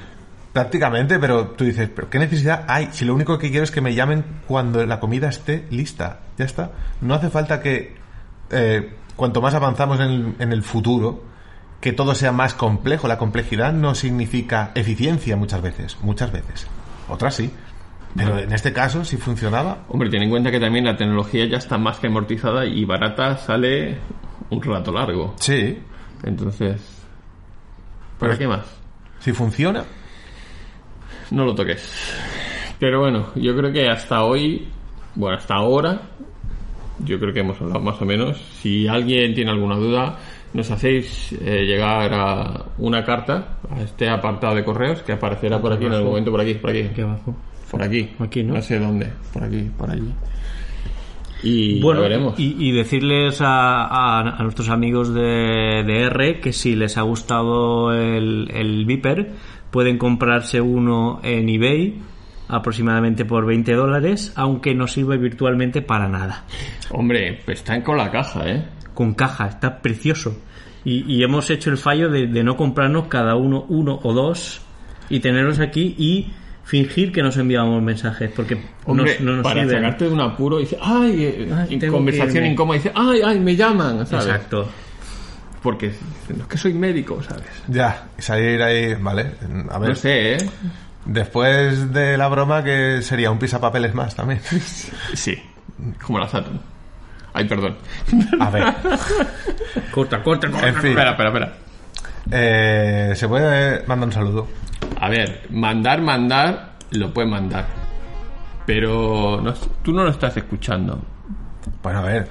Prácticamente, 0.52 1.18
pero 1.18 1.48
tú 1.48 1.64
dices, 1.64 1.90
¿pero 1.94 2.08
qué 2.08 2.18
necesidad 2.18 2.64
hay? 2.68 2.88
Si 2.92 3.04
lo 3.04 3.14
único 3.14 3.38
que 3.38 3.50
quiero 3.50 3.64
es 3.64 3.72
que 3.72 3.80
me 3.80 3.94
llamen 3.94 4.24
cuando 4.46 4.84
la 4.86 5.00
comida 5.00 5.28
esté 5.28 5.66
lista. 5.70 6.20
Ya 6.38 6.44
está. 6.44 6.70
No 7.00 7.14
hace 7.14 7.28
falta 7.28 7.60
que, 7.60 7.96
eh, 8.50 8.92
cuanto 9.16 9.40
más 9.40 9.54
avanzamos 9.54 10.00
en 10.00 10.36
en 10.38 10.52
el 10.52 10.62
futuro, 10.62 11.22
que 11.84 11.92
todo 11.92 12.14
sea 12.14 12.32
más 12.32 12.54
complejo. 12.54 13.08
La 13.08 13.18
complejidad 13.18 13.72
no 13.74 13.94
significa 13.94 14.72
eficiencia 14.74 15.36
muchas 15.36 15.60
veces. 15.60 15.98
Muchas 16.00 16.32
veces. 16.32 16.66
Otras 17.10 17.34
sí. 17.34 17.50
Pero 18.16 18.38
en 18.38 18.52
este 18.52 18.72
caso, 18.72 19.04
si 19.04 19.18
funcionaba. 19.18 19.84
Hombre, 19.88 20.08
ten 20.08 20.22
en 20.22 20.30
cuenta 20.30 20.50
que 20.50 20.58
también 20.58 20.86
la 20.86 20.96
tecnología 20.96 21.46
ya 21.46 21.58
está 21.58 21.76
más 21.76 21.98
que 21.98 22.06
amortizada 22.06 22.64
y 22.64 22.86
barata 22.86 23.36
sale 23.36 23.98
un 24.48 24.62
rato 24.62 24.92
largo. 24.92 25.34
Sí. 25.40 25.78
Entonces. 26.22 26.80
¿Para 28.18 28.38
qué 28.38 28.46
más? 28.46 28.64
Si 29.18 29.32
funciona. 29.32 29.84
No 31.32 31.44
lo 31.44 31.54
toques. 31.54 32.16
Pero 32.78 33.00
bueno, 33.00 33.26
yo 33.34 33.54
creo 33.56 33.72
que 33.72 33.90
hasta 33.90 34.24
hoy, 34.24 34.68
bueno, 35.16 35.36
hasta 35.36 35.54
ahora, 35.54 36.00
yo 36.98 37.18
creo 37.18 37.32
que 37.32 37.40
hemos 37.40 37.60
hablado 37.60 37.80
más 37.80 38.00
o 38.00 38.04
menos. 38.04 38.40
Si 38.60 38.86
alguien 38.86 39.34
tiene 39.34 39.50
alguna 39.50 39.76
duda, 39.76 40.18
nos 40.52 40.70
hacéis 40.70 41.32
eh, 41.32 41.64
llegar 41.64 42.12
a 42.14 42.64
una 42.78 43.04
carta 43.04 43.58
a 43.70 43.80
este 43.82 44.08
apartado 44.08 44.54
de 44.54 44.64
correos 44.64 45.02
que 45.02 45.12
aparecerá 45.12 45.60
por 45.60 45.72
aquí 45.72 45.86
en 45.86 45.94
el 45.94 46.04
momento, 46.04 46.30
por 46.30 46.40
aquí, 46.40 46.54
por 46.54 46.70
aquí. 46.70 46.82
Aquí 46.82 47.00
abajo. 47.00 47.36
Por 47.70 47.82
aquí. 47.82 48.10
Aquí, 48.18 48.42
¿no? 48.42 48.54
No 48.54 48.62
sé 48.62 48.78
dónde. 48.78 49.10
Por 49.32 49.44
aquí, 49.44 49.70
por 49.76 49.90
allí. 49.90 50.12
Y 51.42 51.80
bueno, 51.82 52.00
veremos. 52.00 52.34
Y, 52.38 52.72
decirles 52.72 53.40
a, 53.42 54.18
a, 54.18 54.42
nuestros 54.42 54.70
amigos 54.70 55.12
de, 55.12 55.82
de, 55.84 56.02
R 56.06 56.40
que 56.40 56.54
si 56.54 56.74
les 56.74 56.96
ha 56.96 57.02
gustado 57.02 57.92
el, 57.92 58.50
el 58.50 58.86
Viper, 58.86 59.32
pueden 59.70 59.98
comprarse 59.98 60.62
uno 60.62 61.20
en 61.22 61.48
eBay 61.50 62.00
aproximadamente 62.48 63.24
por 63.24 63.46
20 63.46 63.72
dólares, 63.74 64.32
aunque 64.36 64.74
no 64.74 64.86
sirve 64.86 65.16
virtualmente 65.16 65.82
para 65.82 66.08
nada. 66.08 66.44
Hombre, 66.90 67.40
pues 67.44 67.58
está 67.58 67.82
con 67.82 67.96
la 67.96 68.10
caja, 68.10 68.48
¿eh? 68.48 68.64
Con 68.94 69.14
caja, 69.14 69.46
está 69.48 69.80
precioso. 69.80 70.38
Y, 70.84 71.04
y 71.12 71.22
hemos 71.24 71.48
hecho 71.50 71.70
el 71.70 71.78
fallo 71.78 72.10
de, 72.10 72.26
de 72.26 72.44
no 72.44 72.56
comprarnos 72.56 73.06
cada 73.08 73.36
uno 73.36 73.64
uno 73.68 73.98
o 74.02 74.12
dos 74.12 74.60
y 75.08 75.20
tenerlos 75.20 75.58
aquí 75.60 75.94
y 75.98 76.30
fingir 76.64 77.10
que 77.12 77.22
nos 77.22 77.36
enviábamos 77.36 77.82
mensajes, 77.82 78.30
porque 78.34 78.62
Hombre, 78.84 79.12
nos- 79.14 79.20
no 79.20 79.32
nos 79.36 79.42
para 79.42 79.62
sirven. 79.62 79.76
sacarte 79.82 80.04
de 80.06 80.10
un 80.12 80.20
apuro, 80.20 80.58
dice, 80.58 80.78
ay, 80.80 81.24
eh, 81.24 81.52
Ay, 81.54 81.74
en 81.74 81.80
que 81.80 81.88
conversación 81.88 82.46
incómoda, 82.46 82.76
dice, 82.78 82.92
ay, 82.94 83.20
ay, 83.24 83.40
me 83.40 83.56
llaman, 83.56 84.06
¿sabes? 84.06 84.26
Exacto. 84.26 84.68
Porque 85.62 85.92
no 86.28 86.42
es 86.42 86.48
que 86.48 86.58
soy 86.58 86.74
médico, 86.74 87.22
¿sabes? 87.22 87.46
Ya, 87.68 88.08
y 88.18 88.22
salir 88.22 88.62
ahí, 88.62 88.94
vale. 89.00 89.32
A 89.70 89.78
ver, 89.78 89.88
No 89.90 89.94
sé, 89.94 90.34
¿eh? 90.34 90.36
Después 91.04 91.92
de 91.92 92.16
la 92.16 92.28
broma 92.28 92.62
que 92.64 93.02
sería 93.02 93.30
un 93.30 93.38
pisapapeles 93.38 93.94
más 93.94 94.14
también. 94.14 94.40
Sí, 95.14 95.40
como 96.04 96.18
la 96.18 96.28
Saturn. 96.28 96.60
Ay, 97.32 97.46
perdón. 97.48 97.76
A 98.40 98.48
ver, 98.50 98.62
Corta, 99.92 100.22
corta, 100.22 100.48
corta. 100.50 100.68
en 100.68 100.74
fin, 100.76 100.90
Espera, 100.90 101.10
espera, 101.10 101.28
espera. 101.30 101.52
eh, 102.30 103.12
se 103.16 103.26
puede 103.28 103.84
mandar 103.86 104.06
un 104.08 104.12
saludo. 104.12 104.48
A 105.00 105.08
ver, 105.08 105.46
mandar, 105.50 106.00
mandar, 106.00 106.70
lo 106.92 107.12
puedes 107.12 107.28
mandar. 107.30 107.66
Pero 108.66 109.40
no- 109.42 109.52
tú 109.82 109.92
no 109.92 110.04
lo 110.04 110.10
estás 110.10 110.36
escuchando. 110.36 111.02
Bueno, 111.82 111.98
a 111.98 112.02
ver, 112.02 112.22
no 112.22 112.28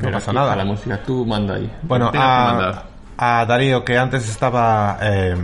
Pero 0.00 0.12
pasa 0.12 0.32
nada. 0.32 0.56
La 0.56 0.64
música, 0.64 0.98
tú 1.02 1.24
manda 1.26 1.54
ahí. 1.56 1.70
Bueno, 1.82 2.10
a, 2.14 2.82
a 3.18 3.44
Darío, 3.44 3.84
que 3.84 3.98
antes 3.98 4.28
estaba 4.28 4.98
eh, 5.02 5.36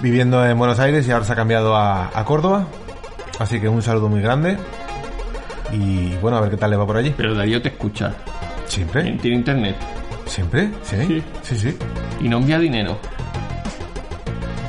viviendo 0.00 0.44
en 0.46 0.58
Buenos 0.58 0.78
Aires 0.78 1.06
y 1.08 1.10
ahora 1.10 1.24
se 1.24 1.32
ha 1.32 1.36
cambiado 1.36 1.76
a, 1.76 2.10
a 2.12 2.24
Córdoba. 2.24 2.66
Así 3.38 3.60
que 3.60 3.68
un 3.68 3.82
saludo 3.82 4.08
muy 4.08 4.20
grande. 4.20 4.56
Y 5.72 6.14
bueno, 6.16 6.36
a 6.36 6.40
ver 6.40 6.50
qué 6.50 6.56
tal 6.56 6.70
le 6.70 6.76
va 6.76 6.86
por 6.86 6.96
allí. 6.96 7.12
Pero 7.16 7.34
Darío 7.34 7.60
te 7.60 7.68
escucha. 7.68 8.12
¿Siempre? 8.66 9.12
Tiene 9.20 9.36
internet. 9.36 9.76
¿Siempre? 10.26 10.70
¿Sí? 10.82 10.96
Sí. 11.06 11.22
Sí, 11.42 11.56
sí. 11.56 11.76
Y 12.20 12.28
no 12.28 12.38
envía 12.38 12.58
dinero. 12.58 12.98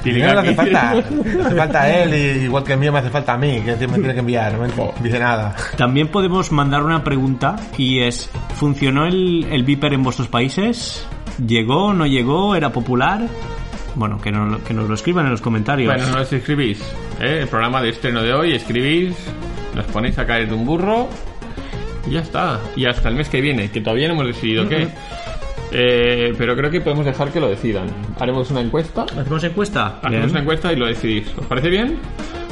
Dinero 0.03 0.34
le 0.34 0.39
hace 0.39 0.55
falta. 0.55 0.93
Le 0.93 1.41
hace 1.41 1.55
falta 1.55 1.82
a 1.82 1.89
él 1.89 2.13
y 2.13 2.43
igual 2.45 2.63
que 2.63 2.73
el 2.73 2.80
mío 2.80 2.93
me 2.93 2.99
hace 2.99 3.09
falta 3.09 3.34
a 3.34 3.38
mí, 3.38 3.61
que 3.61 3.88
me 3.88 3.97
tiene 3.97 4.13
que 4.13 4.19
enviar. 4.19 4.53
No 4.53 4.59
me 4.59 5.03
dice 5.03 5.19
nada. 5.19 5.55
También 5.75 6.07
podemos 6.07 6.51
mandar 6.51 6.84
una 6.84 7.03
pregunta 7.03 7.55
y 7.78 7.99
es, 7.99 8.30
¿funcionó 8.55 9.05
el, 9.05 9.45
el 9.51 9.63
Viper 9.63 9.93
en 9.93 10.03
vuestros 10.03 10.28
países? 10.30 11.05
¿Llegó, 11.45 11.93
no 11.93 12.05
llegó? 12.05 12.55
¿Era 12.55 12.71
popular? 12.71 13.28
Bueno, 13.98 14.22
que, 14.22 14.32
no- 14.32 14.64
que 14.64 14.74
nos 14.74 14.88
lo 14.88 14.93
escriban 14.93 15.26
en 15.26 15.32
los 15.32 15.41
comentarios. 15.41 15.91
Bueno, 15.93 16.10
nos 16.16 16.32
escribís. 16.32 16.80
¿eh? 17.20 17.39
El 17.41 17.48
programa 17.48 17.82
de 17.82 17.89
estreno 17.89 18.22
de 18.22 18.32
hoy, 18.34 18.54
escribís, 18.54 19.16
nos 19.76 19.86
ponéis 19.88 20.18
a 20.20 20.26
caer 20.28 20.48
de 20.48 20.54
un 20.54 20.66
burro 20.66 21.08
y 22.06 22.12
ya 22.12 22.20
está. 22.22 22.60
Y 22.76 22.86
hasta 22.86 23.10
el 23.10 23.16
mes 23.16 23.28
que 23.28 23.41
viene, 23.41 23.72
que 23.72 23.82
todavía 23.82 24.08
no 24.08 24.14
hemos 24.14 24.28
decidido 24.28 24.70
qué. 24.70 24.88
Eh, 25.72 26.34
pero 26.38 26.56
creo 26.56 26.70
que 26.70 26.80
podemos 26.80 27.06
dejar 27.06 27.30
que 27.32 27.39
lo 27.39 27.50
decidan. 27.50 27.88
Haremos 28.20 28.50
una 28.52 28.62
encuesta. 28.62 29.04
¿Hacemos 29.20 29.43
encuesta? 29.43 29.88
Hacemos 29.98 30.12
Bien. 30.12 30.30
una 30.30 30.39
encuesta 30.41 30.72
y 30.72 30.76
lo 30.76 30.86
decidís. 30.86 31.28
¿Os 31.36 31.45
parece 31.48 31.70
bien? 31.70 31.98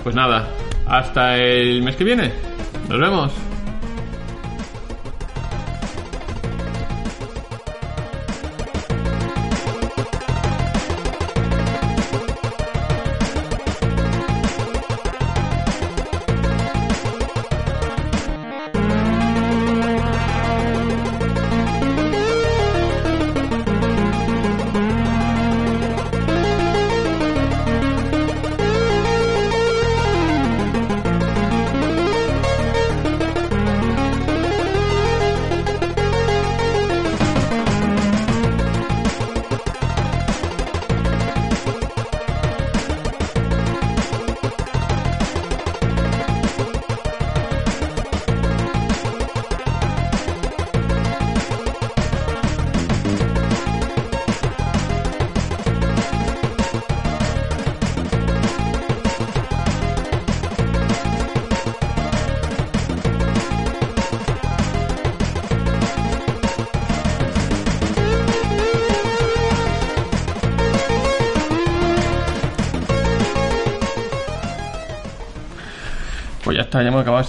Pues 0.04 0.16
nada, 0.16 0.50
hasta 0.88 1.38
el 1.38 1.82
mes 1.84 1.96
que 1.96 2.04
viene. 2.04 2.32
Nos 2.90 3.00
vemos. 3.00 3.32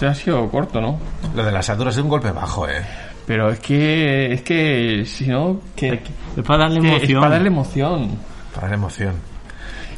Ha 0.02 0.14
sido 0.14 0.48
corto, 0.50 0.80
¿no? 0.80 0.98
Lo 1.34 1.44
de 1.44 1.52
la 1.52 1.62
Saturn 1.62 1.88
es 1.90 1.96
un 1.98 2.08
golpe 2.08 2.30
bajo, 2.32 2.68
eh. 2.68 2.82
Pero 3.26 3.50
es 3.50 3.58
que, 3.60 4.32
es 4.32 4.42
que, 4.42 5.04
si 5.06 5.26
no, 5.26 5.60
que, 5.74 6.00
Es 6.36 6.44
para 6.44 6.64
darle 6.64 6.80
que 6.80 6.88
es 6.88 6.94
emoción. 6.98 7.20
para 7.20 7.32
darle 7.32 7.48
emoción. 7.48 8.08
Para 8.54 8.68
la 8.68 8.74
emoción. 8.74 9.14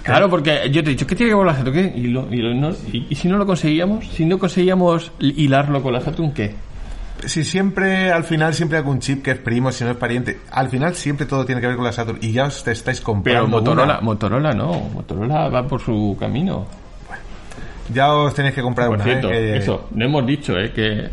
Claro, 0.03 0.31
porque 0.31 0.71
yo 0.73 0.83
te 0.83 0.89
he 0.91 0.93
dicho, 0.95 1.07
¿qué 1.07 1.15
tiene 1.15 1.31
que 1.31 1.35
ver 1.37 1.45
con 1.45 1.47
la 1.47 1.55
Saturn? 1.57 1.93
Y, 1.95 2.07
lo- 2.07 2.33
y 2.33 2.37
lo- 2.39 2.55
no- 2.55 2.71
y- 2.93 3.07
y 3.11 3.15
si 3.15 3.29
no 3.29 3.37
lo 3.37 3.45
conseguíamos, 3.45 4.07
si 4.09 4.25
no 4.25 4.39
conseguíamos 4.39 5.13
hilarlo 5.19 5.83
con 5.83 5.93
la 5.93 6.01
Saturn, 6.01 6.33
¿qué? 6.33 6.55
Si 7.27 7.43
siempre, 7.45 8.11
al 8.13 8.25
final, 8.25 8.55
siempre 8.55 8.79
hay 8.79 8.83
algún 8.83 9.01
chip 9.01 9.23
que 9.25 9.33
es 9.33 9.39
primo, 9.39 9.73
si 9.73 9.83
no 9.85 9.91
es 9.91 9.97
pariente. 9.97 10.41
Al 10.53 10.69
final, 10.71 10.95
siempre 10.95 11.27
todo 11.27 11.45
tiene 11.45 11.61
que 11.61 11.67
ver 11.67 11.77
con 11.77 11.85
la 11.85 11.93
Saturn. 11.93 12.19
Y 12.23 12.33
ya 12.33 12.45
os 12.45 12.63
te 12.65 12.71
estáis 12.71 13.01
comprando. 13.01 13.41
Pero 13.45 13.49
Motorola, 13.51 13.95
una. 13.95 14.01
Motorola 14.01 14.53
no, 14.53 14.73
Motorola 14.95 15.49
va 15.49 15.67
por 15.67 15.81
su 15.83 16.17
camino. 16.19 16.65
Ya 17.93 18.13
os 18.13 18.35
tenéis 18.35 18.55
que 18.55 18.63
comprar 18.63 18.89
Por 18.89 18.97
una, 18.97 19.05
cierto, 19.05 19.29
eh, 19.31 19.33
que- 19.35 19.57
eso, 19.59 19.89
no 19.93 20.05
hemos 20.05 20.27
dicho, 20.27 20.57
¿eh? 20.59 20.73
Que 20.73 21.09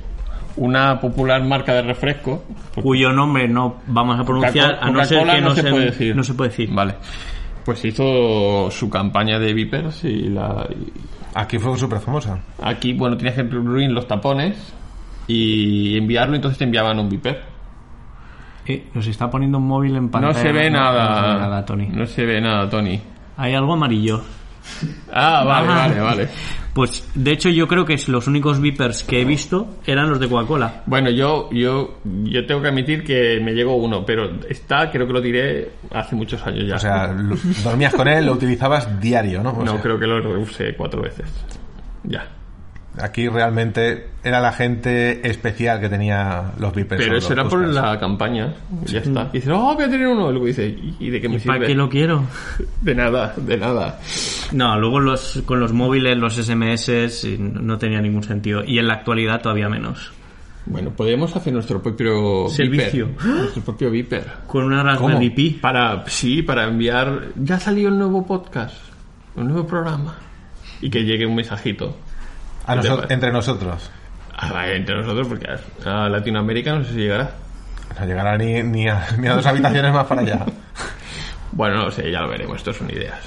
una 0.57 0.99
popular 0.99 1.43
marca 1.43 1.73
de 1.73 1.82
refresco, 1.84 2.43
Cuyo 2.82 3.11
nombre 3.13 3.47
no 3.47 3.78
vamos 3.88 4.19
a 4.19 4.23
pronunciar, 4.23 4.78
a 4.82 4.89
no 4.89 5.03
ser 5.05 5.19
que 5.26 5.41
no 5.41 5.49
no 5.49 5.55
se 5.55 5.61
se, 5.61 5.69
puede 5.69 5.86
decir. 5.86 6.15
No 6.15 6.23
se 6.23 6.34
puede 6.34 6.49
decir. 6.49 6.69
Vale. 6.73 6.95
Pues 7.63 7.84
hizo 7.86 8.69
su 8.69 8.89
campaña 8.89 9.39
de 9.39 9.53
Vipers 9.53 10.03
y 10.03 10.30
la 10.30 10.67
y 10.69 10.91
Aquí 11.34 11.57
fue 11.59 11.78
súper 11.78 11.99
famosa. 11.99 12.39
aquí, 12.61 12.93
bueno, 12.93 13.17
tenías 13.17 13.36
que 13.36 13.41
incluir 13.41 13.89
los 13.91 14.07
tapones 14.07 14.73
y 15.28 15.97
enviarlo, 15.97 16.36
entonces 16.36 16.57
te 16.57 16.63
enviaban 16.65 16.97
un 16.99 17.09
Viper. 17.09 17.41
Eh, 18.67 18.88
nos 18.93 19.05
está 19.07 19.30
poniendo 19.30 19.57
un 19.57 19.67
móvil 19.67 19.95
en 19.95 20.09
pantalla. 20.09 20.34
No 20.34 20.39
se 20.39 20.51
ve 20.51 20.69
No, 20.69 20.80
nada. 20.80 21.09
no 21.09 21.15
se 21.15 21.21
ve 21.34 21.39
nada, 21.39 21.65
Tony. 21.65 21.88
No 21.88 22.05
se 22.05 22.26
ve 22.26 22.41
nada, 22.41 22.69
Tony. 22.69 23.01
Hay 23.38 23.53
algo 23.53 23.73
amarillo. 23.73 24.21
Ah, 25.13 25.43
vale, 25.45 25.67
Ah. 25.69 25.76
vale, 25.88 25.99
vale. 26.01 26.30
Pues 26.76 27.07
de 27.15 27.32
hecho 27.32 27.47
yo 27.49 27.69
creo 27.69 27.86
que 27.86 27.93
es 27.93 28.09
los 28.09 28.28
únicos 28.28 28.59
Vipers 28.59 29.03
que 29.05 29.21
he 29.21 29.26
visto 29.26 29.78
eran 29.88 30.09
los 30.09 30.19
de 30.19 30.28
Coca-Cola. 30.28 30.84
Bueno, 30.86 31.09
yo, 31.09 31.49
yo, 31.53 31.99
yo 32.26 32.45
tengo 32.45 32.61
que 32.61 32.67
admitir 32.67 33.01
que 33.05 33.39
me 33.41 33.53
llegó 33.53 33.78
uno, 33.78 34.05
pero 34.05 34.30
está, 34.49 34.91
creo 34.91 35.07
que 35.07 35.13
lo 35.13 35.21
tiré 35.21 35.69
hace 35.91 36.17
muchos 36.17 36.45
años 36.45 36.67
ya. 36.67 36.76
O 36.76 36.80
sea, 36.80 37.07
lo- 37.13 37.38
dormías 37.63 37.93
con 37.95 38.09
él, 38.09 38.26
lo 38.26 38.34
utilizabas 38.34 38.99
diario, 38.99 39.41
¿no? 39.41 39.51
O 39.51 39.63
no, 39.63 39.71
sea, 39.71 39.82
creo 39.82 39.97
que 39.97 40.05
lo 40.05 40.38
usé 40.41 40.76
cuatro 40.76 41.01
veces. 41.01 41.32
Ya. 42.03 42.28
Aquí 43.02 43.28
realmente 43.28 44.08
era 44.24 44.39
la 44.39 44.52
gente 44.54 45.28
especial 45.28 45.80
que 45.82 45.89
tenía 45.89 46.54
los 46.60 46.74
Vipers. 46.74 47.04
Pero 47.04 47.18
eso 47.18 47.34
era 47.34 47.48
por 47.48 47.68
la 47.68 48.00
campaña. 48.00 48.54
y 48.86 48.91
Ya 48.91 49.00
está. 49.00 49.30
Y 49.34 49.38
dices, 49.38 49.52
oh, 49.54 49.74
voy 49.76 49.84
a 49.84 49.89
tener 49.89 50.08
uno. 50.08 50.30
Y 50.30 50.32
luego 50.32 50.46
dice, 50.46 50.68
¿y 50.68 50.96
y 51.00 51.10
de 51.10 51.20
qué 51.20 51.28
me 51.28 51.39
¿Para 51.39 51.56
sirve? 51.56 51.68
qué 51.68 51.76
lo 51.76 51.89
quiero? 51.89 52.24
De 52.82 52.96
nada, 52.96 53.34
de 53.36 53.58
nada. 53.58 54.00
No, 54.52 54.80
luego 54.80 55.00
los, 55.00 55.41
con 55.46 55.60
los 55.60 55.74
móviles, 55.74 56.18
los 56.18 56.36
SMS, 56.36 57.24
y 57.26 57.38
no 57.38 57.78
tenía 57.78 58.00
ningún 58.00 58.24
sentido. 58.24 58.64
Y 58.66 58.80
en 58.80 58.88
la 58.88 58.96
actualidad 58.96 59.41
todavía 59.41 59.68
menos. 59.70 60.12
Bueno, 60.68 60.91
podemos 60.91 61.36
hacer 61.36 61.54
nuestro 61.54 61.82
propio 61.82 62.48
Servicio. 62.50 63.08
Viper. 63.08 63.26
Nuestro 63.26 63.62
propio 63.64 63.91
Viper. 63.91 64.26
Con 64.48 64.64
una 64.64 64.82
Raspberry 64.84 65.30
Pi. 65.30 65.50
Para, 65.62 66.04
sí, 66.08 66.41
para 66.41 66.66
enviar. 66.66 67.28
Ya 67.36 67.60
salió 67.60 67.89
el 67.89 67.98
nuevo 67.98 68.26
podcast, 68.26 68.76
un 69.36 69.48
nuevo 69.50 69.68
programa. 69.68 70.16
Y 70.82 70.89
que 70.89 71.04
llegue 71.04 71.26
un 71.26 71.36
mensajito. 71.36 71.98
A 72.68 72.76
¿Qué 72.76 72.82
te 72.82 72.88
noso- 72.88 72.95
parece? 72.97 73.13
entre 73.13 73.32
nosotros. 73.32 73.91
Ah, 74.38 74.68
entre 74.70 74.95
nosotros, 74.95 75.28
porque 75.28 75.47
a 75.89 76.09
Latinoamérica 76.09 76.76
no 76.76 76.84
sé 76.84 76.91
si 76.93 76.99
llegará. 76.99 77.32
No 77.99 78.05
llegará 78.05 78.38
ni, 78.38 78.61
ni, 78.63 78.88
a, 78.88 79.05
ni 79.18 79.28
a 79.28 79.36
dos 79.36 79.45
habitaciones 79.45 79.93
más 79.93 80.05
para 80.07 80.22
allá. 80.22 80.45
Bueno, 81.51 81.78
no 81.86 81.89
sé, 81.91 82.11
ya 82.11 82.20
lo 82.20 82.28
veremos. 82.28 82.57
Esto 82.57 82.74
son 82.74 82.89
ideas. 82.89 83.18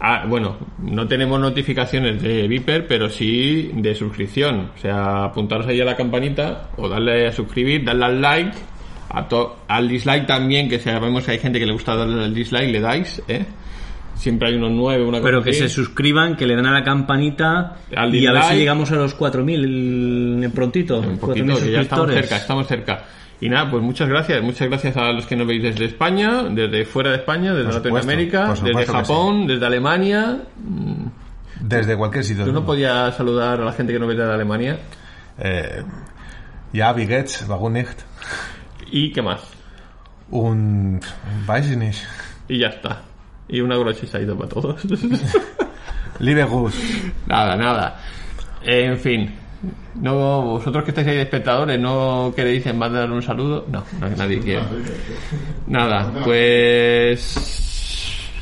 Ah, 0.00 0.24
bueno, 0.26 0.56
no 0.78 1.06
tenemos 1.06 1.38
notificaciones 1.38 2.22
de 2.22 2.48
Viper, 2.48 2.86
pero 2.86 3.10
sí 3.10 3.70
de 3.74 3.94
suscripción. 3.94 4.70
O 4.74 4.78
sea, 4.80 5.24
apuntaros 5.24 5.66
ahí 5.66 5.78
a 5.80 5.84
la 5.84 5.94
campanita 5.94 6.70
o 6.78 6.88
darle 6.88 7.26
a 7.28 7.32
suscribir, 7.32 7.84
darle 7.84 8.04
al 8.06 8.22
like, 8.22 8.56
a 9.10 9.28
to- 9.28 9.58
al 9.68 9.86
dislike 9.86 10.26
también, 10.26 10.66
que 10.66 10.78
sabemos 10.80 11.24
que 11.24 11.32
hay 11.32 11.38
gente 11.40 11.58
que 11.58 11.66
le 11.66 11.74
gusta 11.74 11.94
darle 11.94 12.24
al 12.24 12.32
dislike, 12.34 12.70
le 12.72 12.80
dais, 12.80 13.22
¿eh? 13.28 13.44
Siempre 14.22 14.50
hay 14.50 14.54
unos 14.54 14.70
nueve, 14.70 15.02
una 15.02 15.18
cosa 15.18 15.24
Pero 15.24 15.42
que 15.42 15.50
así. 15.50 15.58
se 15.58 15.68
suscriban, 15.68 16.36
que 16.36 16.46
le 16.46 16.54
den 16.54 16.64
a 16.64 16.70
la 16.70 16.84
campanita 16.84 17.78
Al 17.92 18.14
y 18.14 18.24
a 18.24 18.32
ver 18.32 18.44
si 18.44 18.54
llegamos 18.54 18.92
a 18.92 18.94
los 18.94 19.18
4.000 19.18 20.52
prontito. 20.52 21.00
un 21.00 21.18
4.000 21.18 21.18
poquito, 21.18 21.60
que 21.60 21.72
ya 21.72 21.80
estamos 21.80 22.12
cerca, 22.12 22.36
estamos 22.36 22.66
cerca. 22.68 23.04
Y 23.40 23.48
nada, 23.48 23.68
pues 23.68 23.82
muchas 23.82 24.08
gracias, 24.08 24.40
muchas 24.40 24.68
gracias 24.68 24.96
a 24.96 25.10
los 25.10 25.26
que 25.26 25.34
nos 25.34 25.48
veis 25.48 25.64
desde 25.64 25.86
España, 25.86 26.44
desde 26.44 26.84
fuera 26.84 27.10
de 27.10 27.16
España, 27.16 27.52
desde 27.52 27.72
supuesto, 27.72 27.88
Latinoamérica, 27.96 28.54
desde 28.62 28.86
Japón, 28.86 29.48
desde 29.48 29.66
Alemania. 29.66 30.42
Desde 31.60 31.96
cualquier 31.96 32.22
sitio. 32.22 32.44
¿Tú 32.44 32.52
no 32.52 32.64
podías 32.64 33.16
saludar 33.16 33.60
a 33.60 33.64
la 33.64 33.72
gente 33.72 33.92
que 33.92 33.98
nos 33.98 34.06
ve 34.06 34.14
desde 34.14 34.32
Alemania? 34.32 34.78
Eh, 35.40 35.82
ja, 36.72 36.92
wie 36.92 37.08
geht's? 37.08 37.44
Warum 37.48 37.72
nicht? 37.72 37.98
¿Y 38.88 39.10
qué 39.10 39.20
más? 39.20 39.40
Un... 40.30 41.00
Weiß 41.44 41.68
ich 41.68 41.76
nicht. 41.76 42.04
Y 42.48 42.58
ya 42.60 42.68
está. 42.68 43.02
Y 43.52 43.60
una 43.60 43.76
ido 44.22 44.36
para 44.36 44.48
todos. 44.48 44.82
Liebe 46.20 46.42
Gus. 46.44 46.74
nada, 47.26 47.54
nada. 47.54 48.00
En 48.62 48.98
fin. 48.98 49.30
No, 49.94 50.42
vosotros 50.42 50.82
que 50.84 50.90
estáis 50.90 51.06
ahí 51.08 51.16
de 51.16 51.22
espectadores, 51.22 51.78
¿no 51.78 52.32
queréis 52.34 52.74
mandar 52.74 53.12
un 53.12 53.22
saludo? 53.22 53.66
No, 53.70 53.84
no 54.00 54.08
nadie 54.16 54.40
quiere. 54.40 54.62
Nada, 55.66 56.10
pues... 56.24 57.20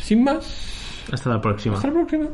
Sin 0.00 0.22
más. 0.22 1.04
Hasta 1.12 1.30
la 1.30 1.40
próxima. 1.40 1.74
Hasta 1.74 1.88
la 1.88 1.94
próxima. 1.94 2.28